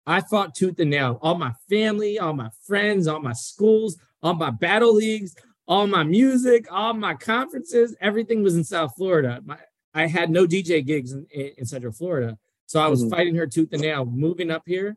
[0.07, 1.19] I fought tooth and nail.
[1.21, 5.35] All my family, all my friends, all my schools, all my battle leagues,
[5.69, 9.41] all my music, all my conferences, everything was in South Florida.
[9.45, 9.59] My,
[9.95, 12.39] I had no DJ gigs in, in, in Central Florida.
[12.67, 13.11] So I was Mhm.
[13.11, 14.05] fighting her tooth and nail.
[14.05, 14.97] Moving up here,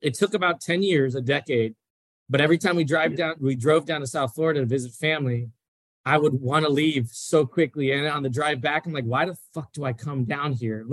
[0.00, 1.74] it took about 10 years, a decade.
[2.30, 5.50] But every time we drive down, we drove down to South Florida to visit family.
[6.04, 7.92] I would want to leave so quickly.
[7.92, 10.86] And on the drive back, I'm like, why the fuck do I come down here?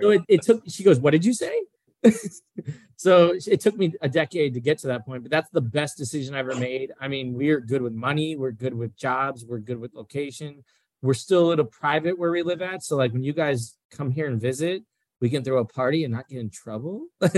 [0.00, 1.62] So it, it took, she goes, what did you say?
[2.96, 5.96] so it took me a decade to get to that point, but that's the best
[5.96, 6.92] decision I ever made.
[7.00, 10.64] I mean, we're good with money, we're good with jobs, we're good with location.
[11.00, 12.82] We're still a little private where we live at.
[12.82, 14.82] So, like, when you guys come here and visit,
[15.20, 17.06] we can throw a party and not get in trouble.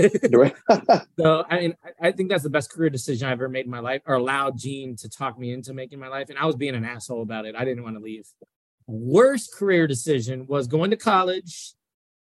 [1.19, 3.79] So I mean, I- think that's the best career decision I've ever made in my
[3.79, 6.29] life, or allowed Gene to talk me into making my life.
[6.29, 7.55] And I was being an asshole about it.
[7.55, 8.25] I didn't want to leave.
[8.87, 11.73] Worst career decision was going to college.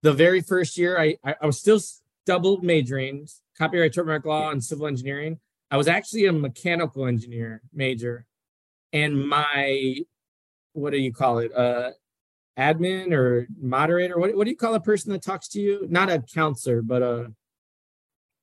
[0.01, 1.80] The very first year, I I, I was still
[2.26, 3.28] double majoring,
[3.58, 5.40] copyright trademark law and civil engineering.
[5.72, 8.26] I was actually a mechanical engineer major,
[8.91, 9.98] and my
[10.74, 11.56] what do you call it?
[11.56, 11.91] Uh,
[12.58, 14.20] admin or moderator?
[14.20, 15.88] What what do you call a person that talks to you?
[15.90, 17.32] Not a counselor, but a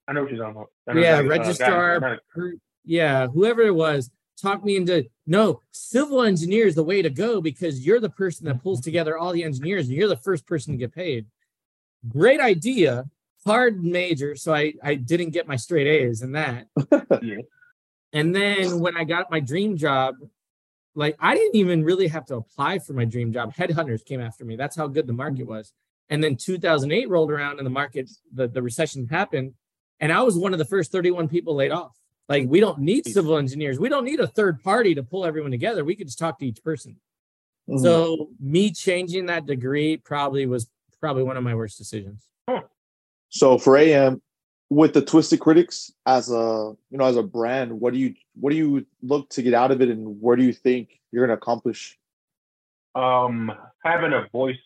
[0.09, 1.01] I know what you're talking about.
[1.01, 2.55] Yeah, uh, registrar, per-
[2.85, 7.41] yeah, whoever it was, talked me into no, civil engineer is the way to go
[7.41, 10.73] because you're the person that pulls together all the engineers and you're the first person
[10.73, 11.27] to get paid.
[12.09, 13.05] Great idea,
[13.45, 16.67] hard major, so I I didn't get my straight A's in that.
[17.23, 17.43] Yeah.
[18.13, 20.17] And then when I got my dream job,
[20.95, 23.55] like I didn't even really have to apply for my dream job.
[23.55, 24.57] Headhunters came after me.
[24.57, 25.73] That's how good the market was.
[26.09, 29.55] And then 2008 rolled around and the market, the, the recession happened.
[30.01, 31.97] And I was one of the first 31 people laid off.
[32.29, 33.79] Like, we don't need civil engineers.
[33.79, 35.85] We don't need a third party to pull everyone together.
[35.85, 36.97] We could just talk to each person.
[37.69, 37.81] Mhm.
[37.81, 40.69] So, me changing that degree probably was
[41.01, 42.30] probably one of my worst decisions.
[43.31, 44.21] So for AM,
[44.69, 48.51] with the Twisted Critics as a you know as a brand, what do you what
[48.51, 51.37] do you look to get out of it, and where do you think you're going
[51.37, 51.97] to accomplish?
[52.95, 53.53] um
[53.85, 54.59] having a voice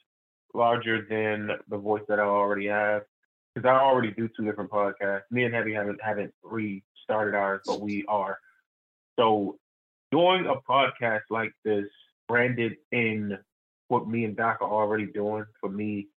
[0.54, 3.02] larger than the voice that I already have.
[3.54, 5.22] Because I already do two different podcasts.
[5.30, 8.38] Me and Heavy haven't haven't restarted ours, but we are.
[9.18, 9.58] So
[10.10, 11.86] doing a podcast like this,
[12.26, 13.38] branded in
[13.88, 16.08] what me and Doc are already doing, for me,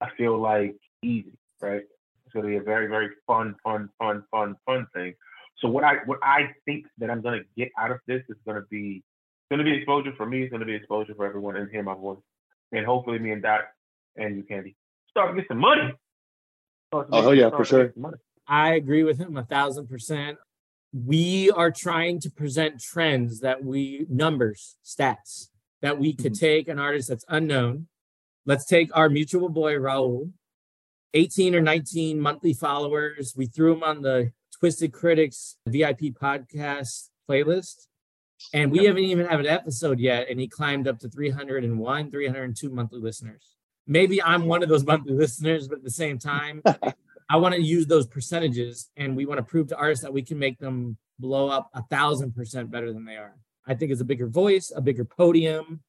[0.00, 1.82] I feel like easy, right?
[2.26, 5.14] It's gonna be a very, very fun, fun, fun, fun, fun thing.
[5.58, 8.62] So what I what I think that I'm gonna get out of this is gonna
[8.70, 9.02] be
[9.50, 10.42] gonna be exposure for me.
[10.42, 12.18] It's gonna be exposure for everyone and hear my voice,
[12.72, 13.62] and hopefully me and Doc
[14.16, 14.76] and you Candy
[15.10, 15.92] start to get some money.
[16.92, 17.92] Oh, hell yeah, for sure.
[18.46, 20.38] I agree with him a thousand percent.
[20.92, 25.50] We are trying to present trends that we numbers, stats
[25.82, 26.46] that we could mm-hmm.
[26.46, 27.86] take an artist that's unknown.
[28.46, 30.32] Let's take our mutual boy Raul,
[31.14, 33.34] 18 or 19 monthly followers.
[33.36, 37.86] We threw him on the Twisted Critics VIP podcast playlist.
[38.54, 42.70] And we haven't even had an episode yet, and he climbed up to 301, 302
[42.70, 43.56] monthly listeners.
[43.86, 46.62] Maybe I'm one of those monthly listeners, but at the same time,
[47.30, 50.22] I want to use those percentages, and we want to prove to artists that we
[50.22, 53.36] can make them blow up a thousand percent better than they are.
[53.66, 55.82] I think it's a bigger voice, a bigger podium.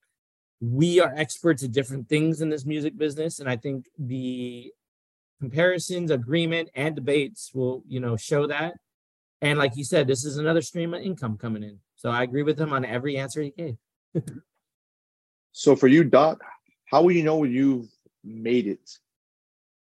[0.60, 4.72] We are experts at different things in this music business, and I think the
[5.41, 8.76] comparisons, agreement, and debates will, you know, show that.
[9.41, 11.80] And like you said, this is another stream of income coming in.
[11.95, 13.77] So I agree with him on every answer he gave.
[15.53, 16.41] So for you, Doc,
[16.85, 17.89] how will you know when you've
[18.23, 18.89] made it?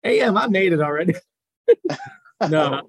[0.04, 1.14] AM, I made it already.
[2.50, 2.82] no,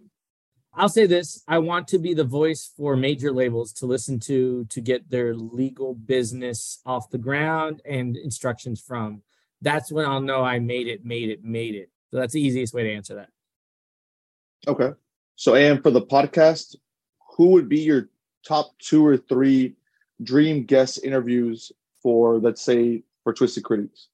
[0.73, 4.65] I'll say this: I want to be the voice for major labels to listen to
[4.65, 9.21] to get their legal business off the ground and instructions from.
[9.61, 11.89] That's when I'll know I made it, made it, made it.
[12.15, 13.27] So that's the easiest way to answer that.
[14.69, 14.93] Okay.
[15.35, 16.77] So, and for the podcast,
[17.35, 18.07] who would be your
[18.47, 19.75] top two or three
[20.23, 24.07] dream guest interviews for, let's say, for Twisted Critics?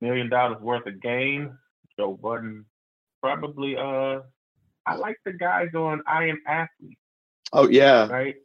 [0.00, 1.58] Million dollars worth of game.
[1.98, 2.66] Joe Budden.
[3.20, 4.20] Probably uh
[4.86, 6.98] I like the guys on I Am Athlete,
[7.52, 8.36] Oh yeah, right?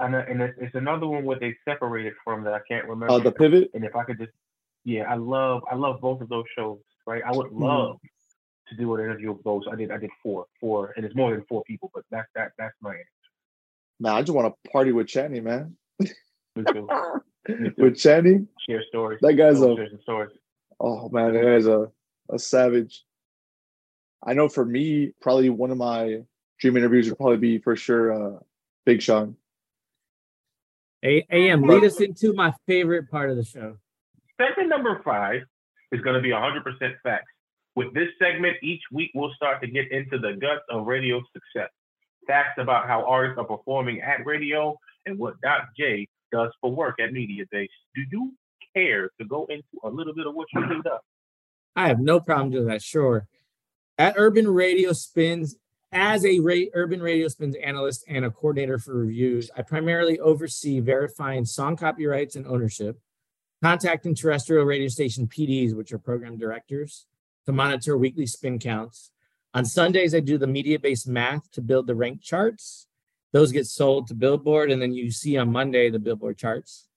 [0.00, 3.14] And, uh, and it's, it's another one where they separated from that I can't remember.
[3.14, 3.70] uh, the pivot.
[3.72, 4.32] and if I could just,
[4.84, 7.22] yeah, I love, I love both of those shows, right?
[7.24, 7.98] I would love
[8.68, 9.62] to do an interview with those.
[9.70, 12.52] I did, I did four, four, and it's more than four people, but that's that,
[12.58, 13.06] that's my answer.
[14.00, 15.76] Man, I just want to party with Channy, man.
[16.00, 16.08] Me
[16.72, 16.88] too.
[17.48, 17.74] Me too.
[17.78, 19.20] With Channy, Share stories.
[19.22, 20.32] that guy's a Share stories.
[20.80, 21.90] oh man, that guy's a
[22.30, 23.04] a savage.
[24.26, 26.22] I know for me, probably one of my
[26.58, 28.38] dream interviews would probably be for sure uh,
[28.84, 29.36] Big Sean.
[31.04, 33.76] A- AM, lead us into my favorite part of the show.
[34.40, 35.42] Segment number five
[35.96, 36.62] is going to be 100%
[37.02, 37.32] facts.
[37.74, 41.70] With this segment, each week we'll start to get into the guts of radio success.
[42.26, 46.96] Facts about how artists are performing at radio and what Doc J does for work
[47.00, 47.68] at Mediabase.
[47.94, 48.32] Do you
[48.74, 50.82] care to go into a little bit of what you do?
[51.76, 52.82] I have no problem doing that.
[52.82, 53.28] Sure.
[53.98, 55.56] At Urban Radio Spins,
[55.92, 60.80] as a ra- Urban Radio Spins analyst and a coordinator for reviews, I primarily oversee
[60.80, 62.98] verifying song copyrights and ownership,
[63.62, 67.06] contacting terrestrial radio station PDs, which are program directors,
[67.46, 69.10] to monitor weekly spin counts.
[69.54, 72.86] On Sundays, I do the media based math to build the rank charts.
[73.32, 76.88] Those get sold to Billboard, and then you see on Monday the Billboard charts.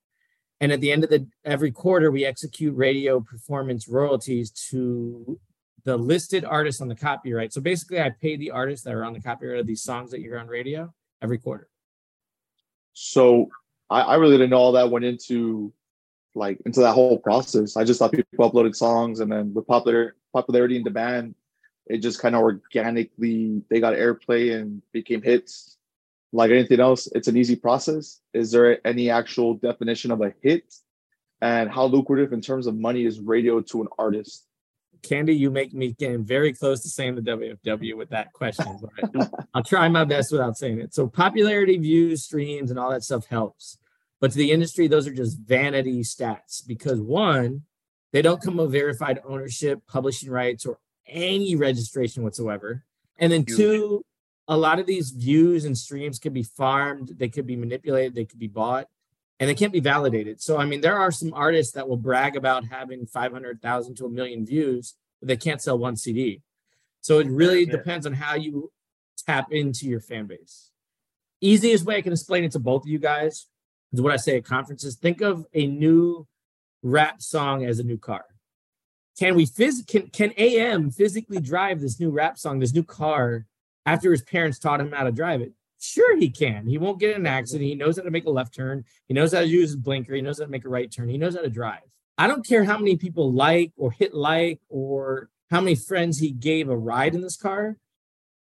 [0.61, 5.39] And at the end of the every quarter, we execute radio performance royalties to
[5.85, 7.53] the listed artists on the copyright.
[7.53, 10.19] So basically, I pay the artists that are on the copyright of these songs that
[10.19, 11.69] you're on radio every quarter.
[12.93, 13.49] So
[13.89, 15.73] I, I really didn't know all that went into
[16.35, 17.77] like into that whole process.
[17.77, 21.35] I just thought people uploaded songs and then with popular popularity and demand,
[21.87, 25.77] it just kind of organically they got airplay and became hits.
[26.31, 28.21] Like anything else, it's an easy process.
[28.33, 30.73] Is there any actual definition of a hit?
[31.41, 34.45] And how lucrative in terms of money is radio to an artist?
[35.01, 39.31] Candy, you make me getting very close to saying the WFW with that question, but
[39.53, 40.93] I'll try my best without saying it.
[40.93, 43.78] So popularity, views, streams, and all that stuff helps.
[44.19, 47.63] But to the industry, those are just vanity stats because one,
[48.11, 52.83] they don't come with verified ownership, publishing rights, or any registration whatsoever.
[53.17, 54.03] And then two,
[54.47, 58.25] a lot of these views and streams can be farmed, they could be manipulated, they
[58.25, 58.87] could be bought,
[59.39, 60.41] and they can't be validated.
[60.41, 64.09] So, I mean, there are some artists that will brag about having 500,000 to a
[64.09, 66.41] million views, but they can't sell one CD.
[67.01, 67.71] So, it really Yeah.
[67.71, 68.71] depends on how you
[69.25, 70.71] tap into your fan base.
[71.41, 73.47] Easiest way I can explain it to both of you guys
[73.91, 74.95] is what I say at conferences.
[74.95, 76.27] Think of a new
[76.83, 78.25] rap song as a new car.
[79.17, 83.45] Can we phys- can can AM physically drive this new rap song, this new car,
[83.85, 85.53] after his parents taught him how to drive it?
[85.81, 86.67] Sure, he can.
[86.67, 87.67] He won't get in an accident.
[87.67, 88.83] He knows how to make a left turn.
[89.07, 90.13] He knows how to use his blinker.
[90.13, 91.09] He knows how to make a right turn.
[91.09, 91.81] He knows how to drive.
[92.17, 96.31] I don't care how many people like or hit like or how many friends he
[96.31, 97.77] gave a ride in this car.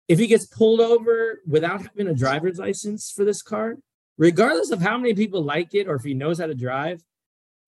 [0.08, 3.76] If he gets pulled over without having a driver's license for this car,
[4.20, 7.02] regardless of how many people like it or if he knows how to drive,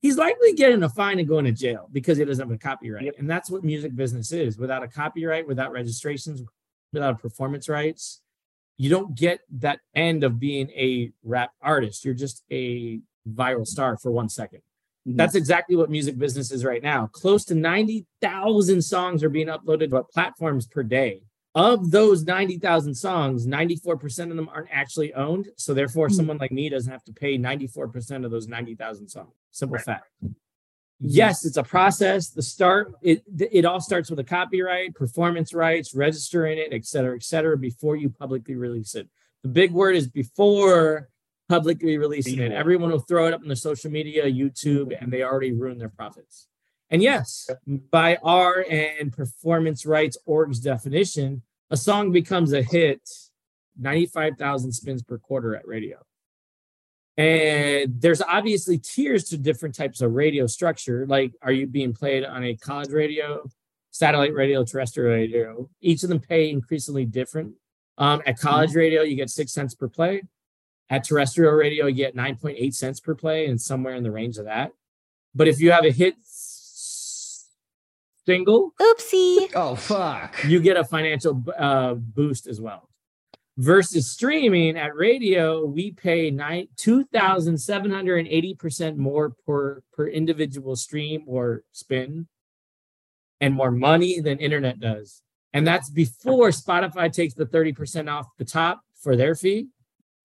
[0.02, 3.06] he's likely getting a fine and going to jail because he doesn't have a copyright.
[3.06, 3.16] Yep.
[3.18, 4.58] And that's what music business is.
[4.58, 6.44] Without a copyright, without registrations,
[6.92, 8.22] without performance rights,
[8.78, 12.04] you don't get that end of being a rap artist.
[12.04, 13.00] You're just a
[13.30, 14.62] viral star for one second.
[15.08, 15.16] Mhm.
[15.16, 17.08] That's exactly what music business is right now.
[17.08, 21.24] Close to 90,000 songs are being uploaded to platforms per day.
[21.54, 25.50] Of those 90,000 songs, 94% of them aren't actually owned.
[25.58, 26.14] So therefore, hmm.
[26.14, 29.34] someone like me doesn't have to pay 94% of those 90,000 songs.
[29.52, 29.86] Simple Right.
[29.86, 30.08] fact.
[30.22, 30.30] Hmm.
[31.04, 32.30] Yes, it's a process.
[32.30, 37.16] The start, it it all starts with a copyright, performance rights, registering it, et cetera,
[37.16, 39.10] et cetera, before you publicly release it.
[39.42, 41.10] The big word is before
[41.50, 42.52] publicly releasing it.
[42.52, 45.90] Everyone will throw it up on the social media, YouTube, and they already ruin their
[45.90, 46.48] profits.
[46.92, 47.50] And yes,
[47.90, 53.02] by our and performance rights org's definition, a song becomes a hit
[53.80, 55.98] 95,000 spins per quarter at radio.
[57.18, 61.06] And there's obviously tiers to different types of radio structure.
[61.08, 63.50] Like, are you being played on a college radio
[63.92, 65.70] satellite radio, terrestrial radio.
[65.82, 67.54] Each of them pay increasingly different.
[67.98, 70.24] Um, at college radio, you get six cents per play.
[70.90, 74.46] At terrestrial radio, you get 9.8 cents per play and somewhere in the range of
[74.46, 74.72] that.
[75.36, 76.16] But if you have a hit
[78.26, 79.52] single, Oopsie.
[79.56, 80.44] Oh fuck.
[80.46, 82.90] you get a financial uh, boost as well.
[83.58, 89.34] Versus streaming at radio, we pay nine two thousand seven hundred and eighty percent more
[89.46, 92.28] per per individual stream or spin,
[93.42, 95.22] and more money than internet does.
[95.54, 99.68] And that's before Spotify takes the thirty percent off the top for their fee,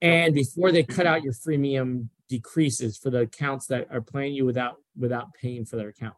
[0.00, 4.44] and before they cut out your freemium decreases for the accounts that are playing you
[4.46, 6.14] without without paying for their account.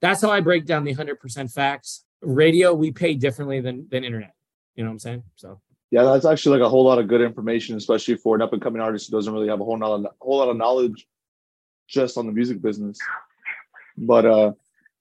[0.00, 2.04] That's how I break down the hundred percent facts.
[2.22, 4.34] Radio, we pay differently than than internet.
[4.74, 5.22] You know what I'm saying?
[5.36, 5.60] So
[5.90, 8.62] Yeah, that's actually like a whole lot of good information, especially for an up and
[8.62, 11.06] coming artist who doesn't really have a whole lot of, whole lot of knowledge
[11.88, 12.98] just on the music business.
[13.96, 14.52] But uh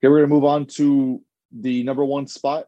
[0.01, 1.21] here we're gonna move on to
[1.51, 2.67] the number one spot.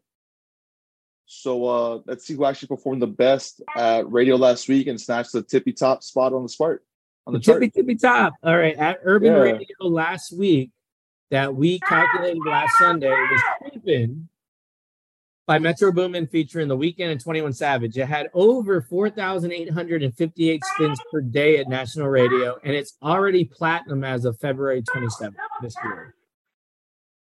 [1.26, 5.32] So uh let's see who actually performed the best at radio last week and snatched
[5.32, 6.78] the tippy top spot on the spot
[7.26, 7.62] on the chart.
[7.62, 8.34] tippy tippy top.
[8.44, 9.40] All right, at Urban Yeah.
[9.40, 10.72] Radio last week
[11.32, 14.28] that we calculated last Sunday was creeping
[15.48, 17.98] by Metro Boomin featuring The Weeknd and 21 Savage.
[17.98, 24.26] It had over 4,858 spins per day at national radio, and it's already platinum as
[24.26, 26.16] of February 27th this year.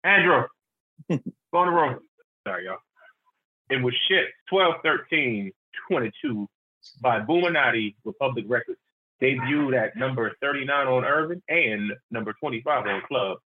[0.04, 0.44] Andrew,
[1.52, 1.98] road.
[2.46, 2.78] Sorry, y'all.
[3.70, 5.52] It was shipped 12 13
[5.90, 6.48] 22
[7.00, 8.78] by Boominati Republic Records.
[9.22, 13.38] Debuted at number 39 on Urban and number 25 on Club.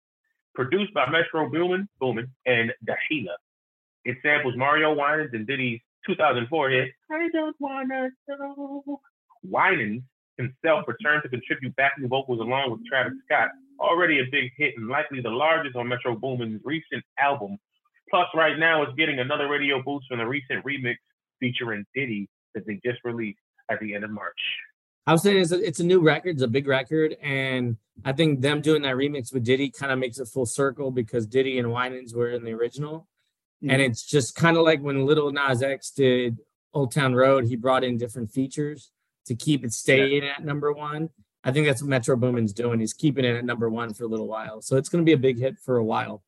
[0.55, 3.35] Produced by Metro Boomin, Boomin and Dashila.
[4.05, 9.01] It samples Mario Winans and Diddy's 2004 hit, I Don't Wanna Know.
[9.43, 10.03] Winans
[10.37, 13.49] himself returned to contribute backing vocals along with Travis Scott,
[13.79, 17.57] already a big hit and likely the largest on Metro Boomin's recent album.
[18.09, 20.95] Plus, right now it's getting another radio boost from the recent remix
[21.39, 24.39] featuring Diddy that they just released at the end of March.
[25.07, 28.11] I was saying it's a, it's a new record, it's a big record, and I
[28.11, 31.59] think them doing that remix with Diddy kind of makes it full circle because Diddy
[31.59, 33.07] and Winans were in the original,
[33.61, 33.81] and mm-hmm.
[33.81, 36.39] it's just kind of like when Lil Nas X did
[36.73, 38.91] Old Town Road, he brought in different features
[39.27, 41.09] to keep it staying at number one.
[41.43, 42.79] I think that's what Metro Boomin's doing.
[42.79, 45.13] He's keeping it at number one for a little while, so it's going to be
[45.13, 46.23] a big hit for a while.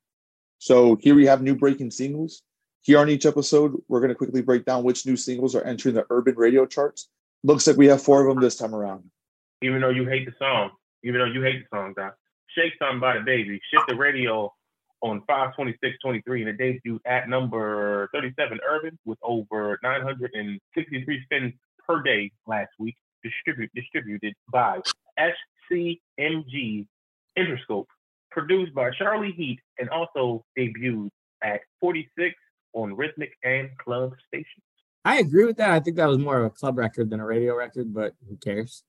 [0.60, 2.44] So here we have new breaking singles.
[2.82, 5.96] Here on each episode, we're going to quickly break down which new singles are entering
[5.96, 7.10] the urban radio charts.
[7.48, 9.06] Looks like we have four of them this time around.
[9.62, 10.72] Even though you hate the song,
[11.06, 12.18] even though you hate the song, Doc.
[12.50, 13.58] Shake Something by DaBaby.
[13.72, 14.54] Shift the radio
[15.00, 21.54] on 52623 and it debuted at number 37 Urban with over 963 spins
[21.88, 22.98] per day last week.
[23.24, 24.82] Distribute, distributed by
[25.18, 26.86] SCMG
[27.40, 27.86] Interscope.
[28.30, 31.12] Produced by Charlie Heat and also debuted
[31.42, 32.36] at 46
[32.74, 34.67] on Rhythmic and Club stations.
[35.08, 35.70] I agree with that.
[35.70, 38.36] I think that was more of a club record than a radio record, but who
[38.36, 38.84] cares?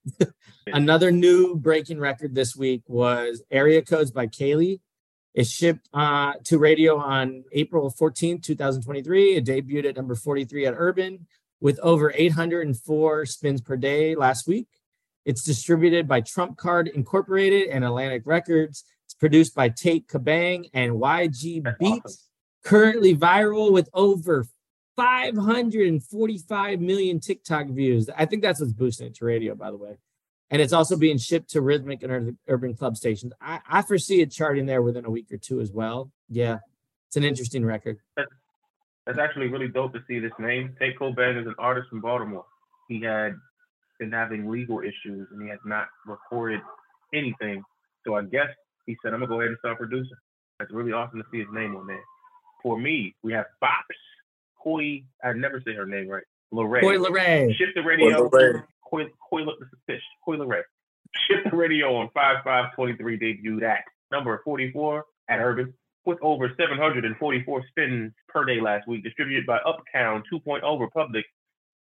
[0.67, 4.81] Another new breaking record this week was Area Codes by Kaliii.
[5.35, 9.37] It shipped uh, to radio on April 14th, 2023.
[9.37, 11.25] It debuted at number 43 at Urban
[11.61, 14.67] with over 804 spins per day last week.
[15.25, 18.83] It's distributed by Trump Card Incorporated and Atlantic Records.
[19.05, 22.01] It's produced by Tate Kobang and YG Beats.
[22.05, 22.17] awesome.
[22.65, 24.49] Currently viral with over
[24.99, 28.11] 545 million TikTok views.
[28.17, 29.97] I think that's what's boosting it to radio, by the way.
[30.51, 33.33] And it's also being shipped to Rhythmic and Urban Club stations.
[33.41, 36.11] I, I foresee it charting there within a week or two as well.
[36.29, 36.59] Yeah,
[37.07, 37.99] it's an interesting record.
[38.17, 40.75] That's actually really dope to see this name.
[40.81, 42.45] Tate Kobang is an artist from Baltimore.
[42.89, 43.35] He had
[44.01, 46.61] been having legal issues and he has not recorded
[47.15, 47.63] anything.
[48.05, 48.49] So I guess
[48.87, 50.17] he said, I'm gonna go ahead and start producing.
[50.59, 52.03] That's really awesome to see his name on there.
[52.65, 53.95] For me, we have Bops.
[54.63, 56.25] Koi, I never say her name right.
[56.51, 56.83] Lorraine.
[56.83, 57.55] Boy Larray.
[57.57, 58.29] Shift the radio.
[58.33, 58.63] Lorraine.
[58.89, 60.03] Koi, Koi, this is fish.
[60.25, 60.63] Koi Lorraine.
[61.29, 65.75] Shift the radio on 5523 debuted at number 44 at Urban
[66.05, 69.05] with over 744 spins per day last week.
[69.05, 71.25] Distributed by Uptown 2.0 Republic.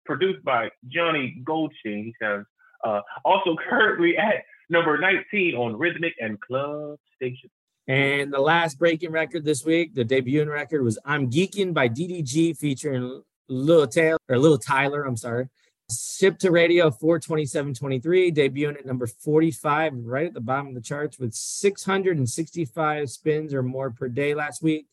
[0.04, 2.04] Produced by Johnny Goldstein.
[2.04, 2.46] He sounds
[2.84, 7.50] uh, also currently at number 19 on Rhythmic and Club Station.
[7.88, 12.56] And the last breaking record this week, the debuting record was I'm Geeking by DDG
[12.56, 15.48] featuring Lil Taylor or Lil Tyler, I'm sorry.
[15.88, 21.20] Shipped to radio 42723, debuting at number 45, right at the bottom of the charts
[21.20, 24.86] with 665 spins or more per day last week.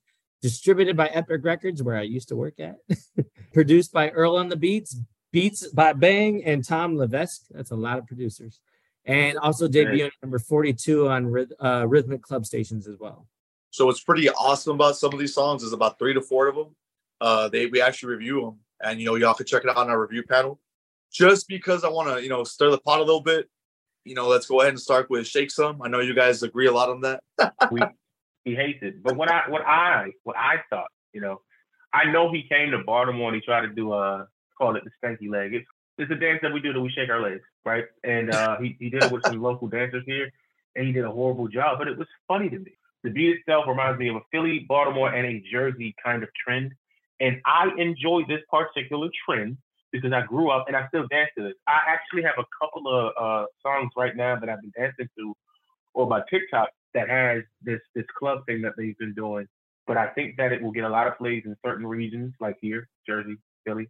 [0.44, 2.76] Distributed by Epic Records, where I used to work at.
[3.54, 5.00] Produced by Earl on the Beats,
[5.32, 7.46] Beats by Bang, and Tom Levesque.
[7.50, 8.60] That's a lot of producers.
[9.06, 13.28] And also debuting at number 42 on uh, Rhythmic Club stations as well.
[13.70, 16.56] So what's pretty awesome about some of these songs is about three to four of
[16.56, 16.76] them.
[17.20, 19.90] Uh, they we actually review them, and you know y'all can check it out on
[19.90, 20.60] our review panel.
[21.12, 23.50] Just because I want to you know stir the pot a little bit,
[24.06, 25.82] you know, let's go ahead and start with Shake Some.
[25.82, 27.24] I know you guys agree a lot on that.
[27.72, 27.82] we
[28.44, 29.02] he hates it.
[29.02, 31.42] But what I what I what I thought, you know,
[31.94, 34.28] I know he came to Baltimore and he tried to do a
[34.58, 35.54] call it the stanky leg.
[35.54, 35.68] It's
[35.98, 37.86] it's a dance that we do that we shake our legs, right?
[38.04, 40.32] And uh, he he did it with some local dancers here,
[40.76, 41.78] and he did a horrible job.
[41.80, 42.74] But it was funny to me.
[43.04, 46.72] The beat itself reminds me of a Philly, Baltimore, and a Jersey kind of trend,
[47.20, 49.58] and I enjoy this particular trend
[49.92, 51.54] because I grew up and I still dance to this.
[51.68, 55.36] I actually have a couple of uh, songs right now that I've been dancing to,
[55.94, 59.48] or by TikTok that has this this club thing that they've been doing.
[59.86, 62.58] But I think that it will get a lot of plays in certain regions, like
[62.62, 63.90] here, Jersey, Philly,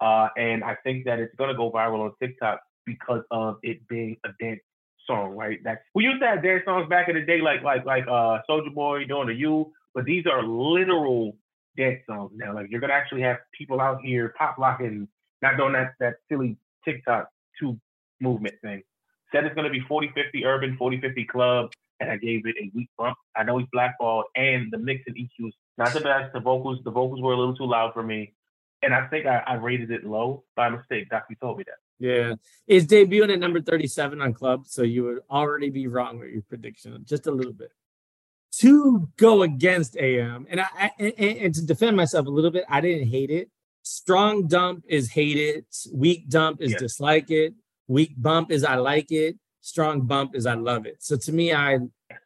[0.00, 4.16] uh, and I think that it's gonna go viral on TikTok because of it being
[4.24, 4.60] a dance
[5.06, 5.58] song, right?
[5.64, 8.38] That's we used to have dance songs back in the day, like like like uh
[8.48, 11.36] Soulja Boy doing the U, but these are literal
[11.76, 12.54] dance songs now.
[12.54, 15.08] Like you're gonna actually have people out here pop locking,
[15.42, 17.28] not doing that that silly TikTok
[17.58, 17.78] two
[18.20, 18.82] movement thing.
[19.32, 21.70] Said it's gonna be 40-50 urban, 40-50 club,
[22.00, 23.16] and I gave it a weak bump.
[23.36, 26.32] I know he's blackballed, and the mix and EQs not the best.
[26.32, 28.34] The vocals the vocals were a little too loud for me,
[28.82, 31.10] and I think I, I rated it low by mistake.
[31.10, 31.76] Doc, you told me that.
[31.98, 32.34] Yeah,
[32.66, 36.42] it's debuting at number 37 on Club, so you would already be wrong with your
[36.42, 37.72] prediction just a little bit.
[38.60, 42.64] To go against AM, and I, I and, and to defend myself a little bit,
[42.68, 43.50] I didn't hate it.
[43.82, 45.66] Strong dump is hate it.
[45.92, 46.78] Weak dump is Yeah.
[46.78, 47.54] dislike it.
[47.86, 49.36] Weak bump is I like it.
[49.60, 51.02] Strong bump is I love it.
[51.02, 51.78] So to me, I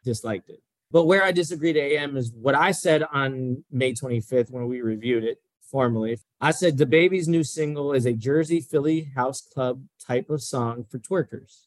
[0.04, 0.60] disliked it.
[0.90, 4.80] But where I disagree to AM is what I said on May 25th when we
[4.82, 5.38] reviewed it
[5.70, 6.18] formally.
[6.40, 10.98] I said DaBaby's new single is a Jersey Philly house club type of song for
[10.98, 11.66] twerkers.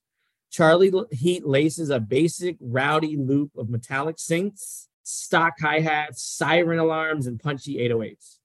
[0.50, 7.28] Charlie Heat laces a basic rowdy loop of metallic synths, stock hi hats, siren alarms,
[7.28, 8.38] and punchy 808s.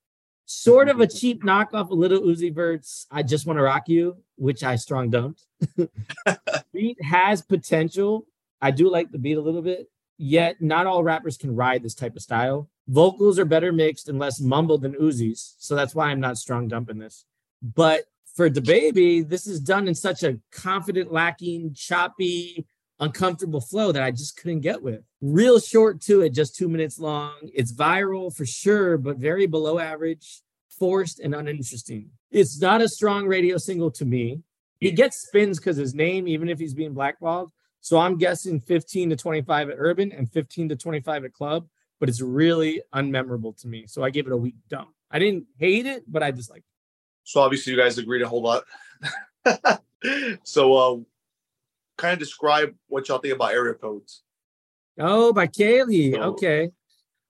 [0.45, 4.17] Sort of a cheap knockoff of Lil Uzi Vert's I Just Want to Rock You,
[4.35, 5.45] which I strong dumped.
[6.73, 8.27] beat has potential.
[8.61, 11.95] I do like the beat a little bit, yet not all rappers can ride this
[11.95, 12.69] type of style.
[12.87, 16.67] Vocals are better mixed and less mumbled than Uzi's, so that's why I'm not strong
[16.67, 17.25] dumping this.
[17.61, 18.03] But
[18.35, 22.65] for DaBaby, this is done in such a confident, lacking, choppy,
[22.99, 25.01] uncomfortable flow that I just couldn't get with.
[25.21, 27.33] Real short to it, just two minutes long.
[27.53, 32.09] It's viral for sure, but very below average, forced, and uninteresting.
[32.31, 34.41] It's not a strong radio single to me.
[34.79, 37.51] He gets spins because his name, even if he's being blackballed.
[37.81, 41.67] So I'm guessing 15 to 25 at Urban and 15 to 25 at Club,
[42.03, 43.85] but it's really unmemorable to me.
[43.87, 44.89] So I gave it a weak dump.
[45.09, 46.75] I didn't hate it, but I disliked it.
[47.23, 48.65] So obviously you guys agreed a whole lot.
[50.43, 50.97] so uh,
[51.97, 54.23] kind of describe what y'all think about area codes.
[54.99, 56.17] Oh, by Kaliii.
[56.17, 56.71] Okay.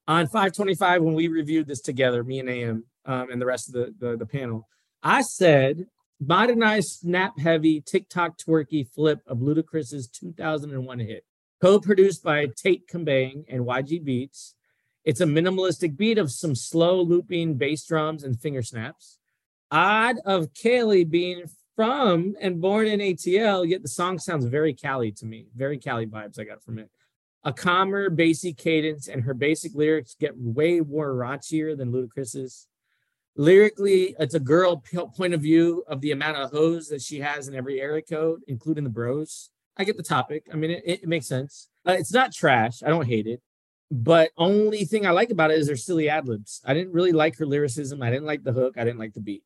[0.07, 3.75] On 525, when we reviewed this together, me and AM um, and the rest of
[3.75, 4.67] the, the, the panel,
[5.03, 5.85] I said
[6.19, 11.25] modernized snap heavy TikTok twerky flip of Ludacris's 2001 hit,
[11.61, 14.55] co-produced by Tate Kobang and YG Beats.
[15.03, 19.17] It's a minimalistic beat of some slow looping bass drums and finger snaps.
[19.69, 21.43] Odd of Kaliii being
[21.75, 25.47] from and born in ATL, yet the song sounds very Cali to me.
[25.55, 26.89] Very Cali vibes I got from it.
[27.43, 32.67] A calmer, bassy cadence, and her basic lyrics get way more raunchier than Ludacris's.
[33.35, 34.81] Lyrically, it's a girl
[35.17, 38.41] point of view of the amount of hoes that she has in every area code,
[38.47, 39.49] including the bros.
[39.75, 40.45] I get the topic.
[40.53, 41.67] I mean, it, it makes sense.
[41.85, 42.83] Uh, it's not trash.
[42.83, 43.41] I don't hate it.
[43.93, 46.63] But only thing I like about it is her silly ad libs.
[46.65, 48.01] I didn't really like her lyricism.
[48.01, 48.73] I didn't like the hook.
[48.75, 49.43] I didn't like the beat.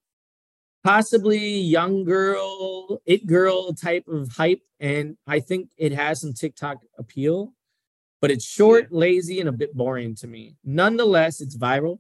[0.86, 4.62] Possibly young girl, it girl type of hype.
[4.80, 7.56] And I think it has some TikTok appeal,
[8.22, 10.56] but it's short, lazy, and a bit boring to me.
[10.64, 12.00] Nonetheless, it's viral.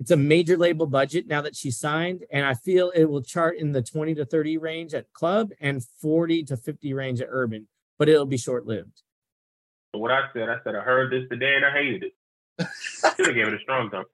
[0.00, 3.56] It's a major label budget now that she's signed, and I feel it will chart
[3.56, 7.68] in the 20 to 30 range at club and 40 to 50 range at urban,
[8.00, 9.02] but it'll be short lived.
[9.92, 12.12] So what I said, I said I heard this today and I hated it.
[13.16, 14.08] Should have gave it a strong dump.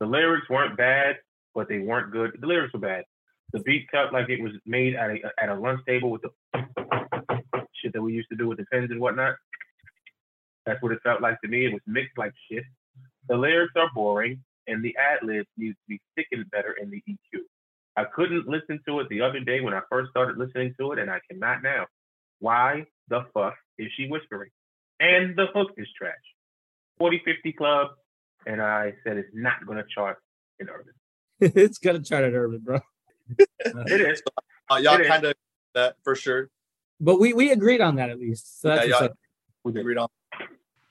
[0.00, 1.16] The lyrics weren't bad,
[1.54, 2.38] but they weren't good.
[2.40, 3.04] The lyrics were bad.
[3.52, 6.30] The beat felt like it was made at a at a lunch table with the
[7.74, 9.36] shit that we used to do with the pens and whatnot.
[10.66, 11.64] That's what it felt like to me.
[11.64, 12.64] It was mixed like shit.
[13.28, 17.02] The lyrics are boring, and the ad libs need to be thickened better in the
[17.08, 17.40] EQ.
[17.96, 20.98] I couldn't listen to it the other day when I first started listening to it,
[20.98, 21.86] and I cannot now.
[22.38, 24.50] Why the fuck is she whispering?
[25.00, 26.14] And the hook is trash.
[26.98, 27.88] 40 50 Club,
[28.46, 30.18] and I said it's not going to chart
[30.58, 30.94] in urban.
[31.40, 32.80] it's gonna chart in urban, bro.
[33.60, 34.22] It is.
[34.70, 35.34] Uh, y'all kind of
[35.74, 36.50] that for sure.
[37.00, 38.60] But we we agreed on that at least.
[38.60, 39.06] So that's Yeah, what's yeah.
[39.06, 39.18] up.
[39.64, 40.08] We agreed on.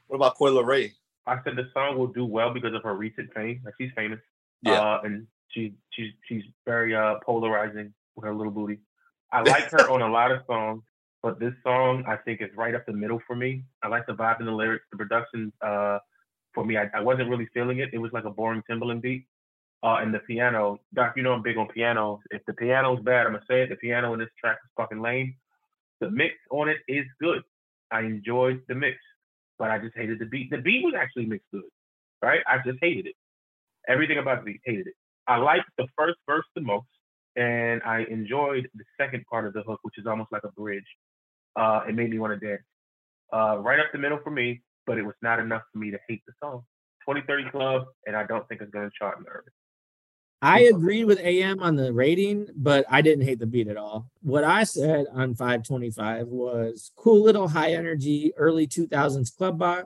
[0.07, 0.91] What about Coi Leray?
[1.25, 3.61] I said the song will do well because of her recent fame.
[3.65, 4.19] Like she's famous.
[4.61, 4.79] Yeah.
[4.79, 8.79] Uh, and she she's she's very uh polarizing with her little booty.
[9.31, 10.83] I like her on a lot of songs,
[11.27, 13.65] but this song I think is right up the middle for me.
[13.83, 15.51] I like the vibe and the lyrics, the production.
[15.61, 15.99] Uh,
[16.53, 17.89] for me, I, I wasn't really feeling it.
[17.91, 19.25] It was like a boring Timbaland beat.
[19.83, 22.19] Uh, and the piano, Doc, you know I'm big on pianos.
[22.31, 23.67] If the piano's bad, I'm gonna say it.
[23.67, 25.35] The piano in this track is fucking lame.
[25.99, 27.41] The mix on it is good.
[27.91, 28.95] I enjoyed the mix,
[29.59, 30.49] but I just hated the beat.
[30.49, 31.69] The beat was actually mixed good,
[32.21, 32.39] right?
[32.47, 33.15] I just hated it.
[33.89, 34.95] Everything about the beat, hated it.
[35.27, 36.87] I liked the first verse the most,
[37.35, 40.85] and I enjoyed the second part of the hook, which is almost like a bridge.
[41.57, 42.61] Uh, it made me want to dance.
[43.33, 45.99] Uh, right up the middle for me, but it was not enough for me to
[46.07, 46.63] hate the song.
[47.07, 49.51] 2030 Club, and I don't think it's going to chart in the urban.
[50.41, 54.11] I agreed with AM on the rating, but I didn't hate the beat at all.
[54.21, 59.85] What I said on 525 was cool little high energy early 2000s club bot.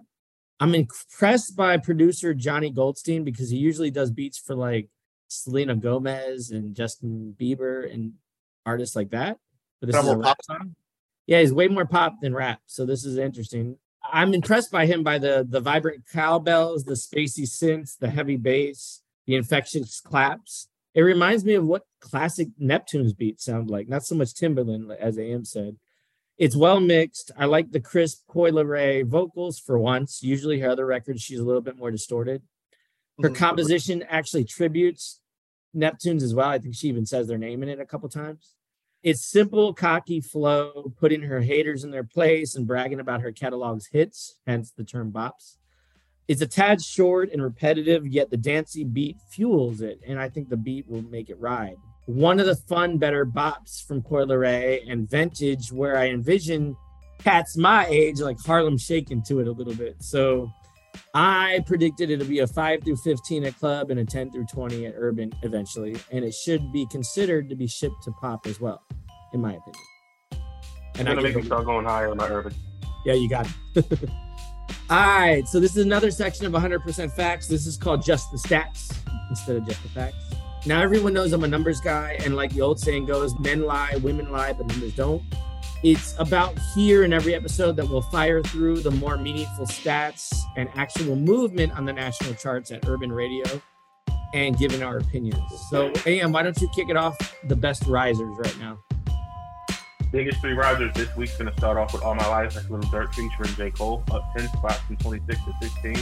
[0.59, 4.89] I'm impressed by producer Johnny Goldstein because he usually does beats for like
[5.29, 8.13] Selena Gomez and Justin Bieber and
[8.65, 9.37] artists like that.
[9.79, 10.59] But this Kind is a rap pop?
[10.59, 10.75] song.
[11.31, 12.59] Yeah, he's way more pop than rap.
[12.65, 13.77] So this is interesting.
[14.11, 19.01] I'm impressed by him by the the vibrant cowbells, the spacey synths, the heavy bass,
[19.25, 20.67] the infectious claps.
[20.93, 25.17] It reminds me of what classic Neptune's beats sound like, not so much Timbaland, as
[25.17, 25.77] AM said.
[26.37, 27.31] It's well mixed.
[27.37, 30.21] I like the crisp Coi Leray vocals for once.
[30.21, 32.41] Usually her other records, she's a little bit more distorted.
[33.21, 33.35] Her Mhm.
[33.37, 35.21] composition actually tributes
[35.73, 36.49] Neptune's as well.
[36.49, 38.55] I think she even says their name in it a couple times.
[39.03, 43.87] It's simple, cocky flow, putting her haters in their place and bragging about her catalog's
[43.87, 45.57] hits, hence the term bops.
[46.27, 50.49] It's a tad short and repetitive, yet the dancey beat fuels it, and I think
[50.49, 51.77] the beat will make it ride.
[52.05, 56.75] One of the fun, better bops from Coi Leray and Vintage, where I envision
[57.23, 59.95] cats my age like Harlem shaking to it a little bit.
[59.99, 60.51] So
[61.13, 64.85] I predicted it'll be a 5 through 15 at club and a 10 through 20
[64.85, 68.81] at urban eventually, and it should be considered to be shipped to pop as well,
[69.33, 69.83] in my opinion.
[70.97, 72.53] And I'm going to make me start going higher in my urban.
[73.05, 73.85] yeah, you got it.
[74.89, 77.47] All right, so this is another section of 100% facts.
[77.47, 78.97] This is called just the stats
[79.29, 80.17] instead of just the facts.
[80.65, 83.95] Now, everyone knows I'm a numbers guy, and like the old saying goes, men lie,
[84.03, 85.23] women lie, but numbers don't.
[85.83, 90.69] It's about here in every episode that we'll fire through the more meaningful stats and
[90.75, 93.45] actual movement on the national charts at Urban Radio
[94.35, 95.41] and giving our opinions.
[95.71, 97.17] So, AM, why don't you kick it off
[97.47, 98.77] the best risers right now?
[100.11, 102.53] Biggest three risers this week's going to start off with All My Life.
[102.53, 103.71] That's Lil Durk featuring J.
[103.71, 105.95] Cole, up 10 spots from 26 to 16,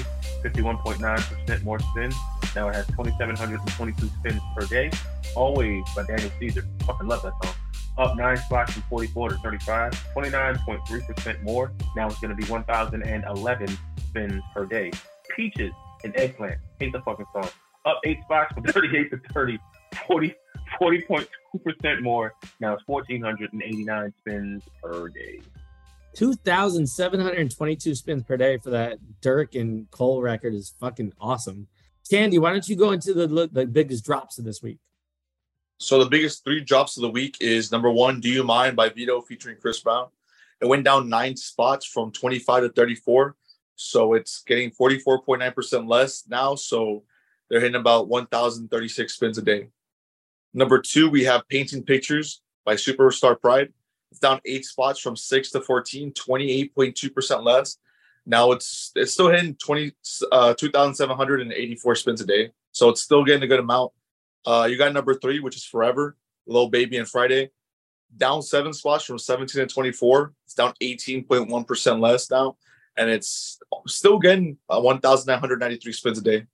[0.44, 2.16] 51.9% more spins.
[2.54, 4.92] Now it has 2,722 spins per day.
[5.36, 6.66] Always by Daniel Caesar.
[6.86, 7.54] Fucking love that song.
[7.98, 11.72] Up nine spots from 44 to 35, 29.3% more.
[11.96, 14.92] Now it's going to be 1,011 spins per day.
[15.36, 16.60] Peaches and Eggplant.
[16.80, 17.50] Hate the fucking song.
[17.86, 19.58] Up eight spots from 38 to 30,
[20.08, 20.36] 40,
[20.82, 22.34] 40.2% more.
[22.60, 25.42] Now it's 1,489 spins per day.
[26.16, 31.68] 2,722 spins per day for that Durk and Cole record is fucking awesome.
[32.10, 34.80] Candy, why don't you go into the the biggest drops of this week?
[35.80, 38.90] So the biggest three drops of the week is number one, Do You Mind by
[38.90, 40.08] Vito featuring Chris Brown.
[40.62, 43.36] It went down nine spots from 25 to 34.
[43.76, 46.56] So it's getting 44.9% less now.
[46.56, 47.04] So
[47.50, 49.70] they're hitting about 1,036 spins a day.
[50.54, 53.72] Number two, we have Painting Pictures by Superstar Pride.
[54.12, 57.78] It's down eight spots from six to 14, 28.2% less.
[58.26, 59.92] Now it's it's still hitting 20
[60.32, 62.52] uh 2,784 spins a day.
[62.74, 63.94] So it's still getting a good amount.
[64.46, 66.16] Uh, you got number three, which is Forever,
[66.48, 67.50] Lil Baby and Fridayy,
[68.18, 70.34] down seven spots from 17 to 24.
[70.46, 72.58] It's down 18.1% less now,
[72.98, 76.46] and it's still getting uh, 1,993 spins a day.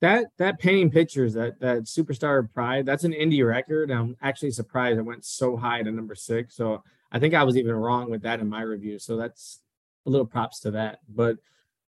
[0.00, 3.90] That that painting pictures, that that superstar pride, that's an indie record.
[3.90, 6.56] I'm actually surprised it went so high to number six.
[6.56, 8.98] So I think I was even wrong with that in my review.
[8.98, 9.60] So that's
[10.04, 10.98] a little props to that.
[11.08, 11.38] But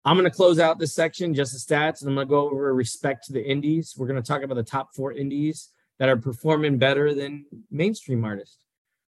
[0.06, 3.26] I'm gonna close out this section, just the stats, and I'm gonna go over respect
[3.26, 3.94] to the indies.
[3.98, 8.58] We're gonna talk about the top four indies that are performing better than mainstream artists.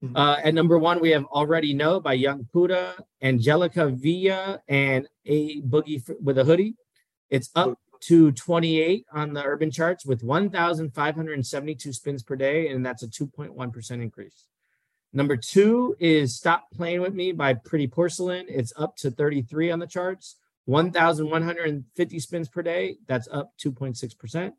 [0.02, 0.16] Mhm.
[0.16, 5.60] Uh, at number one, we have Already Know by Young Puda, Angelica Villa, and A
[5.60, 6.76] Boogie F- with a Hoodie.
[7.28, 13.02] It's up to 28 on the urban charts with 1,572 spins per day, and that's
[13.02, 14.46] a 2.1% increase.
[15.12, 18.46] Number two is Stop Playing With Me by Pretty Porcelain.
[18.48, 20.36] It's up to 33 on the charts,
[20.68, 22.98] 1,150 spins per day.
[23.06, 24.52] That's up 2.6%.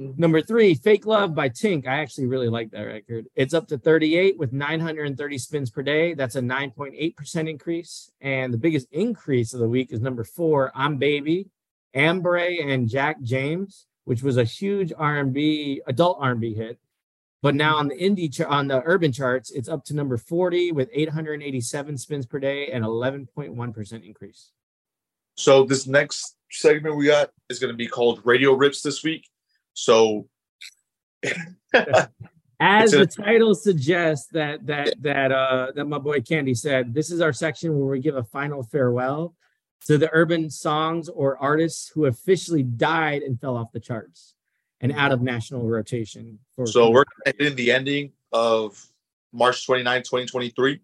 [0.00, 0.16] Mhm.
[0.16, 1.88] Number three, Fake Love by Tink.
[1.88, 3.26] I actually really like that record.
[3.34, 6.14] It's up to 38 with 930 spins per day.
[6.14, 8.12] That's a 9.8% increase.
[8.20, 11.50] And the biggest increase of the week is number four, I'm Baby
[11.94, 16.78] Ambre and Jack James, which was a huge R&B adult R&B hit.
[17.42, 20.70] But now on the indie char- on the urban charts, it's up to number 40
[20.70, 24.52] with 887 spins per day and 11.1% increase.
[25.36, 29.28] So this next segment we got is going to be called Radio Rips this week.
[29.74, 30.28] So
[32.58, 37.20] As the title suggests that that that uh that my boy Candy said, this is
[37.20, 39.34] our section where we give a final farewell
[39.86, 44.34] to the urban songs or artists who officially died and fell off the charts
[44.80, 46.38] and out of national rotation.
[46.54, 47.04] For so we're
[47.38, 48.82] in the ending of
[49.32, 50.80] March 29, 2023.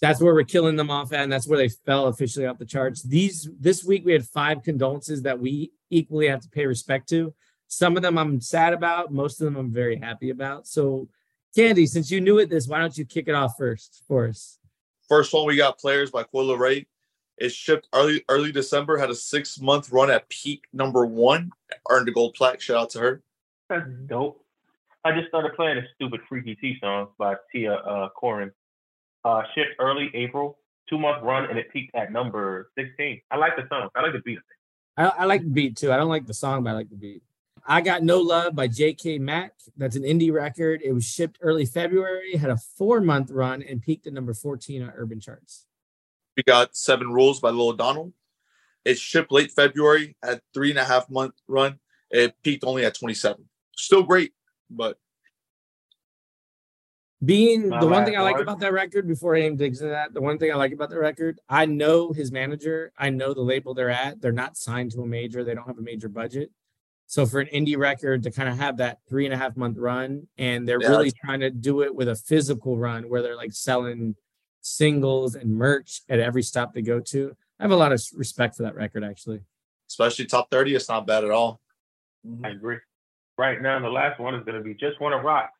[0.00, 2.64] That's where we're killing them off at, and that's where they fell officially off the
[2.64, 3.02] charts.
[3.02, 7.34] These this week we had five condolences that we equally have to pay respect to.
[7.66, 10.66] Some of them I'm sad about, most of them I'm very happy about.
[10.66, 11.08] So,
[11.54, 14.58] Candy, since you knew it this, why don't you kick it off first for us?
[15.08, 16.86] First one we got Players by Coi Leray.
[17.36, 21.50] It shipped early early December, had a six month run at peak number one,
[21.90, 22.60] earned a gold plaque.
[22.60, 23.22] Shout out to her.
[23.68, 24.44] That's dope.
[25.04, 28.50] I just started playing a stupid Freaky T song by Tia uh, Corine.
[29.28, 33.20] Uh, shipped early April, two month run, and it peaked at number 16.
[33.30, 33.90] I like the song.
[33.94, 34.38] I like the beat.
[34.96, 35.92] I, I like the beat too.
[35.92, 37.22] I don't like the song, but I like the beat.
[37.66, 39.18] I Got No Love by J.K.
[39.18, 39.52] Mack.
[39.76, 40.80] That's an indie record.
[40.82, 44.82] It was shipped early February, had a four month run, and peaked at number 14
[44.82, 45.66] on urban charts.
[46.34, 48.14] We got Seven Rules by Lil Donald.
[48.86, 51.80] It shipped late February, had three and a half month run.
[52.10, 53.44] It peaked only at 27.
[53.76, 54.32] Still great,
[54.70, 54.96] but
[57.24, 58.42] Being My the one thing I like one.
[58.42, 60.88] about that record, before I even digs into that, the one thing I like about
[60.90, 64.20] the record, I know his manager, I know the label they're at.
[64.20, 66.50] They're not signed to a major, they don't have a major budget.
[67.06, 69.78] So for an indie record to kind of have that three and a half month
[69.78, 73.34] run, and they're Yeah, really trying to do it with a physical run where they're
[73.36, 74.14] like selling
[74.60, 77.34] singles and merch at every stop they go to.
[77.58, 79.40] I have a lot of respect for that record, actually.
[79.90, 81.60] especially top 30, it's not bad at all.
[82.44, 82.76] I agree.
[83.38, 85.50] Right now, the last one is going to be Just Wanna Rock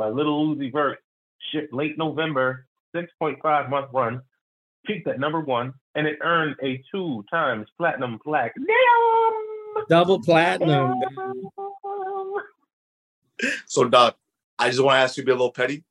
[0.00, 0.98] by Lil Uzi Vert.
[1.52, 2.66] Shipped late November,
[2.96, 4.22] 6.5 month run.
[4.86, 8.54] Peaked at number one, and it earned a two times platinum plaque.
[8.56, 9.84] Damn!
[9.88, 11.00] Double platinum.
[13.66, 14.16] So, Doc,
[14.58, 15.84] I just want to ask you to be a little petty.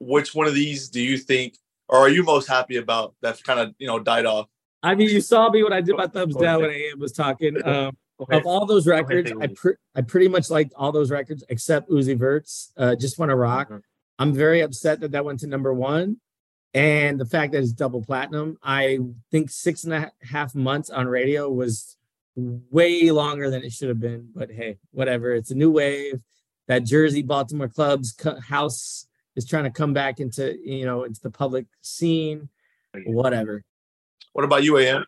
[0.00, 1.56] Which one of these do you think,
[1.88, 4.48] or are you most happy about that's kind of, you know, died off?
[4.82, 7.56] I mean, you saw me when I did my thumbs down when AM was talking.
[7.66, 8.42] Um, Go ahead.
[8.42, 11.90] of all those records, say I pre- I pretty much liked all those records except
[11.90, 12.72] Uzi Vert's.
[12.76, 13.70] Uh, Just want to rock.
[13.70, 13.82] Mhm.
[14.18, 16.18] I'm very upset that that went to number one,
[16.72, 18.56] and the fact that it's double platinum.
[18.62, 19.00] I
[19.32, 21.96] think six and a half months on radio was
[22.36, 24.28] way longer than it should have been.
[24.34, 25.32] But hey, whatever.
[25.32, 26.20] It's a new wave.
[26.68, 31.20] That Jersey Baltimore clubs co- house is trying to come back into you know into
[31.20, 32.48] the public scene.
[33.06, 33.64] Whatever.
[34.32, 35.04] What about you, AM?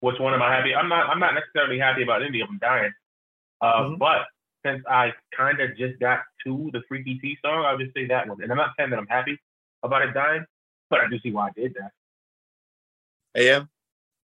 [0.00, 0.74] Which one am I happy?
[0.74, 1.08] I'm not.
[1.08, 2.92] I'm not necessarily happy about any of them dying.
[3.60, 3.98] Uh, Mhm.
[3.98, 4.26] But
[4.64, 8.26] since I kind of just got to the Freaky T song, I'll just say that
[8.28, 8.42] one.
[8.42, 9.38] And I'm not saying that I'm happy
[9.82, 10.44] about it dying,
[10.88, 11.92] but I do see why I did that.
[13.36, 13.68] AM,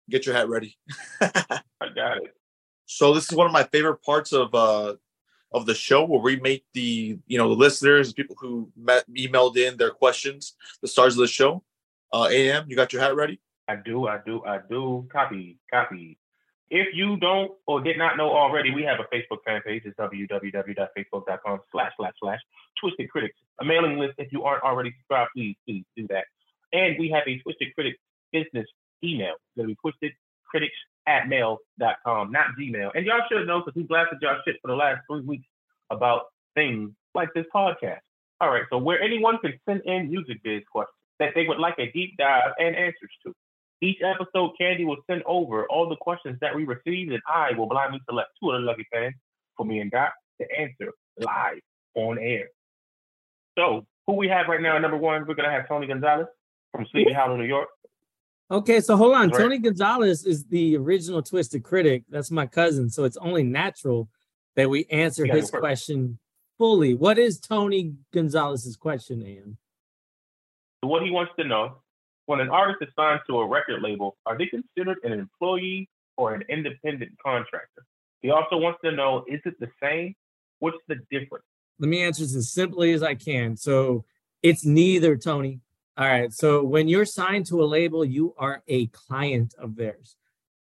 [0.09, 0.79] get your hat ready.
[1.21, 1.61] I
[1.95, 2.35] got it.
[2.87, 4.95] So this is one of my favorite parts of uh
[5.53, 9.57] of the show where we make the you know the listeners, people who met, emailed
[9.57, 11.65] in their questions, the stars of the show.
[12.13, 13.41] Uh, AM, you got your hat ready?
[13.69, 15.07] I do, I do, I do.
[15.13, 16.19] Copy, copy.
[16.71, 19.83] If you don't or did not know already, we have a Facebook fan page.
[19.85, 22.41] It's www.facebook.com slash slash slash
[22.81, 23.37] Twisted Critics.
[23.61, 24.15] A mailing list.
[24.19, 26.25] If you aren't already subscribed, please, please do that.
[26.73, 27.99] And we have a Twisted Critics
[28.33, 28.67] business
[29.03, 29.35] email.
[29.35, 30.13] It's going to be Twisted
[30.51, 30.75] Critics
[31.07, 32.91] at mail.com, not Gmail.
[32.95, 35.47] And y'all should know because we blasted y'all shit for the last three weeks
[35.91, 36.23] about
[36.55, 38.01] things like this podcast.
[38.41, 41.79] All right, so where anyone can send in music biz questions that they would like
[41.79, 43.33] a deep dive and answers to.
[43.83, 47.67] Each episode, Candy will send over all the questions that we received, and I will
[47.67, 49.15] blindly select two of the lucky fans
[49.57, 51.61] for me and Doc to answer live
[51.95, 52.49] on air.
[53.59, 56.27] So, who we have right now number one, we're going to have Tony Gonzalez
[56.73, 57.69] from Sleepy Hollow, New York.
[58.51, 59.31] Okay, so hold on.
[59.31, 59.41] Right.
[59.41, 62.05] Tony Gonzalez is the original Twisted Critic.
[62.09, 62.89] That's my cousin.
[62.91, 64.09] So it's only natural
[64.55, 66.19] that we answer his question
[66.57, 66.95] fully.
[66.95, 69.59] What is Tony Gonzalez's question, Ian?
[70.83, 71.79] What he wants to know
[72.27, 76.35] when an artist is signed to a record label, are they considered an employee or
[76.35, 77.85] an independent contractor?
[78.21, 80.15] He also wants to know is it the same?
[80.59, 81.45] What's the difference?
[81.79, 83.57] Let me answer this as simply as I can.
[83.57, 84.05] So
[84.43, 85.61] it's neither, Tony.
[85.97, 86.33] All right.
[86.33, 90.17] So when you're signed to a label, you are a client of theirs.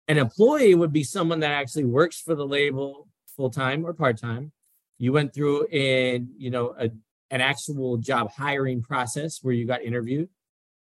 [0.08, 4.18] An employee would be someone that actually works for the label full time or part
[4.18, 4.52] time.
[4.98, 6.90] You went through in, you know, a,
[7.30, 10.30] an actual job hiring process where you got interviewed.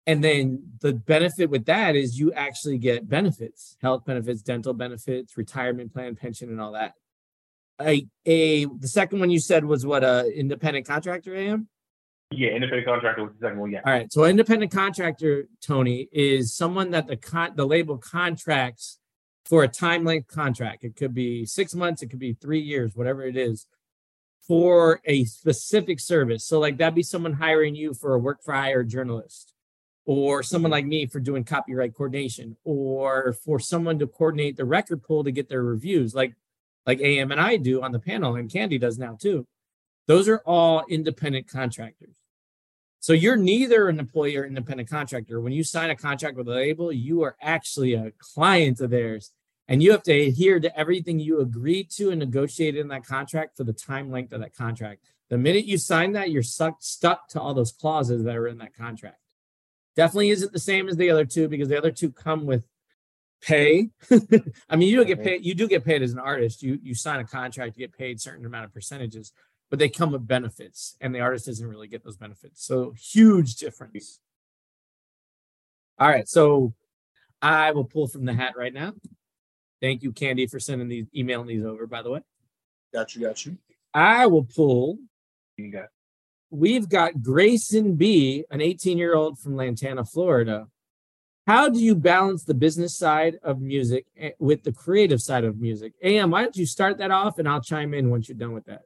[0.07, 5.37] And then the benefit with that is you actually get benefits, health benefits, dental benefits,
[5.37, 6.95] retirement plan, pension, and all that.
[7.81, 11.69] A, a the second one you said was what a independent contractor I am?
[12.31, 13.71] Yeah, independent contractor was the second one.
[13.71, 13.81] Yeah.
[13.85, 14.13] All right.
[14.13, 18.99] So independent contractor, Tony, is someone that the con the label contracts
[19.45, 20.85] for a time length contract.
[20.85, 23.67] It could be six months, it could be three years, whatever it is,
[24.47, 26.45] for a specific service.
[26.45, 29.53] So like that'd be someone hiring you for a work for hire journalist,
[30.05, 30.73] or someone mm-hmm.
[30.73, 35.31] like me for doing copyright coordination, or for someone to coordinate the record pool to
[35.31, 36.35] get their reviews, like
[36.87, 39.47] like AM and I do on the panel, and Candy does now too.
[40.07, 42.17] Those are all independent contractors.
[42.99, 45.41] So you're neither an employee or independent contractor.
[45.41, 49.33] When you sign a contract with a label, you are actually a client of theirs.
[49.69, 53.57] And you have to adhere to everything you agreed to and negotiated in that contract
[53.57, 55.03] for the time length of that contract.
[55.31, 58.59] The minute you sign that, you're stuck, stuck to all those clauses that are in
[58.59, 59.19] that contract.
[59.97, 62.65] Definitely isn't the same as the other two because the other two come with
[63.43, 63.91] pay.
[64.71, 65.45] I mean, you do get paid.
[65.45, 66.63] You do get paid as an artist.
[66.63, 69.33] You you sign a contract, you get paid certain amount of percentages
[69.73, 72.63] but they come with benefits and the artist doesn't really get those benefits.
[72.63, 74.21] So huge difference.
[75.99, 76.75] All right, so
[77.41, 78.93] I will pull from the hat right now.
[79.81, 82.21] Thank you, Candy, for sending these, emailing these over, by the way.
[82.93, 83.57] Got you, got you.
[83.95, 84.99] I will pull.
[85.57, 85.89] You got
[86.53, 90.67] We've got Grayson B, an 18 year old from Lantana, Florida.
[91.47, 95.59] How do you balance the business side of music eh, with the creative side of
[95.59, 95.95] music?
[96.03, 98.67] AM, why don't you start that off and I'll chime in once you're done with
[98.67, 98.83] that.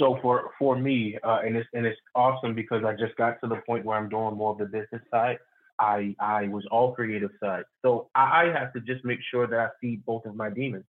[0.00, 3.46] So for for me, uh, and it's and it's awesome because I just got to
[3.46, 5.38] the point where I'm doing more of the business side.
[5.78, 9.58] I I was all creative side, so I, I have to just make sure that
[9.58, 10.84] I feed both of my demons,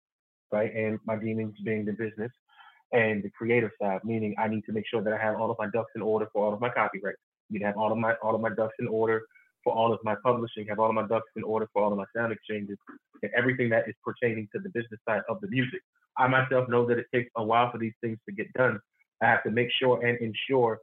[0.52, 0.74] right?
[0.76, 2.32] And my demons being the business
[2.92, 5.58] and the creative side, meaning I need to make sure that I have all of
[5.60, 7.20] my ducks in order for all of my copyrights.
[7.52, 9.22] To have all of my all of my ducks in order
[9.64, 11.98] for all of my publishing, have all of my ducks in order for all of
[11.98, 12.78] my sound exchanges,
[13.24, 15.80] and everything that is pertaining to the business side of the music.
[16.18, 18.80] I myself know that it takes a while for these things to get done
[19.22, 20.80] I have to make sure and ensure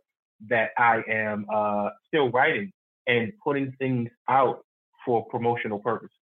[0.49, 2.73] that I am uh, still writing
[3.07, 4.61] and putting things out
[5.05, 6.17] for promotional purposes.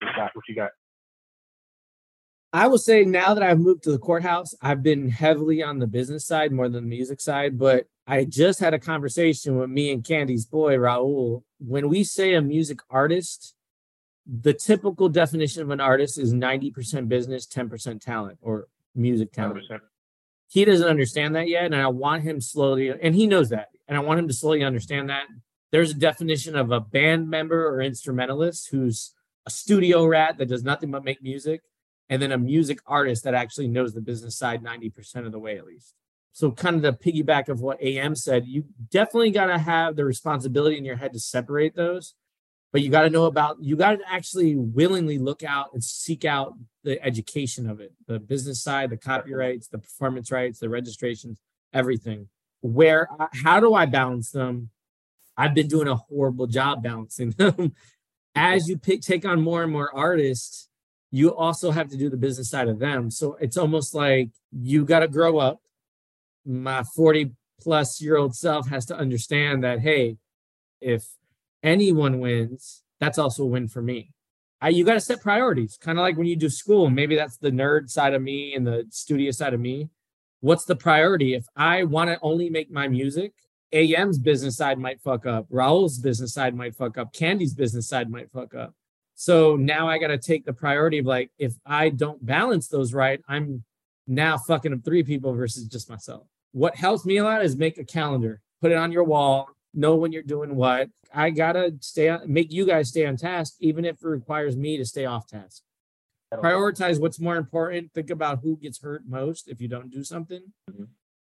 [0.00, 0.70] What you got?
[2.52, 5.86] I will say now that I've moved to the courthouse, I've been heavily on the
[5.86, 7.58] business side more than the music side.
[7.58, 11.42] But I just had a conversation with me and Candy's boy, Raul.
[11.58, 13.54] When we say a music artist,
[14.26, 19.64] the typical definition of an artist is 90% business, 10% talent or music talent.
[19.70, 19.80] 100%
[20.52, 23.96] he doesn't understand that yet and i want him slowly and he knows that and
[23.96, 25.24] i want him to slowly understand that
[25.70, 29.14] there's a definition of a band member or instrumentalist who's
[29.46, 31.62] a studio rat that does nothing but make music
[32.08, 35.58] and then a music artist that actually knows the business side 90% of the way
[35.58, 35.94] at least.
[36.32, 40.04] So kind of the piggyback of what AM said you definitely got to have the
[40.04, 42.14] responsibility in your head to separate those
[42.72, 46.24] but you got to know about you got to actually willingly look out and seek
[46.24, 46.54] out
[46.84, 51.38] the education of it the business side the copyrights the performance rights the registrations
[51.72, 52.28] everything.
[52.60, 54.70] Where uh, how do i balance them?
[55.36, 57.74] I've been doing a horrible job balancing them.
[58.34, 60.68] As you pick, take on more and more artists
[61.12, 64.84] you also have to do the business side of them so it's almost like you
[64.84, 65.60] got to grow up
[66.44, 70.16] my 40 plus year old self has to understand that hey
[70.82, 71.04] if
[71.62, 74.10] anyone wins, that's also a win for me.
[74.60, 76.90] I, you got to set priorities, kind of like when you do school.
[76.90, 79.88] Maybe that's the nerd side of me and the studio side of me.
[80.40, 81.34] What's the priority?
[81.34, 83.32] If I want to only make my music,
[83.72, 85.46] AM's business side might fuck up.
[85.50, 87.12] Raul's business side might fuck up.
[87.12, 88.74] Candy's business side might fuck up.
[89.22, 92.92] So now I got to take the priority of like, if I don't balance those
[92.92, 93.62] right, I'm
[94.08, 96.26] now fucking up three people versus just myself.
[96.50, 99.94] What helps me a lot is make a calendar, put it on your wall, know
[99.94, 100.88] when you're doing what.
[101.14, 104.76] I gotta stay on, make you guys stay on task, even if it requires me
[104.76, 105.62] to stay off task.
[106.34, 107.92] Prioritize what's more important.
[107.94, 110.84] Think about who gets hurt most if you don't do something, mm-hmm.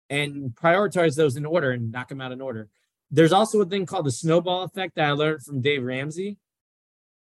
[0.09, 2.69] and prioritize those in order and knock them out in order.
[3.11, 6.39] There's also a thing called the snowball effect that I learned from Dave Ramsey.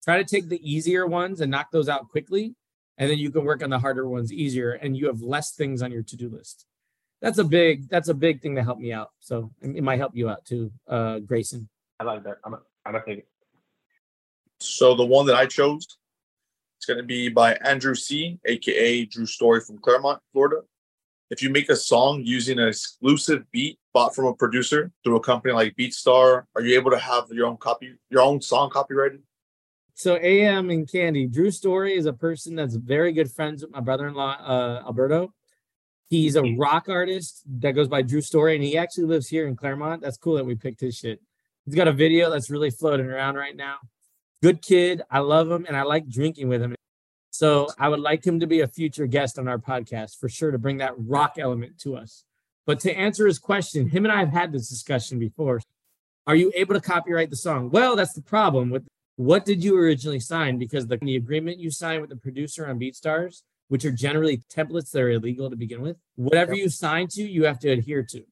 [0.05, 2.55] Try to take the easier ones and knock those out quickly,
[2.99, 5.83] and then you can work on the harder ones easier, and you have less things
[5.83, 6.67] on your to-do list
[7.21, 9.11] that's a big that's a big thing to help me out.
[9.21, 11.69] So it might help you out too, uh, Grayson.
[11.99, 12.39] I like that.
[12.45, 13.27] I'm a, I'm a take
[14.59, 15.87] So the one that I chose,
[16.79, 20.63] it's going to be by Andrew C, aka Drew Story from Clermont, Florida.
[21.31, 25.21] If you make a song using an exclusive beat bought from a producer through a
[25.21, 29.23] company like BeatStar, are you able to have your own copy, your own song copyrighted?
[30.01, 33.81] So AM and Candy, Drew Story is a person that's very good friends with my
[33.81, 35.35] brother-in-law, uh, Alberto
[36.09, 39.57] He's a rock artist that goes by Drew Story, and he actually lives here in
[39.57, 40.01] Clermont.
[40.01, 41.21] That's cool that we picked his shit.
[41.67, 43.77] He's got a video that's really floating around right now.
[44.43, 45.03] Good kid.
[45.11, 46.75] I love him and I like drinking with him.
[47.29, 50.51] So I would like him to be a future guest on our podcast for sure
[50.51, 52.25] to bring that rock element to us.
[52.65, 55.61] But to answer his question, him and I have had this discussion before.
[56.27, 57.69] Are you able to copyright the song?
[57.69, 58.87] Well, that's the problem with
[59.21, 60.57] what did you originally sign?
[60.57, 64.93] Because the, the agreement you signed with the producer on BeatStars, which are generally templates
[64.93, 68.23] that are illegal to begin with, whatever you sign to, you have to adhere to.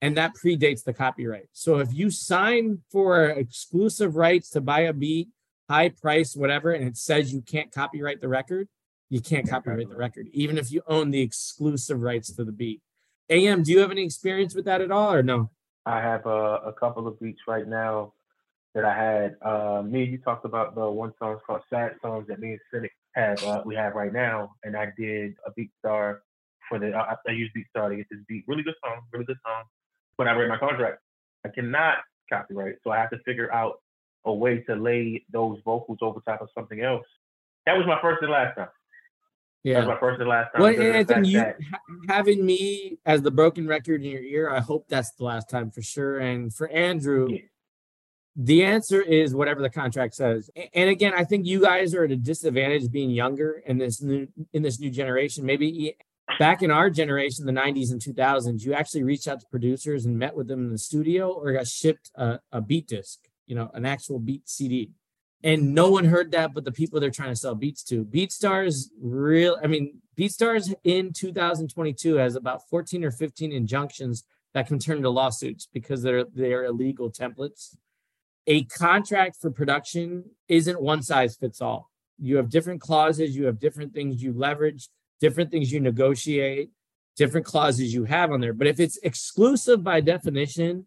[0.00, 1.48] And that predates the copyright.
[1.52, 5.26] So if you sign for exclusive rights to buy a beat,
[5.68, 8.68] high price, whatever, and it says you can't copyright the record,
[9.10, 12.80] you can't copyright the record, even if you own the exclusive rights to the beat.
[13.28, 15.50] AM, do you have any experience with that at all or no?
[15.84, 18.12] I have a, a couple of beats right now
[18.78, 19.36] that I had.
[19.42, 22.92] Uh, me, you talked about the one song called "Sad Songs" that me and Cynic
[23.12, 23.42] have.
[23.42, 26.22] Uh, we have right now, and I did a beat star
[26.68, 26.94] for the.
[26.94, 28.44] I, I used BeatStar to get this beat.
[28.46, 29.64] Really good song, really good song.
[30.16, 31.00] When I read my contract,
[31.44, 31.98] I cannot
[32.30, 33.80] copyright, so I have to figure out
[34.24, 37.06] a way to lay those vocals over top of something else.
[37.66, 38.68] That was my first and last time.
[39.64, 39.94] That was Yeah.
[39.94, 40.62] my first and last time.
[40.62, 41.78] Well, and you ha-
[42.08, 45.70] having me as the broken record in your ear, I hope that's the last time
[45.70, 46.18] for sure.
[46.18, 47.40] And for Andrew, Yeah.
[48.40, 50.48] The answer is whatever the contract says.
[50.72, 54.28] And again, I think you guys are at a disadvantage being younger in this new
[54.52, 55.44] in this new generation.
[55.44, 55.96] Maybe
[56.38, 60.16] back in our generation, the 90s and 2000s, you actually reached out to producers and
[60.16, 63.72] met with them in the studio or got shipped a, a beat disc, you know,
[63.74, 64.92] an actual beat CD.
[65.42, 68.04] And no one heard that but the people they're trying to sell beats to.
[68.04, 74.22] BeatStars real I mean, BeatStars in 2022 has about 14 or 15 injunctions
[74.54, 77.74] that can turn into lawsuits because they're they're illegal templates
[78.48, 81.90] a contract for production isn't one size fits all.
[82.18, 84.88] You have different clauses, you have different things you leverage,
[85.20, 86.70] different things you negotiate,
[87.14, 88.54] different clauses you have on there.
[88.54, 90.86] But if it's exclusive by definition,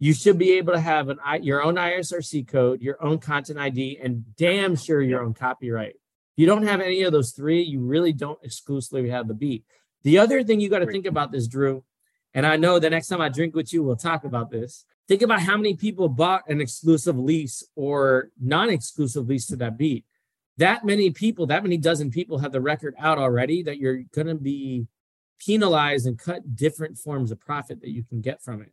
[0.00, 4.00] you should be able to have an your own ISRC code, your own content ID,
[4.02, 5.94] and damn sure your own copyright.
[5.94, 9.64] If you don't have any of those three, you really don't exclusively have the beat.
[10.02, 11.84] The other thing you got to think about this, Drew,
[12.34, 14.84] and I know the next time I drink with you, we'll talk about this.
[15.08, 20.04] Think about how many people bought an exclusive lease or non-exclusive lease to that beat.
[20.58, 24.26] That many people, that many dozen people have the record out already that you're going
[24.26, 24.86] to be
[25.38, 28.72] penalized and cut different forms of profit that you can get from it.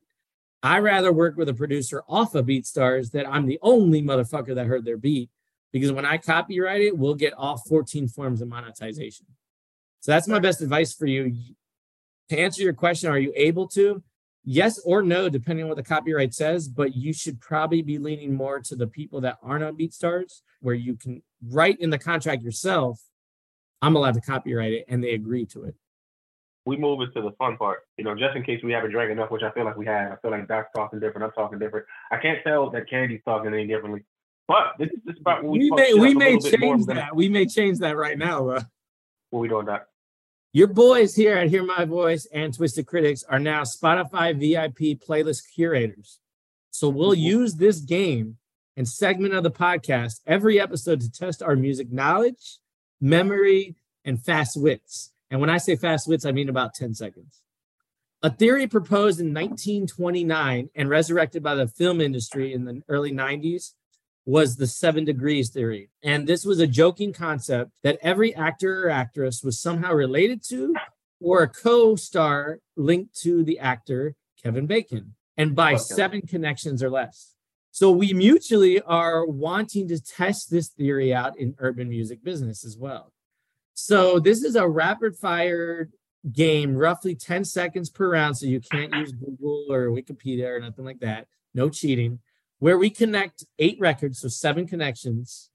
[0.61, 4.65] I rather work with a producer off of BeatStars that I'm the only motherfucker that
[4.65, 5.29] heard their beat
[5.71, 9.27] because when I copyright it, we'll get all 14 forms of monetization.
[9.99, 11.35] So that's my best advice for you.
[12.29, 14.01] To answer your question, are you able to?
[14.45, 18.33] Yes or no, depending on what the copyright says, but you should probably be leaning
[18.33, 22.43] more to the people that aren't on BeatStars, where you can write in the contract
[22.43, 23.01] yourself,
[23.81, 25.75] I'm allowed to copyright it, and they agree to it.
[26.67, 27.79] we move into the fun part.
[27.97, 30.11] You know, just in case we haven't drank enough, which I feel like we have.
[30.13, 31.23] I feel like Doc's talking different.
[31.25, 31.85] I'm talking different.
[32.11, 34.03] I can't tell that Candy's talking any differently.
[34.47, 36.75] But this is this about we, We may we may little bit more.
[36.75, 37.15] change that.
[37.15, 38.49] We may change that right now.
[38.49, 38.61] Uh,
[39.31, 39.87] What we doing, Doc?
[40.55, 45.53] Your boys here at Hear My Voice and Twisted Critics are now Spotify VIP playlist
[45.53, 46.21] curators.
[46.71, 47.19] So we'll mm-hmm.
[47.19, 48.37] use this game
[48.77, 52.59] and segment of the podcast every episode to test our music knowledge,
[53.01, 53.75] memory,
[54.05, 55.11] and fast wits.
[55.29, 57.41] And when I say fast wits, I mean about 10 seconds.
[58.23, 63.73] A theory proposed in 1929 and resurrected by the film industry in the early 90s
[64.25, 65.89] was the seven degrees theory.
[66.03, 70.73] And this was a joking concept that every actor or actress was somehow related to
[71.21, 75.81] or a co star linked to the actor Kevin Bacon, and by Okay.
[75.81, 77.33] seven connections or less.
[77.71, 82.77] So we mutually are wanting to test this theory out in urban music business as
[82.77, 83.11] well.
[83.73, 85.89] So this is a rapid fire
[86.31, 88.37] game, roughly 10 seconds per round.
[88.37, 91.27] So you can't use Google or Wikipedia or nothing like that.
[91.53, 92.19] No cheating
[92.59, 95.49] where we connect eight records, so seven connections.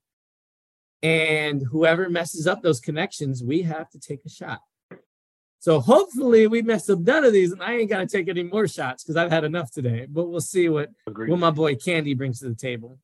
[1.03, 4.61] And whoever messes up those connections, we have to take a shot.
[5.59, 8.43] So hopefully we mess up none of these, and I ain't got to take any
[8.43, 10.07] more shots because I've had enough today.
[10.09, 11.29] But we'll see what Agreed.
[11.29, 12.97] what my boy Candy brings to the table.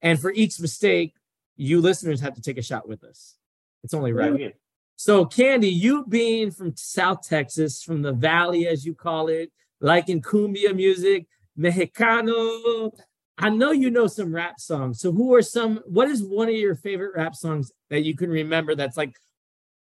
[0.00, 1.14] And for each mistake,
[1.56, 3.36] you listeners have to take a shot with us.
[3.84, 4.38] It's only right.
[4.38, 4.48] Yeah.
[4.94, 9.50] So, Candy, you being from South Texas, from the Valley, as you call it,
[9.80, 11.26] liking cumbia music,
[11.58, 12.92] Mexicano.
[13.38, 15.00] I know you know some rap songs.
[15.00, 15.80] So, who are some?
[15.86, 18.74] What is one of your favorite rap songs that you can remember?
[18.74, 19.14] That's like,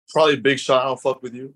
[0.09, 0.79] Probably Big Sean.
[0.79, 1.53] I'll fuck with you.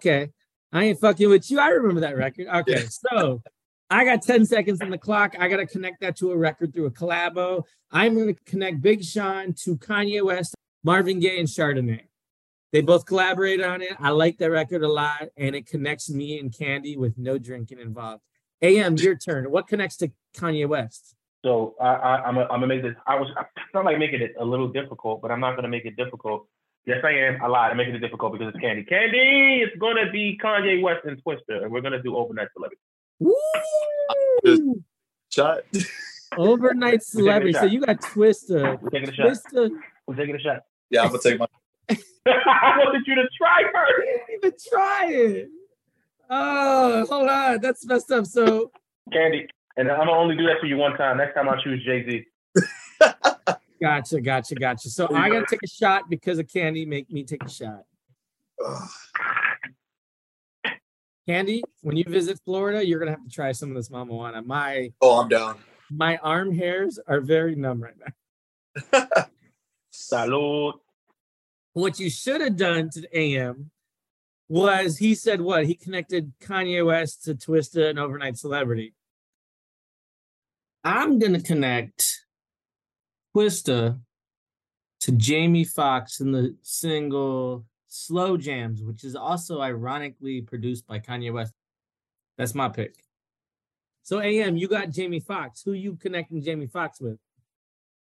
[0.00, 0.30] okay,
[0.72, 1.58] I ain't fucking with you.
[1.58, 2.46] I remember that record.
[2.46, 3.42] Okay, so
[3.90, 5.34] I got 10 seconds on the clock.
[5.38, 7.64] I got to connect that to a record through a collabo.
[7.90, 12.00] I'm going to connect Big Sean to Kanye West, Marvin Gaye, and Chardonnay.
[12.72, 13.92] They both collaborated on it.
[14.00, 17.78] I like that record a lot, and it connects me and Candy with no drinking
[17.78, 18.22] involved.
[18.62, 19.50] AM, your turn.
[19.50, 21.14] What connects to Kanye West?
[21.44, 22.94] So I, I, I'm, a, I'm gonna make this.
[23.06, 23.28] I was.
[23.36, 26.48] I felt like making it a little difficult, but I'm not gonna make it difficult.
[26.86, 27.42] Yes, I am.
[27.42, 27.70] I lied.
[27.70, 28.82] I'm making it difficult because it's Candy.
[28.82, 32.80] Candy, it's gonna be Kanye West and Twista, and we're gonna do overnight celebrity.
[33.20, 34.82] Woo!
[35.30, 35.64] Shot.
[36.38, 37.52] Overnight celebrity.
[37.52, 38.80] So you got Twista.
[38.80, 39.26] We're taking a shot.
[39.26, 39.70] Twista.
[40.06, 40.62] We're taking a shot.
[40.88, 41.46] Yeah, I'm gonna take my.
[42.26, 44.08] I wanted you to try first.
[44.08, 45.48] didn't even try it.
[46.30, 47.60] Oh, hold on.
[47.60, 48.24] That's messed up.
[48.24, 48.72] So
[49.12, 49.46] Candy,
[49.76, 51.18] and I'm gonna only do that for you one time.
[51.18, 52.24] Next time I'll choose Jay Z.
[53.82, 54.88] gotcha, gotcha, gotcha.
[54.90, 56.86] So I gotta take a shot because of Candy.
[56.86, 57.82] Make me take a shot.
[58.64, 58.88] Ugh.
[61.26, 64.44] Candy, when you visit Florida, you're gonna have to try some of this mamajuana.
[64.44, 65.58] My Oh, I'm down.
[65.90, 67.94] my arm hairs are very numb right
[68.92, 69.06] now.
[69.92, 70.74] Salud.
[71.72, 73.70] What you should have done to AM
[74.48, 75.64] was he said what?
[75.66, 78.92] He connected Kanye West to Twista and Overnight Celebrity.
[80.84, 82.24] I'm gonna connect
[83.34, 83.98] Twista
[85.00, 91.32] to Jamie Foxx in the single Slow Jams, which is also ironically produced by Kanye
[91.32, 91.54] West.
[92.36, 92.96] That's my pick.
[94.02, 95.62] So AM, you got Jamie Foxx.
[95.62, 97.18] Who you connecting Jamie Foxx with?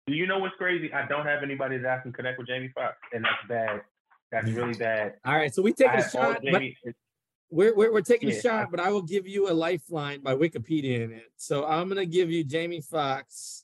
[0.07, 0.91] You know what's crazy?
[0.93, 3.81] I don't have anybody that I can connect with Jamie Foxx, and that's bad.
[4.31, 5.13] That's really bad.
[5.23, 6.39] All right, so we take I a shot.
[6.41, 6.77] but- Jamie-
[7.55, 11.05] We're, we're, we're taking a shot, but I will give you a lifeline by Wikipedia
[11.05, 11.31] in it.
[11.37, 13.63] So I'm going to give you Jamie Foxx.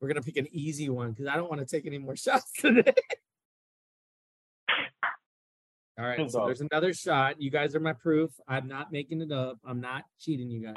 [0.00, 2.14] We're going to pick an easy one because I don't want to take any more
[2.26, 2.92] shots today.
[5.98, 7.42] All right, so there's another shot.
[7.42, 8.30] You guys are my proof.
[8.46, 9.58] I'm not making it up.
[9.66, 10.74] I'm not cheating you guys.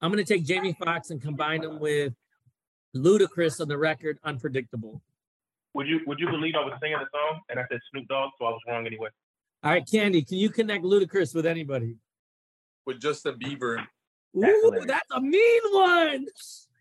[0.00, 2.14] I'm going to take Jamie Foxx and combine him with
[2.96, 5.02] Ludacris on the record, Unpredictable.
[5.74, 8.30] Would you Would you believe I was singing the song and I said Snoop Dogg,
[8.38, 9.10] so I was wrong anyway?
[9.64, 11.96] All right, Candy, can you connect Ludacris with anybody?
[12.84, 13.78] With Justin Bieber.
[14.34, 14.86] That's Ooh, hilarious.
[14.86, 16.26] that's a mean one.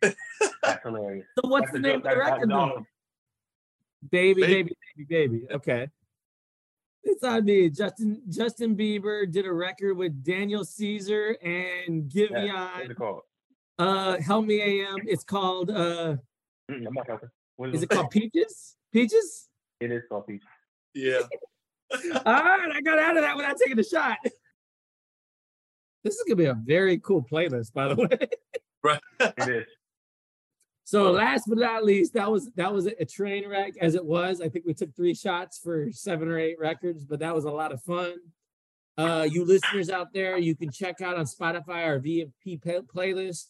[0.64, 1.26] That's hilarious.
[1.42, 2.86] So what's That's the name of good- the record though?
[4.12, 4.54] Baby, Baby.
[4.54, 4.76] baby,
[5.08, 5.54] baby, baby.
[5.54, 5.88] Okay.
[7.06, 7.70] It's on me.
[7.70, 12.90] Justin Justin Bieber did a record with Daniel Caesar and Yeah, What's Giveon.
[12.92, 13.22] it called?
[13.80, 14.98] Uh Help Me AM.
[15.06, 16.18] It's called uh
[16.70, 17.30] Mm, I'm not helping.
[17.56, 18.76] What is it called Peaches?
[18.92, 19.48] Peaches?
[19.80, 20.48] It is called Peaches.
[20.94, 21.20] Yeah.
[21.94, 24.18] All right, I got out of that without taking a shot.
[26.04, 28.28] This is gonna be a very cool playlist, by the way.
[28.84, 29.00] Right.
[29.20, 29.66] It is.
[30.86, 34.42] So last but not least, that was that was a train wreck as it was.
[34.42, 37.52] I think we took three shots for seven or eight records, but that was a
[37.52, 38.16] lot of fun.
[38.98, 43.46] Uh, you listeners out there, you can check out on Spotify our VFP pay- playlist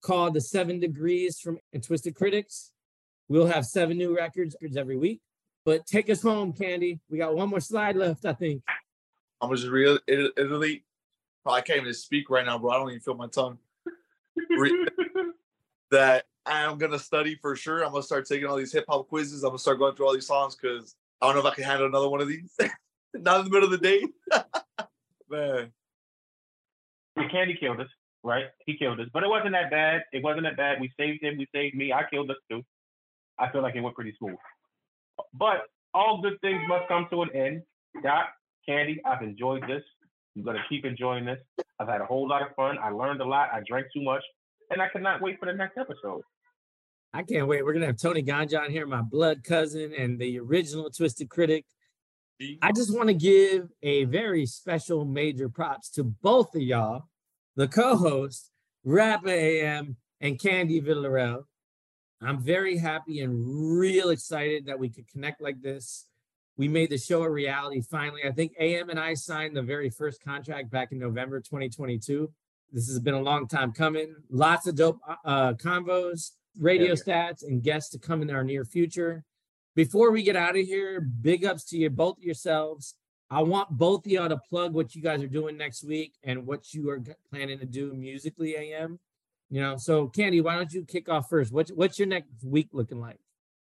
[0.00, 2.72] called "The Seven Degrees" from and Twisted Critics.
[3.28, 5.20] We'll have seven new records every week.
[5.68, 6.98] But take us home, Candy.
[7.10, 8.62] We got one more slide left, I think.
[9.42, 10.82] I'm just real It- Italy.
[11.44, 12.70] I can't even speak right now, bro.
[12.70, 13.58] I don't even feel my tongue.
[14.48, 14.86] Re-
[15.90, 17.84] that I'm gonna study for sure.
[17.84, 19.42] I'm gonna start taking all these hip hop quizzes.
[19.42, 21.64] I'm gonna start going through all these songs because I don't know if I can
[21.64, 22.50] handle another one of these.
[23.12, 24.06] Not in the middle of the day.
[25.28, 25.70] Man.
[27.30, 27.90] Candy killed us,
[28.22, 28.46] right?
[28.64, 30.04] He killed us, but it wasn't that bad.
[30.14, 30.80] It wasn't that bad.
[30.80, 31.36] We saved him.
[31.36, 31.92] We saved me.
[31.92, 32.64] I killed us too.
[33.38, 34.36] I feel like it went pretty smooth.
[35.34, 35.62] But
[35.94, 37.62] all good things must come to an end.
[38.02, 38.28] Doc,
[38.66, 39.82] Candy, I've enjoyed this.
[40.36, 41.38] I'm gonna keep enjoying this.
[41.80, 42.78] I've had a whole lot of fun.
[42.78, 43.48] I learned a lot.
[43.52, 44.22] I drank too much,
[44.70, 46.22] and I cannot wait for the next episode.
[47.12, 47.64] I can't wait.
[47.64, 51.64] We're gonna have Tony Ganja on here, my blood cousin and the original Twisted Critic.
[52.62, 57.08] I just want to give a very special major props to both of y'all,
[57.56, 58.52] the co-hosts,
[58.84, 61.44] Rapper AM and Candy Villarreal.
[62.20, 66.06] I'm very happy and real excited that we could connect like this.
[66.56, 68.22] We made the show a reality finally.
[68.24, 72.28] I think AM and I signed the very first contract back in November 2022.
[72.72, 74.16] This has been a long time coming.
[74.30, 78.64] Lots of dope uh, convos, radio Hell stats, and guests to come in our near
[78.64, 79.24] future.
[79.76, 82.96] Before we get out of here, big ups to you both yourselves.
[83.30, 86.46] I want both of y'all to plug what you guys are doing next week and
[86.46, 87.00] what you are
[87.30, 88.56] planning to do musically.
[88.56, 88.98] AM,
[89.50, 89.76] you know.
[89.76, 91.52] So, Candy, why don't you kick off first?
[91.52, 93.18] What's what's your next week looking like?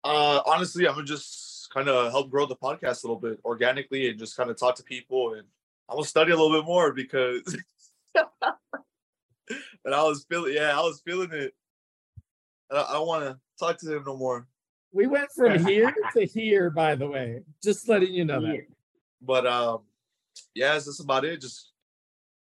[0.05, 4.09] Uh, honestly, I'm gonna just kind of help grow the podcast a little bit organically
[4.09, 5.43] and just kind of talk to people and
[5.89, 7.57] I'm gonna study a little bit more because
[9.85, 11.55] and I was feeling yeah, I was feeling it.
[12.70, 14.47] I, I want to talk to him no more.
[14.93, 17.43] We went from here to here, by the way.
[17.62, 18.66] Just letting you know that.
[19.23, 19.81] But um,
[20.55, 21.40] yeah, that's that's about it.
[21.40, 21.73] Just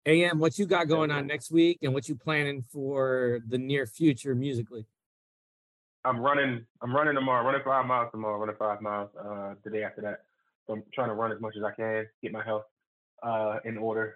[0.05, 3.85] AM, what you got going on next week and what you planning for the near
[3.85, 4.85] future musically?
[6.03, 6.65] I'm running.
[6.81, 7.45] I'm running tomorrow.
[7.45, 8.39] Running five miles tomorrow.
[8.39, 10.21] Running five miles uh, the day after that.
[10.65, 12.63] So I'm trying to run as much as I can, get my health
[13.21, 14.15] uh, in order.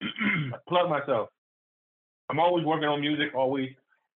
[0.68, 1.30] plug myself.
[2.28, 3.34] I'm always working on music.
[3.34, 3.70] Always.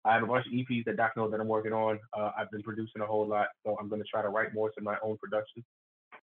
[0.05, 1.99] I have a bunch of EPs that Doc knows that I'm working on.
[2.17, 4.69] Uh, I've been producing a whole lot, so I'm going to try to write more
[4.71, 5.63] to my own production.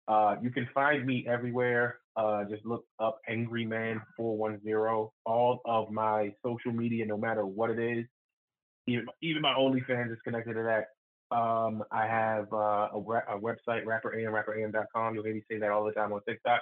[0.07, 1.99] Uh, you can find me everywhere.
[2.15, 5.09] Uh, just look up Angry Man 410.
[5.25, 8.05] All of my social media, no matter what it is,
[8.87, 11.35] even, even my OnlyFans is connected to that.
[11.35, 15.15] Um, I have uh, a, a website, rapperam, rapperam.com.
[15.15, 16.61] You'll hear me say that all the time on TikTok.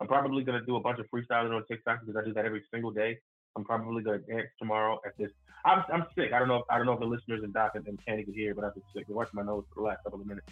[0.00, 2.44] I'm probably going to do a bunch of freestyling on TikTok because I do that
[2.44, 3.18] every single day.
[3.56, 5.30] I'm probably going to dance tomorrow at this.
[5.64, 6.32] I'm, I'm sick.
[6.32, 6.56] I don't know.
[6.56, 8.64] If, I don't know if the listeners and Doc and, and Candy could hear, but
[8.64, 9.06] I've been sick.
[9.08, 10.46] Watching my nose for the last couple of minutes.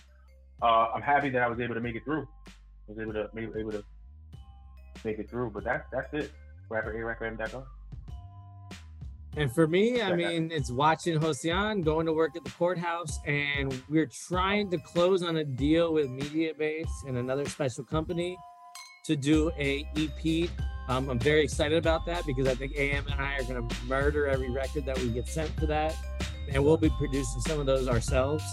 [0.62, 2.26] Uh, I'm happy that I was able to make it through.
[2.46, 3.84] I was able to maybe able to
[5.04, 5.50] make it through.
[5.50, 6.32] But that's that's it.
[6.68, 7.26] Rapper A rapper
[9.36, 13.82] And for me, I mean, it's watching Hosian going to work at the courthouse, and
[13.88, 18.36] we're trying to close on a deal with Mediabase and another special company
[19.04, 20.48] to do a EP.
[20.88, 23.84] Um, I'm very excited about that because I think AM and I are going to
[23.86, 25.96] murder every record that we get sent for that,
[26.52, 28.44] and we'll be producing some of those ourselves.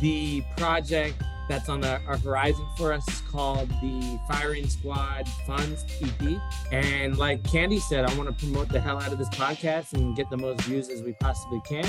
[0.00, 5.84] The project that's on the, our horizon for us is called the Firing Squad Funds
[6.02, 6.40] EP.
[6.72, 10.16] And like Candy said, I want to promote the hell out of this podcast and
[10.16, 11.86] get the most views as we possibly can.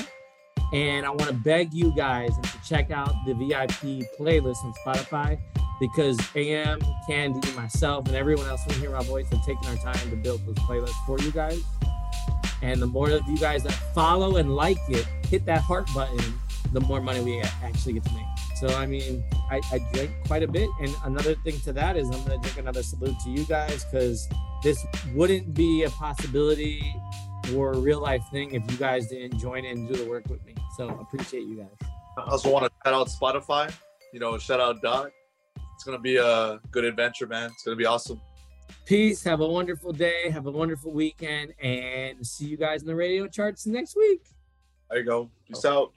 [0.73, 5.39] And I want to beg you guys to check out the VIP playlist on Spotify
[5.79, 10.09] because AM, Candy, myself, and everyone else who hear my voice have taken our time
[10.09, 11.61] to build those playlists for you guys.
[12.61, 16.33] And the more of you guys that follow and like it, hit that heart button,
[16.73, 18.25] the more money we actually get to make.
[18.55, 20.69] So, I mean, I, I drink quite a bit.
[20.81, 23.85] And another thing to that is I'm going to drink another salute to you guys
[23.85, 24.27] because
[24.63, 26.95] this wouldn't be a possibility
[27.55, 30.27] or a real life thing if you guys didn't join in and do the work
[30.27, 30.55] with me.
[30.75, 31.89] So, appreciate you guys.
[32.17, 33.73] I also want to shout out Spotify.
[34.11, 35.11] You know, shout out Doc.
[35.75, 37.51] It's gonna be a good adventure, man.
[37.51, 38.19] It's gonna be awesome.
[38.85, 39.23] Peace.
[39.23, 40.29] Have a wonderful day.
[40.31, 41.53] Have a wonderful weekend.
[41.61, 44.21] And see you guys in the radio charts next week.
[44.89, 45.29] There you go.
[45.47, 45.93] Peace out.